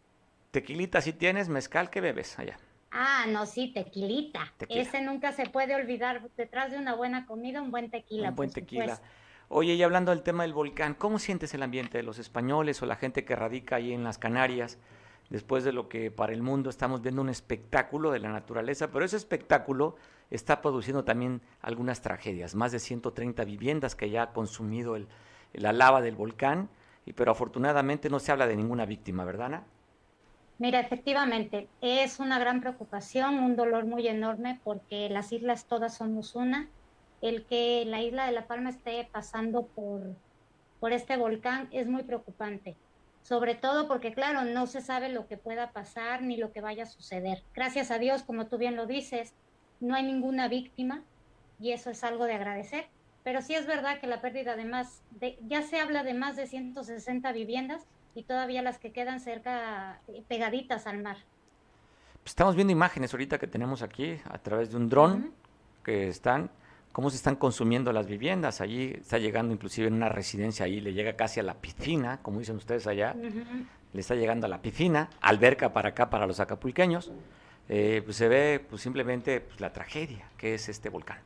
Tequilita, 0.52 1.00
si 1.00 1.12
tienes 1.12 1.48
mezcal, 1.48 1.90
¿qué 1.90 2.00
bebes 2.00 2.38
allá? 2.38 2.56
Ah, 2.90 3.26
no, 3.28 3.44
sí, 3.44 3.72
tequilita. 3.74 4.52
Ese 4.68 5.02
nunca 5.02 5.32
se 5.32 5.46
puede 5.46 5.74
olvidar. 5.74 6.22
Detrás 6.36 6.70
de 6.70 6.78
una 6.78 6.94
buena 6.94 7.26
comida, 7.26 7.60
un 7.60 7.70
buen 7.70 7.90
tequila. 7.90 8.30
Un 8.30 8.36
buen 8.36 8.50
tequila. 8.50 9.00
Oye, 9.48 9.74
y 9.74 9.82
hablando 9.84 10.10
del 10.10 10.22
tema 10.22 10.42
del 10.42 10.52
volcán, 10.52 10.94
¿cómo 10.94 11.20
sientes 11.20 11.54
el 11.54 11.62
ambiente 11.62 11.98
de 11.98 12.02
los 12.02 12.18
españoles 12.18 12.82
o 12.82 12.86
la 12.86 12.96
gente 12.96 13.24
que 13.24 13.36
radica 13.36 13.76
ahí 13.76 13.92
en 13.92 14.02
las 14.02 14.18
Canarias? 14.18 14.78
Después 15.30 15.62
de 15.62 15.72
lo 15.72 15.88
que 15.88 16.10
para 16.10 16.32
el 16.32 16.42
mundo 16.42 16.68
estamos 16.68 17.00
viendo 17.00 17.22
un 17.22 17.28
espectáculo 17.28 18.10
de 18.10 18.18
la 18.18 18.32
naturaleza, 18.32 18.90
pero 18.90 19.04
ese 19.04 19.16
espectáculo 19.16 19.96
está 20.30 20.60
produciendo 20.60 21.04
también 21.04 21.42
algunas 21.62 22.00
tragedias. 22.00 22.56
Más 22.56 22.72
de 22.72 22.80
130 22.80 23.44
viviendas 23.44 23.94
que 23.94 24.10
ya 24.10 24.22
ha 24.22 24.32
consumido 24.32 24.96
el, 24.96 25.06
la 25.52 25.72
lava 25.72 26.00
del 26.00 26.16
volcán, 26.16 26.68
y, 27.04 27.12
pero 27.12 27.30
afortunadamente 27.30 28.10
no 28.10 28.18
se 28.18 28.32
habla 28.32 28.48
de 28.48 28.56
ninguna 28.56 28.84
víctima, 28.84 29.24
¿verdad, 29.24 29.46
Ana? 29.46 29.64
Mira, 30.58 30.80
efectivamente, 30.80 31.68
es 31.80 32.18
una 32.18 32.40
gran 32.40 32.60
preocupación, 32.60 33.38
un 33.38 33.54
dolor 33.54 33.84
muy 33.84 34.08
enorme 34.08 34.58
porque 34.64 35.08
las 35.08 35.30
islas 35.30 35.66
todas 35.66 35.96
somos 35.96 36.34
una. 36.34 36.68
El 37.22 37.44
que 37.44 37.84
la 37.86 38.02
isla 38.02 38.26
de 38.26 38.32
La 38.32 38.46
Palma 38.46 38.70
esté 38.70 39.08
pasando 39.10 39.66
por, 39.66 40.02
por 40.80 40.92
este 40.92 41.16
volcán 41.16 41.68
es 41.72 41.86
muy 41.86 42.02
preocupante, 42.02 42.76
sobre 43.22 43.54
todo 43.54 43.88
porque, 43.88 44.12
claro, 44.12 44.44
no 44.44 44.66
se 44.66 44.80
sabe 44.80 45.08
lo 45.08 45.26
que 45.26 45.36
pueda 45.36 45.72
pasar 45.72 46.22
ni 46.22 46.36
lo 46.36 46.52
que 46.52 46.60
vaya 46.60 46.84
a 46.84 46.86
suceder. 46.86 47.42
Gracias 47.54 47.90
a 47.90 47.98
Dios, 47.98 48.22
como 48.22 48.46
tú 48.46 48.58
bien 48.58 48.76
lo 48.76 48.86
dices, 48.86 49.34
no 49.80 49.94
hay 49.94 50.04
ninguna 50.04 50.48
víctima 50.48 51.02
y 51.58 51.72
eso 51.72 51.90
es 51.90 52.04
algo 52.04 52.24
de 52.24 52.34
agradecer. 52.34 52.86
Pero 53.24 53.42
sí 53.42 53.54
es 53.54 53.66
verdad 53.66 53.98
que 53.98 54.06
la 54.06 54.20
pérdida 54.20 54.54
de 54.54 54.64
más, 54.64 55.02
de, 55.10 55.36
ya 55.48 55.62
se 55.62 55.80
habla 55.80 56.04
de 56.04 56.14
más 56.14 56.36
de 56.36 56.46
160 56.46 57.32
viviendas 57.32 57.84
y 58.14 58.22
todavía 58.22 58.62
las 58.62 58.78
que 58.78 58.92
quedan 58.92 59.18
cerca, 59.18 60.00
eh, 60.08 60.22
pegaditas 60.28 60.86
al 60.86 61.02
mar. 61.02 61.16
Pues 62.22 62.30
estamos 62.30 62.54
viendo 62.54 62.72
imágenes 62.72 63.12
ahorita 63.12 63.38
que 63.38 63.46
tenemos 63.46 63.82
aquí 63.82 64.18
a 64.24 64.38
través 64.38 64.70
de 64.70 64.76
un 64.76 64.88
dron 64.88 65.32
que 65.84 66.08
están, 66.08 66.50
cómo 66.96 67.10
se 67.10 67.16
están 67.16 67.36
consumiendo 67.36 67.92
las 67.92 68.06
viviendas. 68.06 68.62
Allí 68.62 68.94
está 68.98 69.18
llegando 69.18 69.52
inclusive 69.52 69.86
en 69.88 69.92
una 69.92 70.08
residencia, 70.08 70.64
ahí 70.64 70.80
le 70.80 70.94
llega 70.94 71.12
casi 71.12 71.40
a 71.40 71.42
la 71.42 71.52
piscina, 71.52 72.20
como 72.22 72.38
dicen 72.38 72.56
ustedes 72.56 72.86
allá, 72.86 73.14
le 73.92 74.00
está 74.00 74.14
llegando 74.14 74.46
a 74.46 74.48
la 74.48 74.62
piscina, 74.62 75.10
alberca 75.20 75.74
para 75.74 75.90
acá, 75.90 76.08
para 76.08 76.26
los 76.26 76.40
acapulqueños. 76.40 77.12
Eh, 77.68 78.00
pues 78.02 78.16
se 78.16 78.28
ve 78.28 78.64
pues 78.66 78.80
simplemente 78.80 79.42
pues, 79.42 79.60
la 79.60 79.74
tragedia 79.74 80.30
que 80.38 80.54
es 80.54 80.70
este 80.70 80.88
volcán. 80.88 81.18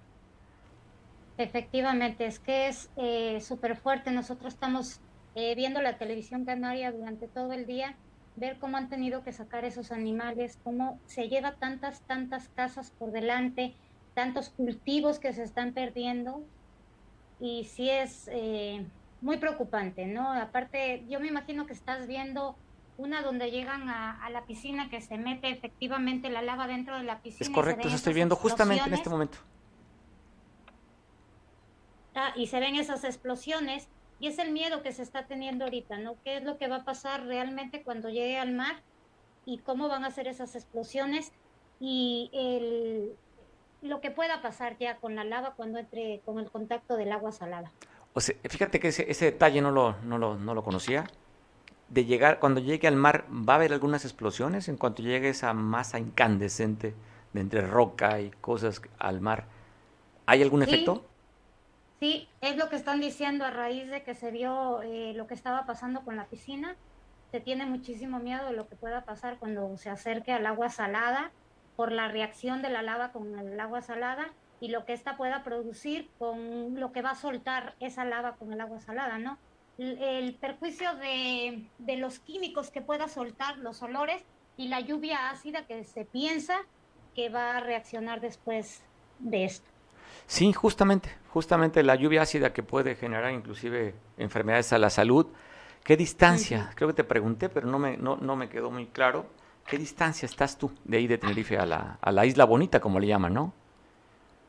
Efectivamente, 1.38 2.26
es 2.26 2.40
que 2.40 2.66
es 2.66 2.90
eh, 2.96 3.40
súper 3.40 3.76
fuerte. 3.76 4.10
Nosotros 4.10 4.52
estamos 4.52 4.98
eh, 5.36 5.54
viendo 5.54 5.80
la 5.80 5.98
televisión 5.98 6.44
canaria 6.44 6.90
durante 6.90 7.28
todo 7.28 7.52
el 7.52 7.66
día, 7.66 7.94
ver 8.34 8.58
cómo 8.58 8.76
han 8.76 8.88
tenido 8.88 9.22
que 9.22 9.32
sacar 9.32 9.64
esos 9.64 9.92
animales, 9.92 10.58
cómo 10.64 10.98
se 11.06 11.28
lleva 11.28 11.52
tantas, 11.52 12.00
tantas 12.08 12.48
casas 12.48 12.90
por 12.98 13.12
delante, 13.12 13.76
tantos 14.14 14.50
cultivos 14.50 15.18
que 15.18 15.32
se 15.32 15.42
están 15.42 15.72
perdiendo. 15.72 16.42
Y 17.40 17.64
sí 17.64 17.88
es 17.88 18.28
eh, 18.32 18.84
muy 19.20 19.38
preocupante, 19.38 20.06
¿no? 20.06 20.32
Aparte, 20.32 21.04
yo 21.08 21.20
me 21.20 21.28
imagino 21.28 21.66
que 21.66 21.72
estás 21.72 22.06
viendo 22.06 22.56
una 22.98 23.22
donde 23.22 23.50
llegan 23.50 23.88
a, 23.88 24.28
la 24.30 24.44
piscina 24.44 24.90
que 24.90 25.00
se 25.00 25.16
mete 25.16 25.50
efectivamente 25.50 26.28
la 26.28 26.42
lava 26.42 26.66
dentro 26.66 26.96
de 26.96 27.04
la 27.04 27.20
piscina. 27.22 27.48
Es 27.48 27.54
correcto, 27.54 27.88
eso 27.88 27.96
estoy 27.96 28.12
viendo 28.12 28.36
justamente 28.36 28.84
en 28.84 28.94
este 28.94 29.08
momento. 29.08 29.38
Ah, 32.14 32.32
y 32.36 32.48
se 32.48 32.60
ven 32.60 32.74
esas 32.74 33.04
explosiones 33.04 33.88
y 34.18 34.26
es 34.26 34.38
el 34.38 34.52
miedo 34.52 34.82
que 34.82 34.92
se 34.92 35.02
está 35.02 35.26
teniendo 35.26 35.64
ahorita, 35.64 35.98
¿no? 35.98 36.16
¿Qué 36.22 36.36
es 36.36 36.44
lo 36.44 36.58
que 36.58 36.68
va 36.68 36.76
a 36.76 36.84
pasar 36.84 37.24
realmente 37.24 37.82
cuando 37.82 38.10
llegue 38.10 38.36
al 38.36 38.52
mar 38.52 38.82
y 39.46 39.58
cómo 39.58 39.88
van 39.88 40.04
a 40.04 40.10
ser 40.10 40.26
esas 40.28 40.54
explosiones 40.54 41.32
y 41.80 42.30
el, 42.34 43.16
lo 43.82 44.00
que 44.00 44.10
pueda 44.10 44.42
pasar 44.42 44.76
ya 44.78 44.96
con 44.96 45.14
la 45.14 45.24
lava 45.24 45.54
cuando 45.54 45.78
entre 45.78 46.20
con 46.24 46.38
el 46.38 46.50
contacto 46.50 46.96
del 46.96 47.12
agua 47.12 47.32
salada? 47.32 47.70
O 48.12 48.20
sea, 48.20 48.34
fíjate 48.48 48.80
que 48.80 48.88
ese, 48.88 49.10
ese 49.10 49.26
detalle 49.26 49.62
no 49.62 49.70
lo, 49.70 49.96
no, 50.02 50.18
lo, 50.18 50.36
no 50.36 50.54
lo 50.54 50.62
conocía. 50.62 51.04
De 51.88 52.04
llegar, 52.04 52.38
cuando 52.38 52.60
llegue 52.60 52.86
al 52.86 52.96
mar, 52.96 53.24
¿va 53.30 53.54
a 53.54 53.56
haber 53.56 53.72
algunas 53.72 54.04
explosiones 54.04 54.68
en 54.68 54.76
cuanto 54.76 55.02
llegue 55.02 55.28
esa 55.28 55.52
masa 55.54 55.98
incandescente 55.98 56.94
de 57.32 57.40
entre 57.40 57.62
roca 57.62 58.20
y 58.20 58.30
cosas 58.30 58.82
al 58.98 59.20
mar? 59.20 59.46
¿Hay 60.26 60.42
algún 60.42 60.62
efecto? 60.62 61.04
Sí, 61.98 62.28
es 62.40 62.56
lo 62.56 62.68
que 62.68 62.76
están 62.76 63.00
diciendo 63.00 63.44
a 63.44 63.50
raíz 63.50 63.90
de 63.90 64.02
que 64.02 64.14
se 64.14 64.30
vio 64.30 64.82
eh, 64.82 65.12
lo 65.14 65.26
que 65.26 65.34
estaba 65.34 65.66
pasando 65.66 66.02
con 66.02 66.16
la 66.16 66.26
piscina. 66.26 66.76
Se 67.30 67.40
tiene 67.40 67.66
muchísimo 67.66 68.20
miedo 68.20 68.46
de 68.46 68.52
lo 68.52 68.68
que 68.68 68.76
pueda 68.76 69.04
pasar 69.04 69.38
cuando 69.38 69.76
se 69.76 69.90
acerque 69.90 70.32
al 70.32 70.46
agua 70.46 70.70
salada 70.70 71.30
por 71.80 71.92
la 71.92 72.08
reacción 72.08 72.60
de 72.60 72.68
la 72.68 72.82
lava 72.82 73.10
con 73.10 73.38
el 73.38 73.58
agua 73.58 73.80
salada 73.80 74.28
y 74.60 74.68
lo 74.68 74.84
que 74.84 74.92
ésta 74.92 75.16
pueda 75.16 75.42
producir 75.42 76.10
con 76.18 76.78
lo 76.78 76.92
que 76.92 77.00
va 77.00 77.12
a 77.12 77.14
soltar 77.14 77.74
esa 77.80 78.04
lava 78.04 78.36
con 78.36 78.52
el 78.52 78.60
agua 78.60 78.80
salada, 78.80 79.16
¿no? 79.16 79.38
el 79.78 80.34
perjuicio 80.34 80.94
de, 80.96 81.64
de 81.78 81.96
los 81.96 82.18
químicos 82.18 82.70
que 82.70 82.82
pueda 82.82 83.08
soltar, 83.08 83.56
los 83.56 83.80
olores 83.80 84.22
y 84.58 84.68
la 84.68 84.80
lluvia 84.80 85.30
ácida 85.30 85.66
que 85.66 85.82
se 85.84 86.04
piensa 86.04 86.58
que 87.14 87.30
va 87.30 87.56
a 87.56 87.60
reaccionar 87.60 88.20
después 88.20 88.82
de 89.18 89.46
esto. 89.46 89.70
Sí, 90.26 90.52
justamente, 90.52 91.08
justamente 91.30 91.82
la 91.82 91.94
lluvia 91.94 92.20
ácida 92.20 92.52
que 92.52 92.62
puede 92.62 92.94
generar 92.94 93.32
inclusive 93.32 93.94
enfermedades 94.18 94.74
a 94.74 94.78
la 94.78 94.90
salud. 94.90 95.28
¿Qué 95.82 95.96
distancia? 95.96 96.72
Creo 96.74 96.88
que 96.88 96.94
te 96.94 97.04
pregunté, 97.04 97.48
pero 97.48 97.68
no 97.68 97.78
me, 97.78 97.96
no, 97.96 98.18
no 98.18 98.36
me 98.36 98.50
quedó 98.50 98.70
muy 98.70 98.88
claro. 98.88 99.24
¿Qué 99.66 99.78
distancia 99.78 100.26
estás 100.26 100.58
tú 100.58 100.72
de 100.84 100.96
ahí 100.96 101.06
de 101.06 101.18
Tenerife 101.18 101.56
a 101.56 101.66
la, 101.66 101.98
a 102.00 102.12
la 102.12 102.26
isla 102.26 102.44
bonita, 102.44 102.80
como 102.80 102.98
le 102.98 103.06
llaman, 103.06 103.34
no? 103.34 103.52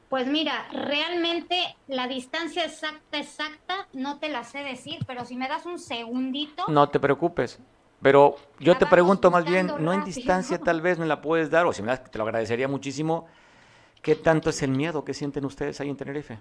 Pues 0.09 0.28
mira, 0.28 0.68
realmente 0.74 1.78
la 1.88 2.07
distancia 2.07 2.66
exacta, 2.66 3.18
exacta, 3.18 3.88
no 3.93 4.20
te 4.20 4.28
la 4.28 4.43
sé 4.43 4.59
decir, 4.59 4.99
pero 5.07 5.24
si 5.24 5.38
me 5.38 5.47
das 5.47 5.66
un 5.66 5.80
segundito. 5.80 6.66
No 6.68 6.89
te 6.89 6.99
preocupes. 6.99 7.59
Pero 8.01 8.36
yo 8.59 8.78
te 8.78 8.88
pregunto 8.88 9.30
más 9.32 9.45
bien, 9.45 9.72
no 9.80 9.93
en 9.93 10.03
distancia 10.03 10.57
tal 10.59 10.82
vez 10.82 10.97
me 10.97 11.05
la 11.05 11.22
puedes 11.22 11.49
dar, 11.49 11.66
o 11.66 11.72
si 11.72 11.82
me 11.82 11.89
das, 11.89 12.03
te 12.12 12.18
lo 12.18 12.24
agradecería 12.24 12.68
muchísimo. 12.68 13.28
¿Qué 14.01 14.16
tanto 14.16 14.49
es 14.49 14.62
el 14.64 14.72
miedo 14.72 15.05
que 15.05 15.14
sienten 15.14 15.45
ustedes 15.45 15.80
ahí 15.80 15.89
en 15.89 15.95
Tenerife? 15.95 16.39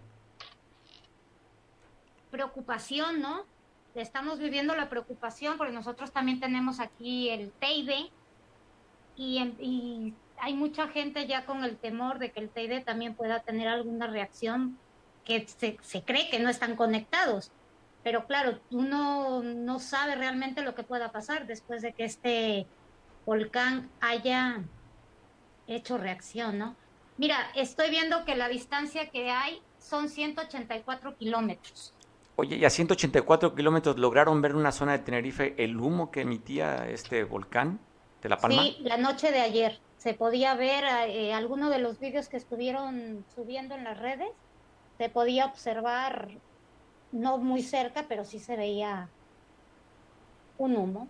Preocupación, 2.31 3.21
¿no? 3.21 3.45
Estamos 3.95 4.39
viviendo 4.39 4.75
la 4.75 4.89
preocupación 4.89 5.59
porque 5.59 5.73
nosotros 5.73 6.11
también 6.11 6.41
tenemos 6.41 6.81
aquí 6.81 7.29
el 7.29 7.53
TEIDE 7.53 8.11
y, 9.17 9.39
y 9.61 10.15
hay 10.41 10.55
mucha 10.55 10.89
gente 10.89 11.27
ya 11.27 11.45
con 11.45 11.65
el 11.65 11.77
temor 11.77 12.19
de 12.19 12.33
que 12.33 12.41
el 12.41 12.49
TID 12.49 12.83
también 12.85 13.15
pueda 13.15 13.41
tener 13.41 13.69
alguna 13.69 14.07
reacción 14.07 14.79
que 15.25 15.47
se, 15.47 16.03
cree 16.03 16.31
que 16.31 16.39
no 16.39 16.49
están 16.49 16.77
conectados. 16.77 17.53
Pero 18.03 18.27
claro, 18.27 18.59
uno 18.71 19.43
no 19.43 19.79
sabe 19.79 20.15
realmente 20.15 20.63
lo 20.63 20.75
que 20.75 20.83
pueda 20.83 21.13
pasar 21.13 21.47
después 21.47 21.83
de 21.83 21.93
que 21.93 22.05
este 22.05 22.67
volcán 23.27 23.91
haya 24.01 24.63
hecho 25.67 25.99
reacción, 25.99 26.59
¿no? 26.59 26.77
Mira, 27.19 27.37
estoy 27.55 27.91
viendo 27.91 28.25
que 28.25 28.35
la 28.35 28.49
distancia 28.49 29.11
que 29.11 29.31
hay 29.31 29.61
son 29.79 30.09
184 30.09 31.19
kilómetros. 31.19 31.93
Oye, 32.37 32.57
y 32.57 32.65
a 32.65 32.71
184 32.71 33.55
kilómetros 33.55 33.99
lograron 33.99 34.41
ver 34.41 34.53
en 34.53 34.57
una 34.57 34.73
zona 34.73 34.93
de 34.93 35.01
Tenerife 35.01 35.55
el 35.63 35.79
humo 35.79 36.11
que 36.11 36.23
emitía 36.23 36.89
este 36.89 37.25
volcán 37.25 37.79
de 38.23 38.29
La 38.29 38.37
Palma. 38.39 38.62
Sí, 38.62 38.77
la 38.81 38.97
noche 38.97 39.31
de 39.31 39.41
ayer 39.41 39.81
se 39.99 40.14
podía 40.14 40.55
ver 40.55 40.85
eh, 41.09 41.35
alguno 41.35 41.68
de 41.71 41.79
los 41.79 41.99
vídeos 41.99 42.29
que 42.29 42.37
estuvieron 42.37 43.25
subiendo 43.35 43.75
en 43.75 43.85
las 43.85 43.99
redes, 43.99 44.31
se 44.99 45.09
podía 45.09 45.47
observar, 45.47 46.29
no 47.12 47.39
muy 47.39 47.62
cerca, 47.62 48.07
pero 48.09 48.25
sí 48.25 48.39
se 48.39 48.57
veía 48.57 49.09
un 50.59 50.77
humo. 50.77 51.09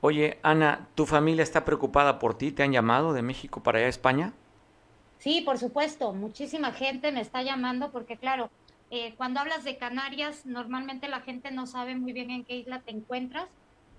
Oye, 0.00 0.38
Ana, 0.42 0.88
¿tu 0.94 1.06
familia 1.06 1.42
está 1.42 1.64
preocupada 1.64 2.18
por 2.18 2.38
ti? 2.38 2.52
¿Te 2.52 2.62
han 2.62 2.72
llamado 2.72 3.12
de 3.12 3.22
México 3.22 3.62
para 3.62 3.78
allá 3.78 3.86
a 3.86 3.90
España? 3.90 4.32
Sí, 5.18 5.42
por 5.42 5.58
supuesto. 5.58 6.12
Muchísima 6.12 6.72
gente 6.72 7.12
me 7.12 7.20
está 7.20 7.42
llamando 7.42 7.90
porque, 7.90 8.16
claro, 8.16 8.50
eh, 8.90 9.14
cuando 9.16 9.40
hablas 9.40 9.64
de 9.64 9.76
Canarias, 9.76 10.46
normalmente 10.46 11.08
la 11.08 11.20
gente 11.20 11.50
no 11.50 11.66
sabe 11.66 11.96
muy 11.96 12.12
bien 12.12 12.30
en 12.30 12.44
qué 12.44 12.56
isla 12.56 12.80
te 12.80 12.92
encuentras 12.92 13.48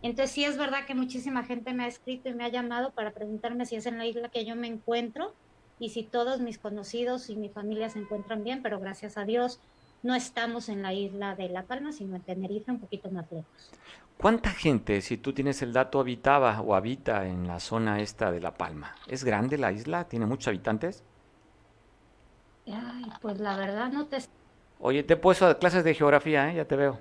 entonces 0.02 0.32
sí 0.32 0.44
es 0.44 0.58
verdad 0.58 0.86
que 0.86 0.96
muchísima 0.96 1.44
gente 1.44 1.74
me 1.74 1.84
ha 1.84 1.88
escrito 1.88 2.30
y 2.30 2.34
me 2.34 2.44
ha 2.44 2.50
llamado 2.50 2.92
para 2.92 3.12
preguntarme 3.12 3.66
si 3.66 3.76
es 3.76 3.86
en 3.86 3.98
la 3.98 4.06
isla 4.06 4.30
que 4.30 4.46
yo 4.46 4.56
me 4.56 4.68
encuentro 4.68 5.34
y 5.80 5.90
si 5.90 6.04
todos 6.04 6.42
mis 6.42 6.58
conocidos 6.58 7.30
y 7.30 7.36
mi 7.36 7.50
familia 7.50 7.90
se 7.90 8.00
encuentran 8.00 8.44
bien, 8.44 8.62
pero 8.62 8.80
gracias 8.80 9.18
a 9.18 9.26
Dios 9.26 9.60
no 10.04 10.16
estamos 10.16 10.70
en 10.70 10.82
la 10.82 10.94
isla 10.94 11.36
de 11.36 11.50
La 11.50 11.64
Palma, 11.64 11.92
sino 11.92 12.16
en 12.16 12.22
Tenerife, 12.24 12.72
un 12.72 12.80
poquito 12.80 13.10
más 13.12 13.32
lejos. 13.32 13.72
¿Cuánta 14.18 14.52
gente, 14.52 15.02
si 15.02 15.18
tú 15.18 15.34
tienes 15.34 15.62
el 15.62 15.74
dato, 15.74 16.00
habitaba 16.00 16.62
o 16.62 16.76
habita 16.76 17.28
en 17.28 17.48
la 17.48 17.60
zona 17.60 18.02
esta 18.02 18.32
de 18.32 18.40
La 18.40 18.56
Palma? 18.56 18.96
¿Es 19.08 19.24
grande 19.24 19.58
la 19.58 19.72
isla? 19.72 20.08
¿Tiene 20.08 20.26
muchos 20.26 20.48
habitantes? 20.48 21.04
Ay, 22.68 23.06
pues 23.22 23.40
la 23.40 23.58
verdad 23.58 23.92
no 23.92 24.06
te... 24.06 24.20
Oye, 24.80 25.04
te 25.04 25.14
he 25.14 25.18
puesto 25.18 25.58
clases 25.60 25.84
de 25.84 25.94
geografía, 25.94 26.52
¿eh? 26.52 26.56
ya 26.56 26.66
te 26.66 26.76
veo. 26.76 27.00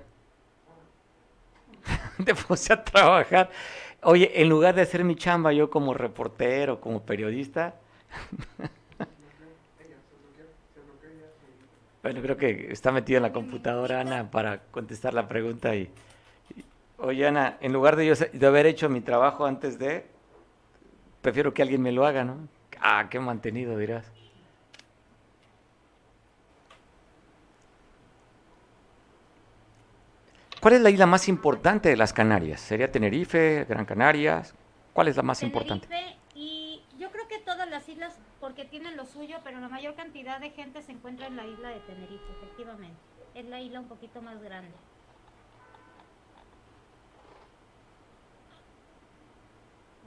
te 2.25 2.35
puse 2.35 2.73
a 2.73 2.83
trabajar. 2.83 3.49
Oye, 4.03 4.41
en 4.41 4.49
lugar 4.49 4.75
de 4.75 4.81
hacer 4.81 5.03
mi 5.03 5.15
chamba 5.15 5.53
yo 5.53 5.69
como 5.69 5.93
reportero, 5.93 6.81
como 6.81 7.03
periodista. 7.03 7.75
bueno, 12.03 12.21
creo 12.21 12.37
que 12.37 12.71
está 12.71 12.91
metida 12.91 13.17
en 13.17 13.23
la 13.23 13.31
computadora 13.31 14.01
Ana 14.01 14.31
para 14.31 14.63
contestar 14.71 15.13
la 15.13 15.27
pregunta 15.27 15.75
y, 15.75 15.89
oye 16.97 17.27
Ana, 17.27 17.57
en 17.61 17.73
lugar 17.73 17.95
de 17.95 18.07
yo 18.07 18.13
de 18.15 18.47
haber 18.47 18.65
hecho 18.65 18.89
mi 18.89 19.01
trabajo 19.01 19.45
antes 19.45 19.77
de, 19.77 20.05
prefiero 21.21 21.53
que 21.53 21.61
alguien 21.61 21.81
me 21.81 21.91
lo 21.91 22.05
haga, 22.05 22.23
¿no? 22.23 22.47
Ah, 22.79 23.07
qué 23.09 23.19
mantenido 23.19 23.77
dirás. 23.77 24.11
¿Cuál 30.61 30.75
es 30.75 30.81
la 30.81 30.91
isla 30.91 31.07
más 31.07 31.27
importante 31.27 31.89
de 31.89 31.97
las 31.97 32.13
Canarias? 32.13 32.61
¿Sería 32.61 32.91
Tenerife, 32.91 33.65
Gran 33.67 33.83
Canarias? 33.83 34.53
¿Cuál 34.93 35.07
es 35.07 35.17
la 35.17 35.23
más 35.23 35.41
importante? 35.41 35.87
Y 36.35 36.83
yo 36.99 37.09
creo 37.09 37.27
que 37.27 37.39
todas 37.39 37.67
las 37.67 37.89
islas, 37.89 38.19
porque 38.39 38.63
tienen 38.63 38.95
lo 38.95 39.07
suyo, 39.07 39.37
pero 39.43 39.59
la 39.59 39.69
mayor 39.69 39.95
cantidad 39.95 40.39
de 40.39 40.51
gente 40.51 40.83
se 40.83 40.91
encuentra 40.91 41.25
en 41.25 41.35
la 41.35 41.47
isla 41.47 41.69
de 41.69 41.79
Tenerife, 41.79 42.31
efectivamente. 42.39 42.99
Es 43.33 43.45
la 43.45 43.59
isla 43.59 43.79
un 43.79 43.87
poquito 43.87 44.21
más 44.21 44.39
grande. 44.39 44.75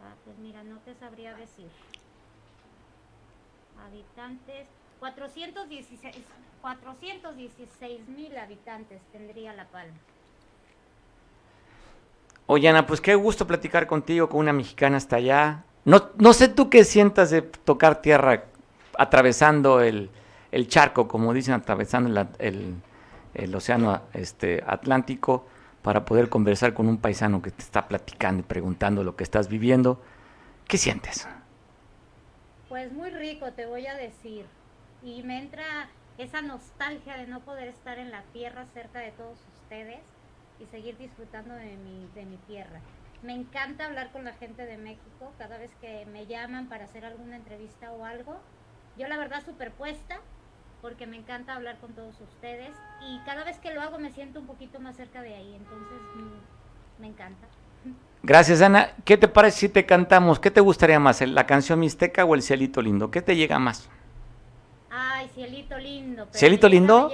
Ah, 0.05 0.14
pues 0.24 0.38
mira, 0.38 0.62
no 0.62 0.78
te 0.78 0.94
sabría 0.94 1.34
decir. 1.34 1.68
Habitantes, 3.84 4.68
416, 5.00 6.14
416 6.62 8.09
mil 8.09 8.38
habitantes 8.38 9.02
tendría 9.11 9.52
La 9.52 9.66
Palma. 9.66 9.98
Oye, 12.55 12.72
pues 12.84 13.00
qué 13.00 13.16
gusto 13.16 13.48
platicar 13.48 13.88
contigo, 13.88 14.28
con 14.28 14.38
una 14.38 14.52
mexicana 14.52 14.96
hasta 14.96 15.16
allá. 15.16 15.64
No, 15.84 16.11
no 16.18 16.32
sé 16.32 16.46
tú 16.46 16.70
qué 16.70 16.84
sientas 16.84 17.30
de 17.30 17.42
tocar 17.42 18.00
tierra 18.00 18.44
atravesando 18.96 19.80
el, 19.80 20.09
charco, 20.68 21.09
como 21.09 21.34
dicen, 21.34 21.55
atravesando 21.55 22.28
el, 22.38 22.76
el, 23.34 23.55
océano 23.57 24.02
este, 24.12 24.62
Atlántico 24.64 25.48
para 25.82 26.05
poder 26.05 26.28
conversar 26.28 26.74
con 26.74 26.86
un 26.86 26.98
paisano 26.98 27.42
que 27.42 27.50
te 27.50 27.61
está 27.61 27.88
platicando 27.88 28.38
y 28.38 28.44
preguntando 28.44 29.02
lo 29.02 29.16
que 29.16 29.24
estás 29.24 29.48
viviendo. 29.48 30.00
¿Qué 30.68 30.78
sientes? 30.78 31.26
Pues 32.68 32.92
muy 32.92 33.11
rico, 33.11 33.50
te 33.50 33.66
voy 33.66 33.88
a 33.88 33.94
decir. 33.94 34.46
Y 35.02 35.24
me 35.24 35.40
entra 35.40 35.88
esa 36.18 36.40
nostalgia 36.40 37.16
de 37.16 37.26
no 37.26 37.40
poder 37.40 37.66
estar 37.66 37.98
en 37.98 38.12
la 38.12 38.22
tierra 38.32 38.64
cerca 38.74 39.00
de 39.00 39.11
todos 39.11 39.40
ustedes 39.61 40.13
y 40.64 40.70
seguir 40.70 40.96
disfrutando 40.98 41.54
de 41.54 41.76
mi, 41.76 42.08
de 42.14 42.24
mi 42.24 42.36
tierra. 42.38 42.80
Me 43.22 43.34
encanta 43.34 43.86
hablar 43.86 44.10
con 44.12 44.24
la 44.24 44.32
gente 44.34 44.66
de 44.66 44.76
México 44.76 45.32
cada 45.38 45.56
vez 45.58 45.70
que 45.80 46.06
me 46.12 46.26
llaman 46.26 46.68
para 46.68 46.84
hacer 46.84 47.04
alguna 47.04 47.36
entrevista 47.36 47.92
o 47.92 48.04
algo. 48.04 48.36
Yo 48.98 49.08
la 49.08 49.16
verdad 49.16 49.44
superpuesta 49.44 50.20
porque 50.82 51.06
me 51.06 51.16
encanta 51.16 51.54
hablar 51.54 51.78
con 51.78 51.94
todos 51.94 52.20
ustedes 52.20 52.74
y 53.08 53.18
cada 53.24 53.44
vez 53.44 53.58
que 53.58 53.72
lo 53.72 53.80
hago 53.80 53.98
me 53.98 54.10
siento 54.10 54.40
un 54.40 54.46
poquito 54.46 54.80
más 54.80 54.96
cerca 54.96 55.22
de 55.22 55.34
ahí, 55.34 55.54
entonces 55.54 55.98
mm, 56.16 57.00
me 57.00 57.06
encanta. 57.06 57.46
Gracias 58.22 58.60
Ana. 58.60 58.92
¿Qué 59.04 59.16
te 59.16 59.28
parece 59.28 59.58
si 59.60 59.68
te 59.70 59.86
cantamos? 59.86 60.38
¿Qué 60.38 60.50
te 60.50 60.60
gustaría 60.60 61.00
más, 61.00 61.20
la 61.22 61.46
canción 61.46 61.80
mixteca 61.80 62.24
o 62.24 62.34
el 62.34 62.42
cielito 62.42 62.82
lindo? 62.82 63.10
¿Qué 63.10 63.22
te 63.22 63.36
llega 63.36 63.58
más? 63.58 63.88
Ay, 64.90 65.28
cielito 65.34 65.78
lindo. 65.78 66.28
¿Cielito 66.32 66.68
lindo? 66.68 67.10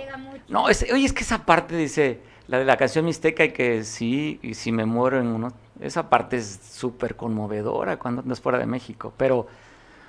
No, 0.48 0.64
oye, 0.64 1.04
es 1.04 1.12
que 1.12 1.22
esa 1.22 1.46
parte 1.46 1.76
dice, 1.76 2.20
la 2.50 2.58
de 2.58 2.64
la 2.64 2.76
canción 2.76 3.04
mixteca 3.04 3.44
y 3.44 3.52
que 3.52 3.84
sí, 3.84 4.40
y 4.42 4.54
si 4.54 4.72
me 4.72 4.84
muero 4.84 5.20
en 5.20 5.28
uno, 5.28 5.52
esa 5.80 6.10
parte 6.10 6.36
es 6.36 6.58
súper 6.72 7.14
conmovedora 7.14 7.96
cuando 7.96 8.22
andas 8.22 8.40
fuera 8.40 8.58
de 8.58 8.66
México, 8.66 9.12
pero 9.16 9.46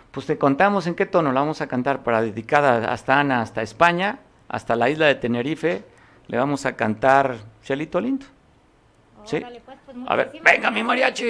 pues 0.10 0.26
te 0.26 0.40
contamos 0.40 0.88
en 0.88 0.96
qué 0.96 1.06
tono 1.06 1.32
la 1.32 1.42
vamos 1.42 1.62
a 1.62 1.68
cantar 1.68 2.02
para 2.02 2.20
dedicada 2.20 2.92
hasta 2.92 3.20
Ana, 3.20 3.42
hasta 3.42 3.62
España, 3.62 4.22
hasta 4.50 4.76
la 4.76 4.90
isla 4.90 5.06
de 5.06 5.16
Tenerife, 5.16 5.84
le 6.26 6.38
vamos 6.38 6.66
a 6.66 6.76
cantar 6.76 7.38
Cielito 7.64 8.02
Lindo. 8.02 8.26
¿Sí? 9.24 9.40
Pues, 9.40 9.78
pues, 9.86 9.98
a 10.08 10.16
ver, 10.16 10.32
venga 10.44 10.72
mi 10.72 10.82
mariachi. 10.82 11.24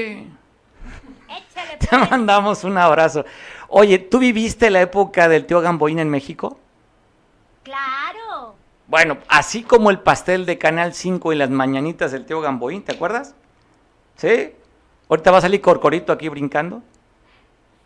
Échale, 1.28 1.78
Te 1.80 1.88
pues. 1.90 2.10
mandamos 2.10 2.64
un 2.64 2.78
abrazo. 2.78 3.26
Oye, 3.68 4.00
¿tú 4.00 4.18
viviste 4.20 4.70
la 4.70 4.80
época 4.80 5.28
del 5.28 5.46
tío 5.46 5.60
Gamboín 5.60 6.00
en 6.00 6.10
México? 6.10 6.58
Claro. 7.64 8.21
Bueno, 8.92 9.20
así 9.30 9.64
como 9.64 9.90
el 9.90 10.00
pastel 10.00 10.46
de 10.46 10.58
Canal 10.58 10.94
5 10.94 11.32
y 11.32 11.38
las 11.38 11.50
mañanitas 11.50 12.12
del 12.12 12.26
tío 12.26 12.42
Gamboín, 12.42 12.84
¿te 12.84 12.94
acuerdas? 12.94 13.36
¿Sí? 14.18 14.52
Ahorita 15.08 15.32
va 15.32 15.38
a 15.38 15.42
salir 15.42 15.62
Corcorito 15.62 16.12
aquí 16.12 16.28
brincando. 16.28 16.84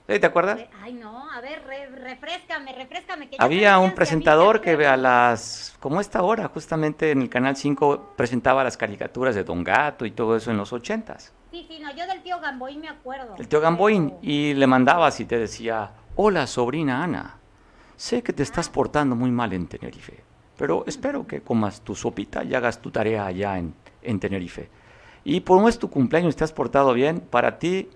¿Sí, 0.10 0.18
¿Te 0.18 0.26
acuerdas? 0.26 0.62
Ay, 0.82 0.94
no, 0.94 1.32
a 1.32 1.42
ver, 1.42 1.62
refrescame, 1.94 2.74
refrescame. 2.74 3.30
Había 3.38 3.78
un 3.78 3.94
presentador 3.94 4.62
que 4.62 4.72
a 4.84 4.98
las, 4.98 5.78
como 5.80 6.02
esta 6.02 6.24
hora, 6.24 6.48
justamente 6.48 7.12
en 7.12 7.22
el 7.22 7.30
Canal 7.30 7.56
5, 7.56 8.14
presentaba 8.16 8.64
las 8.64 8.76
caricaturas 8.76 9.36
de 9.36 9.44
Don 9.44 9.64
Gato 9.64 10.08
y 10.08 10.12
todo 10.12 10.36
eso 10.36 10.50
en 10.50 10.58
los 10.58 10.74
ochentas. 10.74 11.34
Sí, 11.52 11.68
sí, 11.70 11.78
no, 11.78 11.96
yo 11.96 12.08
del 12.08 12.24
tío 12.24 12.40
Gamboín 12.40 12.82
me 12.82 12.90
acuerdo. 12.90 13.36
El 13.38 13.48
tío 13.48 13.62
Gamboín, 13.62 14.16
y 14.24 14.56
le 14.56 14.66
mandabas 14.66 15.20
y 15.20 15.26
te 15.26 15.38
decía, 15.38 15.92
hola 16.16 16.48
sobrina 16.48 17.04
Ana, 17.04 17.38
sé 17.96 18.24
que 18.24 18.34
te 18.34 18.42
estás 18.42 18.70
portando 18.70 19.16
muy 19.16 19.30
mal 19.30 19.54
en 19.54 19.68
Tenerife, 19.68 20.24
pero 20.58 20.84
espero 20.88 21.28
que 21.28 21.42
comas 21.42 21.82
tu 21.82 21.96
sopita 21.96 22.44
y 22.44 22.56
hagas 22.56 22.82
tu 22.82 22.92
tarea 22.92 23.26
allá 23.26 23.58
en, 23.58 23.74
en 24.02 24.20
Tenerife. 24.20 24.70
Y 25.24 25.42
por 25.42 25.60
no 25.60 25.68
es 25.68 25.80
tu 25.80 25.90
cumpleaños, 25.90 26.36
te 26.36 26.44
has 26.44 26.54
portado 26.54 26.94
bien, 26.94 27.20
para 27.20 27.58
ti 27.58 27.90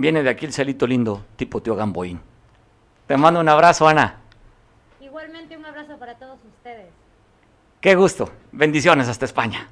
Viene 0.00 0.22
de 0.22 0.30
aquí 0.30 0.46
el 0.46 0.54
celito 0.54 0.86
lindo, 0.86 1.26
tipo 1.36 1.60
tío 1.60 1.76
Gamboín. 1.76 2.18
Te 3.06 3.18
mando 3.18 3.38
un 3.38 3.50
abrazo, 3.50 3.86
Ana. 3.86 4.16
Igualmente 4.98 5.58
un 5.58 5.66
abrazo 5.66 5.98
para 5.98 6.14
todos 6.14 6.38
ustedes. 6.56 6.86
Qué 7.82 7.94
gusto. 7.96 8.30
Bendiciones 8.50 9.08
hasta 9.08 9.26
España. 9.26 9.68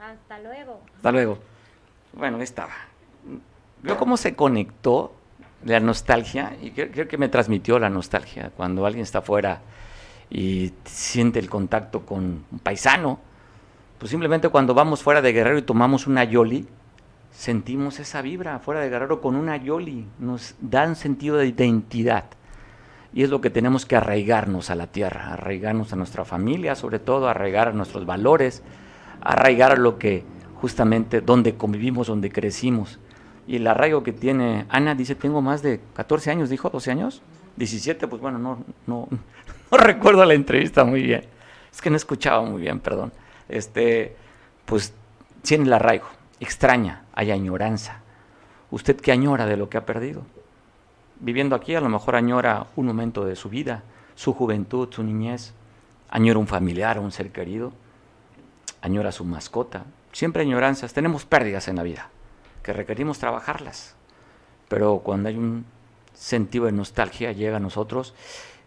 Hasta 0.00 0.38
luego. 0.38 0.80
Hasta 0.96 1.12
luego. 1.12 1.38
Bueno, 2.14 2.38
ahí 2.38 2.44
estaba. 2.44 2.72
Veo 3.82 3.98
cómo 3.98 4.16
se 4.16 4.34
conectó 4.34 5.12
la 5.66 5.80
nostalgia 5.80 6.56
y 6.62 6.70
creo, 6.70 7.06
que 7.06 7.18
me 7.18 7.28
transmitió 7.28 7.78
la 7.78 7.90
nostalgia 7.90 8.50
cuando 8.56 8.86
alguien 8.86 9.02
está 9.02 9.18
afuera 9.18 9.60
y 10.30 10.72
siente 10.84 11.38
el 11.38 11.48
contacto 11.48 12.04
con 12.04 12.44
un 12.50 12.58
paisano. 12.62 13.18
Pues 13.98 14.10
simplemente 14.10 14.48
cuando 14.48 14.74
vamos 14.74 15.02
fuera 15.02 15.22
de 15.22 15.32
Guerrero 15.32 15.58
y 15.58 15.62
tomamos 15.62 16.06
una 16.06 16.24
Yoli, 16.24 16.66
sentimos 17.32 17.98
esa 17.98 18.22
vibra 18.22 18.58
fuera 18.58 18.80
de 18.80 18.90
Guerrero 18.90 19.20
con 19.20 19.34
una 19.34 19.56
Yoli, 19.56 20.06
nos 20.18 20.54
dan 20.60 20.96
sentido 20.96 21.36
de 21.36 21.46
identidad. 21.46 22.24
Y 23.12 23.22
es 23.22 23.30
lo 23.30 23.40
que 23.40 23.50
tenemos 23.50 23.86
que 23.86 23.96
arraigarnos 23.96 24.70
a 24.70 24.74
la 24.74 24.86
tierra, 24.86 25.32
arraigarnos 25.32 25.92
a 25.92 25.96
nuestra 25.96 26.24
familia, 26.24 26.74
sobre 26.74 26.98
todo, 26.98 27.28
arraigar 27.28 27.68
a 27.68 27.72
nuestros 27.72 28.06
valores, 28.06 28.62
arraigar 29.20 29.72
a 29.72 29.76
lo 29.76 29.98
que 29.98 30.24
justamente 30.60 31.20
donde 31.20 31.56
convivimos, 31.56 32.08
donde 32.08 32.30
crecimos. 32.30 32.98
Y 33.46 33.56
el 33.56 33.66
arraigo 33.66 34.02
que 34.02 34.12
tiene 34.12 34.66
Ana 34.68 34.94
dice, 34.94 35.14
tengo 35.14 35.40
más 35.40 35.62
de 35.62 35.80
14 35.94 36.30
años, 36.30 36.50
dijo, 36.50 36.68
12 36.68 36.90
años, 36.90 37.22
17, 37.56 38.06
pues 38.08 38.20
bueno, 38.20 38.38
no, 38.38 38.62
no, 38.86 39.08
no 39.72 39.78
recuerdo 39.78 40.24
la 40.24 40.34
entrevista 40.34 40.84
muy 40.84 41.02
bien. 41.02 41.24
Es 41.72 41.80
que 41.80 41.90
no 41.90 41.96
escuchaba 41.96 42.42
muy 42.42 42.62
bien, 42.62 42.80
perdón. 42.80 43.12
Este, 43.48 44.16
pues 44.64 44.92
tiene 45.42 45.64
el 45.64 45.72
arraigo 45.72 46.08
extraña, 46.40 47.04
hay 47.12 47.30
añoranza. 47.30 48.00
¿Usted 48.70 48.96
qué 49.00 49.12
añora 49.12 49.46
de 49.46 49.56
lo 49.56 49.68
que 49.68 49.78
ha 49.78 49.86
perdido? 49.86 50.22
Viviendo 51.20 51.56
aquí 51.56 51.74
a 51.74 51.80
lo 51.80 51.88
mejor 51.88 52.16
añora 52.16 52.66
un 52.76 52.86
momento 52.86 53.24
de 53.24 53.36
su 53.36 53.48
vida, 53.48 53.82
su 54.14 54.34
juventud, 54.34 54.88
su 54.92 55.02
niñez, 55.02 55.52
añora 56.10 56.38
un 56.38 56.46
familiar, 56.46 56.98
un 56.98 57.12
ser 57.12 57.30
querido, 57.30 57.72
añora 58.82 59.10
su 59.10 59.24
mascota. 59.24 59.84
Siempre 60.12 60.42
añoranzas, 60.42 60.92
tenemos 60.92 61.24
pérdidas 61.24 61.68
en 61.68 61.76
la 61.76 61.82
vida, 61.82 62.08
que 62.62 62.72
requerimos 62.72 63.18
trabajarlas. 63.18 63.94
Pero 64.68 65.00
cuando 65.02 65.28
hay 65.28 65.36
un 65.36 65.64
sentido 66.14 66.66
de 66.66 66.72
nostalgia 66.72 67.32
llega 67.32 67.56
a 67.56 67.60
nosotros, 67.60 68.14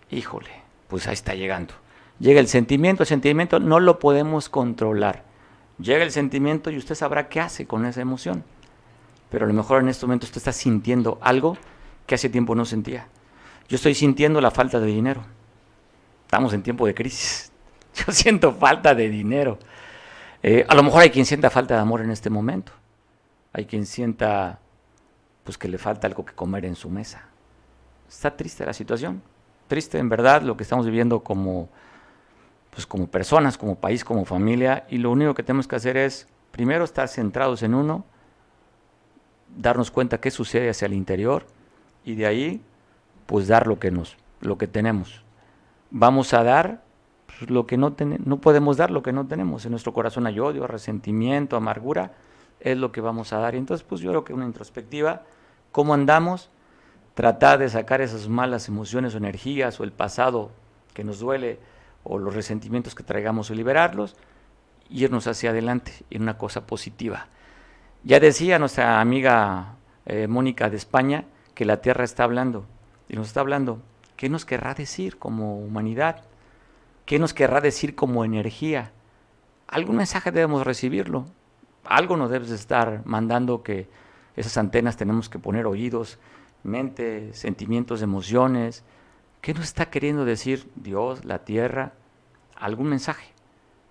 híjole, 0.09 0.60
pues 0.91 1.07
ahí 1.07 1.13
está 1.13 1.33
llegando. 1.33 1.73
Llega 2.19 2.39
el 2.39 2.47
sentimiento, 2.47 3.01
el 3.01 3.07
sentimiento 3.07 3.59
no 3.59 3.79
lo 3.79 3.97
podemos 3.97 4.47
controlar 4.47 5.23
Llega 5.81 6.03
el 6.03 6.11
sentimiento 6.11 6.69
y 6.69 6.77
usted 6.77 6.95
sabrá 6.95 7.27
qué 7.27 7.39
hace 7.39 7.65
con 7.65 7.85
esa 7.85 8.01
emoción. 8.01 8.43
Pero 9.29 9.45
a 9.45 9.47
lo 9.47 9.53
mejor 9.53 9.81
en 9.81 9.89
este 9.89 10.05
momento 10.05 10.25
usted 10.25 10.37
está 10.37 10.51
sintiendo 10.51 11.17
algo 11.21 11.57
que 12.05 12.15
hace 12.15 12.29
tiempo 12.29 12.53
no 12.53 12.65
sentía. 12.65 13.07
Yo 13.67 13.77
estoy 13.77 13.95
sintiendo 13.95 14.41
la 14.41 14.51
falta 14.51 14.79
de 14.79 14.87
dinero. 14.87 15.23
Estamos 16.25 16.53
en 16.53 16.61
tiempo 16.61 16.85
de 16.85 16.93
crisis. 16.93 17.51
Yo 17.95 18.11
siento 18.11 18.53
falta 18.53 18.93
de 18.93 19.09
dinero. 19.09 19.57
Eh, 20.43 20.65
a 20.67 20.75
lo 20.75 20.83
mejor 20.83 21.01
hay 21.01 21.09
quien 21.09 21.25
sienta 21.25 21.49
falta 21.49 21.75
de 21.75 21.81
amor 21.81 22.01
en 22.01 22.11
este 22.11 22.29
momento. 22.29 22.73
Hay 23.53 23.65
quien 23.65 23.85
sienta 23.85 24.59
pues 25.43 25.57
que 25.57 25.67
le 25.67 25.77
falta 25.77 26.05
algo 26.05 26.23
que 26.23 26.33
comer 26.33 26.65
en 26.65 26.75
su 26.75 26.89
mesa. 26.89 27.25
Está 28.07 28.35
triste 28.35 28.65
la 28.65 28.73
situación. 28.73 29.23
Triste 29.71 29.99
en 29.99 30.09
verdad 30.09 30.41
lo 30.41 30.57
que 30.57 30.63
estamos 30.63 30.85
viviendo 30.85 31.21
como 31.21 31.69
pues 32.71 32.85
como 32.85 33.07
personas, 33.07 33.57
como 33.57 33.75
país, 33.75 34.03
como 34.03 34.25
familia, 34.25 34.85
y 34.89 34.97
lo 34.97 35.11
único 35.11 35.33
que 35.33 35.43
tenemos 35.43 35.65
que 35.65 35.77
hacer 35.77 35.95
es, 35.95 36.27
primero, 36.51 36.83
estar 36.83 37.07
centrados 37.07 37.63
en 37.63 37.73
uno, 37.73 38.03
darnos 39.55 39.89
cuenta 39.89 40.19
qué 40.19 40.29
sucede 40.29 40.69
hacia 40.69 40.87
el 40.87 40.93
interior, 40.93 41.45
y 42.03 42.15
de 42.15 42.25
ahí, 42.25 42.61
pues 43.27 43.47
dar 43.47 43.65
lo 43.65 43.79
que 43.79 43.91
nos, 43.91 44.17
lo 44.41 44.57
que 44.57 44.67
tenemos. 44.67 45.23
Vamos 45.89 46.33
a 46.33 46.43
dar 46.43 46.81
pues, 47.27 47.49
lo 47.49 47.65
que 47.65 47.77
no 47.77 47.95
no 48.25 48.41
podemos 48.41 48.75
dar 48.75 48.91
lo 48.91 49.01
que 49.01 49.13
no 49.13 49.25
tenemos. 49.25 49.63
En 49.63 49.71
nuestro 49.71 49.93
corazón 49.93 50.27
hay 50.27 50.37
odio, 50.37 50.67
resentimiento, 50.67 51.55
amargura, 51.55 52.11
es 52.59 52.77
lo 52.77 52.91
que 52.91 52.99
vamos 52.99 53.31
a 53.31 53.37
dar. 53.37 53.55
Y 53.55 53.59
entonces, 53.59 53.87
pues 53.87 54.01
yo 54.01 54.09
creo 54.09 54.25
que 54.25 54.33
una 54.33 54.45
introspectiva, 54.45 55.23
cómo 55.71 55.93
andamos, 55.93 56.49
tratar 57.13 57.59
de 57.59 57.69
sacar 57.69 58.01
esas 58.01 58.27
malas 58.27 58.67
emociones 58.67 59.13
o 59.13 59.17
energías 59.17 59.79
o 59.79 59.83
el 59.83 59.91
pasado 59.91 60.51
que 60.93 61.03
nos 61.03 61.19
duele, 61.19 61.59
o 62.03 62.17
los 62.17 62.33
resentimientos 62.33 62.95
que 62.95 63.03
traigamos 63.03 63.51
o 63.51 63.55
liberarlos, 63.55 64.15
irnos 64.89 65.27
hacia 65.27 65.51
adelante 65.51 65.93
en 66.09 66.23
una 66.23 66.37
cosa 66.37 66.65
positiva. 66.65 67.27
Ya 68.03 68.19
decía 68.19 68.59
nuestra 68.59 68.99
amiga 68.99 69.75
eh, 70.05 70.27
Mónica 70.27 70.69
de 70.69 70.77
España 70.77 71.25
que 71.53 71.65
la 71.65 71.81
Tierra 71.81 72.03
está 72.03 72.23
hablando, 72.23 72.65
y 73.07 73.15
nos 73.15 73.27
está 73.27 73.41
hablando, 73.41 73.81
¿qué 74.15 74.29
nos 74.29 74.45
querrá 74.45 74.73
decir 74.73 75.17
como 75.17 75.59
humanidad? 75.59 76.23
¿Qué 77.05 77.19
nos 77.19 77.33
querrá 77.33 77.61
decir 77.61 77.95
como 77.95 78.25
energía? 78.25 78.91
Algún 79.67 79.97
mensaje 79.97 80.31
debemos 80.31 80.65
recibirlo, 80.65 81.25
algo 81.85 82.17
nos 82.17 82.31
debes 82.31 82.51
estar 82.51 83.01
mandando 83.05 83.63
que 83.63 83.89
esas 84.35 84.57
antenas 84.57 84.97
tenemos 84.97 85.29
que 85.29 85.39
poner 85.39 85.65
oídos, 85.65 86.19
mente, 86.63 87.33
sentimientos, 87.33 88.01
emociones, 88.01 88.83
¿Qué 89.41 89.55
nos 89.55 89.63
está 89.63 89.89
queriendo 89.89 90.23
decir 90.23 90.69
Dios, 90.75 91.25
la 91.25 91.39
tierra? 91.39 91.93
Algún 92.55 92.87
mensaje. 92.89 93.33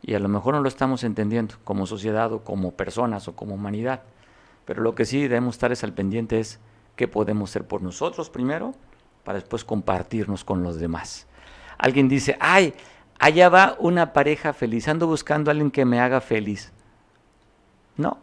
Y 0.00 0.14
a 0.14 0.20
lo 0.20 0.28
mejor 0.28 0.54
no 0.54 0.60
lo 0.62 0.68
estamos 0.68 1.02
entendiendo 1.02 1.56
como 1.64 1.86
sociedad 1.86 2.32
o 2.32 2.44
como 2.44 2.70
personas 2.70 3.26
o 3.26 3.34
como 3.34 3.56
humanidad. 3.56 4.02
Pero 4.64 4.82
lo 4.82 4.94
que 4.94 5.04
sí 5.04 5.22
debemos 5.22 5.56
estar 5.56 5.72
es 5.72 5.82
al 5.82 5.92
pendiente 5.92 6.38
es 6.38 6.60
qué 6.94 7.08
podemos 7.08 7.50
ser 7.50 7.66
por 7.66 7.82
nosotros 7.82 8.30
primero 8.30 8.74
para 9.24 9.40
después 9.40 9.64
compartirnos 9.64 10.44
con 10.44 10.62
los 10.62 10.78
demás. 10.78 11.26
Alguien 11.78 12.08
dice, 12.08 12.36
ay, 12.38 12.72
allá 13.18 13.48
va 13.48 13.76
una 13.80 14.12
pareja 14.12 14.52
feliz, 14.52 14.86
ando 14.86 15.08
buscando 15.08 15.50
a 15.50 15.52
alguien 15.52 15.72
que 15.72 15.84
me 15.84 15.98
haga 15.98 16.20
feliz. 16.20 16.72
No. 17.96 18.18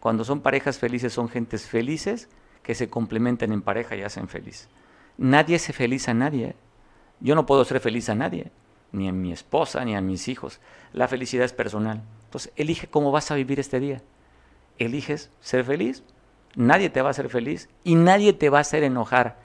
Cuando 0.00 0.22
son 0.24 0.40
parejas 0.42 0.78
felices 0.78 1.14
son 1.14 1.30
gentes 1.30 1.66
felices 1.66 2.28
que 2.62 2.74
se 2.74 2.88
complementan 2.88 3.52
en 3.52 3.62
pareja 3.62 3.96
y 3.96 4.02
hacen 4.02 4.28
feliz. 4.28 4.68
Nadie 5.18 5.56
hace 5.56 5.72
feliz 5.72 6.08
a 6.08 6.14
nadie. 6.14 6.54
Yo 7.20 7.34
no 7.34 7.46
puedo 7.46 7.64
ser 7.64 7.80
feliz 7.80 8.08
a 8.08 8.14
nadie, 8.14 8.50
ni 8.92 9.08
a 9.08 9.12
mi 9.12 9.32
esposa, 9.32 9.84
ni 9.84 9.94
a 9.94 10.00
mis 10.00 10.28
hijos. 10.28 10.60
La 10.92 11.08
felicidad 11.08 11.44
es 11.44 11.52
personal. 11.52 12.02
Entonces, 12.24 12.52
elige 12.56 12.86
cómo 12.86 13.10
vas 13.10 13.30
a 13.30 13.34
vivir 13.34 13.60
este 13.60 13.80
día. 13.80 14.02
Eliges 14.78 15.30
ser 15.40 15.64
feliz, 15.64 16.02
nadie 16.54 16.88
te 16.88 17.02
va 17.02 17.08
a 17.08 17.10
hacer 17.10 17.28
feliz 17.28 17.68
y 17.84 17.96
nadie 17.96 18.32
te 18.32 18.48
va 18.48 18.58
a 18.58 18.62
hacer 18.62 18.82
enojar. 18.82 19.38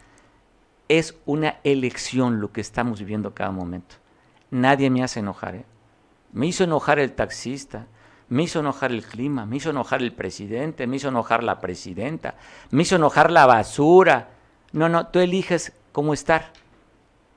Es 0.87 1.17
una 1.25 1.59
elección 1.63 2.39
lo 2.39 2.51
que 2.51 2.61
estamos 2.61 2.99
viviendo 2.99 3.33
cada 3.33 3.51
momento. 3.51 3.95
Nadie 4.51 4.89
me 4.89 5.03
hace 5.03 5.19
enojar. 5.19 5.55
¿eh? 5.55 5.65
Me 6.31 6.47
hizo 6.47 6.63
enojar 6.63 6.99
el 6.99 7.13
taxista, 7.13 7.87
me 8.29 8.43
hizo 8.43 8.59
enojar 8.59 8.91
el 8.91 9.03
clima, 9.03 9.45
me 9.45 9.57
hizo 9.57 9.69
enojar 9.69 10.01
el 10.01 10.13
presidente, 10.13 10.87
me 10.87 10.97
hizo 10.97 11.09
enojar 11.09 11.43
la 11.43 11.59
presidenta, 11.59 12.35
me 12.71 12.83
hizo 12.83 12.95
enojar 12.95 13.31
la 13.31 13.45
basura, 13.45 14.29
no, 14.71 14.89
no, 14.89 15.07
tú 15.07 15.19
eliges 15.19 15.73
cómo 15.91 16.13
estar. 16.13 16.51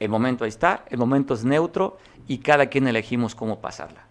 El 0.01 0.09
momento 0.09 0.45
ahí 0.45 0.49
está, 0.49 0.85
el 0.89 0.99
momento 0.99 1.35
es 1.35 1.45
neutro 1.45 1.99
y 2.27 2.39
cada 2.39 2.67
quien 2.67 2.87
elegimos 2.87 3.35
cómo 3.35 3.61
pasarla. 3.61 4.07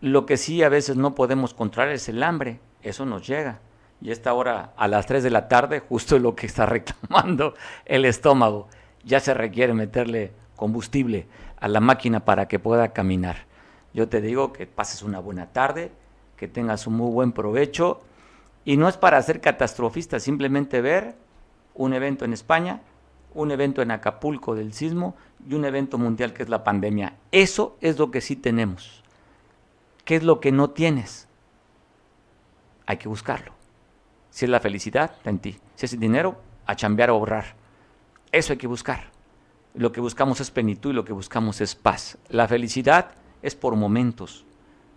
Lo 0.00 0.26
que 0.26 0.36
sí 0.36 0.62
a 0.62 0.68
veces 0.68 0.96
no 0.96 1.14
podemos 1.14 1.54
controlar 1.54 1.92
es 1.92 2.08
el 2.08 2.22
hambre, 2.22 2.60
eso 2.82 3.04
nos 3.04 3.26
llega. 3.26 3.60
Y 4.00 4.12
esta 4.12 4.32
hora, 4.32 4.72
a 4.76 4.86
las 4.86 5.06
3 5.06 5.24
de 5.24 5.30
la 5.30 5.48
tarde, 5.48 5.80
justo 5.88 6.18
lo 6.18 6.34
que 6.36 6.46
está 6.46 6.66
reclamando 6.66 7.54
el 7.84 8.04
estómago. 8.04 8.68
Ya 9.04 9.20
se 9.20 9.34
requiere 9.34 9.74
meterle 9.74 10.32
combustible 10.56 11.26
a 11.60 11.68
la 11.68 11.80
máquina 11.80 12.24
para 12.24 12.46
que 12.46 12.58
pueda 12.58 12.92
caminar. 12.92 13.47
Yo 13.98 14.08
te 14.08 14.20
digo 14.20 14.52
que 14.52 14.68
pases 14.68 15.02
una 15.02 15.18
buena 15.18 15.46
tarde, 15.46 15.90
que 16.36 16.46
tengas 16.46 16.86
un 16.86 16.94
muy 16.94 17.10
buen 17.10 17.32
provecho. 17.32 18.00
Y 18.64 18.76
no 18.76 18.88
es 18.88 18.96
para 18.96 19.20
ser 19.22 19.40
catastrofista, 19.40 20.20
simplemente 20.20 20.80
ver 20.80 21.16
un 21.74 21.92
evento 21.92 22.24
en 22.24 22.32
España, 22.32 22.80
un 23.34 23.50
evento 23.50 23.82
en 23.82 23.90
Acapulco 23.90 24.54
del 24.54 24.72
sismo 24.72 25.16
y 25.48 25.54
un 25.54 25.64
evento 25.64 25.98
mundial 25.98 26.32
que 26.32 26.44
es 26.44 26.48
la 26.48 26.62
pandemia. 26.62 27.16
Eso 27.32 27.76
es 27.80 27.98
lo 27.98 28.12
que 28.12 28.20
sí 28.20 28.36
tenemos. 28.36 29.02
¿Qué 30.04 30.14
es 30.14 30.22
lo 30.22 30.38
que 30.38 30.52
no 30.52 30.70
tienes? 30.70 31.26
Hay 32.86 32.98
que 32.98 33.08
buscarlo. 33.08 33.50
Si 34.30 34.44
es 34.44 34.48
la 34.48 34.60
felicidad, 34.60 35.10
está 35.16 35.30
en 35.30 35.40
ti. 35.40 35.58
Si 35.74 35.86
es 35.86 35.92
el 35.92 35.98
dinero, 35.98 36.40
a 36.66 36.76
chambear 36.76 37.10
o 37.10 37.14
ahorrar. 37.14 37.56
Eso 38.30 38.52
hay 38.52 38.58
que 38.58 38.68
buscar. 38.68 39.10
Lo 39.74 39.90
que 39.90 40.00
buscamos 40.00 40.40
es 40.40 40.52
plenitud 40.52 40.90
y 40.90 40.94
lo 40.94 41.04
que 41.04 41.12
buscamos 41.12 41.60
es 41.60 41.74
paz. 41.74 42.16
La 42.28 42.46
felicidad 42.46 43.18
es 43.42 43.54
por 43.54 43.76
momentos. 43.76 44.44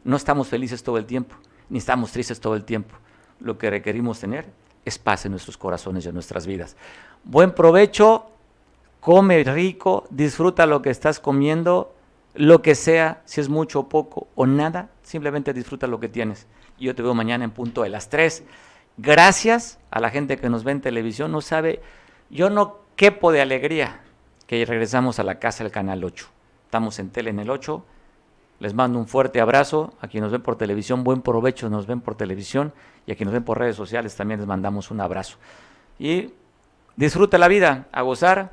No 0.04 0.16
estamos 0.16 0.48
felices 0.48 0.84
todo 0.84 0.98
el 0.98 1.06
tiempo, 1.06 1.36
ni 1.70 1.78
estamos 1.78 2.12
tristes 2.12 2.40
todo 2.40 2.56
el 2.56 2.64
tiempo. 2.64 2.96
Lo 3.40 3.58
que 3.58 3.70
requerimos 3.70 4.20
tener 4.20 4.50
es 4.86 4.98
paz 4.98 5.26
en 5.26 5.32
nuestros 5.32 5.58
corazones 5.58 6.06
y 6.06 6.10
en 6.10 6.14
nuestras 6.14 6.48
vidas. 6.48 6.76
Buen 7.24 7.54
provecho, 7.54 8.26
come 9.00 9.44
rico, 9.44 10.08
disfruta 10.10 10.66
lo 10.66 10.82
que 10.82 10.90
estás 10.90 11.20
comiendo, 11.20 11.94
lo 12.34 12.62
que 12.62 12.76
sea, 12.76 13.22
si 13.26 13.42
es 13.42 13.50
mucho 13.50 13.82
o 13.82 13.90
poco 13.90 14.28
o 14.36 14.46
nada, 14.46 14.90
simplemente 15.04 15.54
disfruta 15.54 15.88
lo 15.88 16.00
que 16.00 16.10
tienes. 16.10 16.48
Yo 16.80 16.96
te 16.96 17.04
veo 17.04 17.14
mañana 17.14 17.44
en 17.44 17.52
punto 17.52 17.84
de 17.84 17.90
las 17.90 18.10
3. 18.10 18.44
Gracias 18.98 19.80
a 19.92 20.00
la 20.00 20.10
gente 20.10 20.38
que 20.38 20.50
nos 20.50 20.64
ve 20.64 20.72
en 20.72 20.82
televisión, 20.82 21.32
no 21.32 21.42
sabe, 21.42 21.82
yo 22.30 22.50
no 22.50 22.80
quepo 22.96 23.32
de 23.32 23.42
alegría 23.42 24.02
que 24.48 24.66
regresamos 24.66 25.20
a 25.20 25.24
la 25.24 25.40
casa 25.40 25.64
del 25.64 25.72
Canal 25.72 26.04
8. 26.04 26.28
Estamos 26.66 27.00
en 27.00 27.10
tele 27.10 27.30
en 27.30 27.40
el 27.40 27.50
8. 27.50 27.86
Les 28.62 28.76
mando 28.76 29.00
un 29.00 29.08
fuerte 29.08 29.42
abrazo. 29.42 29.92
A 30.02 30.08
quienes 30.08 30.26
nos 30.26 30.32
ven 30.34 30.44
por 30.44 30.56
televisión, 30.56 31.04
buen 31.04 31.24
provecho, 31.24 31.68
nos 31.68 31.88
ven 31.88 32.00
por 32.00 32.14
televisión. 32.14 32.72
Y 33.08 33.12
a 33.12 33.16
quienes 33.16 33.34
nos 33.34 33.40
ven 33.40 33.44
por 33.44 33.58
redes 33.58 33.76
sociales, 33.76 34.16
también 34.16 34.40
les 34.40 34.48
mandamos 34.48 34.92
un 34.92 35.02
abrazo. 35.02 35.38
Y 35.98 36.32
disfruta 36.96 37.40
la 37.40 37.48
vida, 37.48 37.88
a 37.92 38.04
gozar 38.04 38.52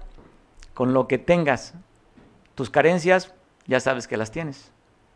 con 0.72 0.94
lo 0.94 1.06
que 1.06 1.18
tengas. 1.18 1.74
Tus 2.54 2.70
carencias, 2.70 3.34
ya 3.66 3.80
sabes 3.80 4.08
que 4.08 4.16
las 4.16 4.30
tienes. 4.30 4.70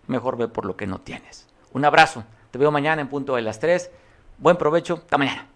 Mejor 0.08 0.36
ve 0.36 0.48
por 0.48 0.66
lo 0.66 0.76
que 0.76 0.86
no 0.86 0.98
tienes. 0.98 1.48
Un 1.72 1.86
abrazo. 1.86 2.24
Te 2.50 2.58
veo 2.58 2.70
mañana 2.70 3.00
en 3.00 3.08
punto 3.08 3.34
de 3.36 3.40
las 3.40 3.60
3. 3.60 3.90
Buen 4.36 4.58
provecho. 4.58 4.96
Hasta 4.96 5.16
mañana. 5.16 5.51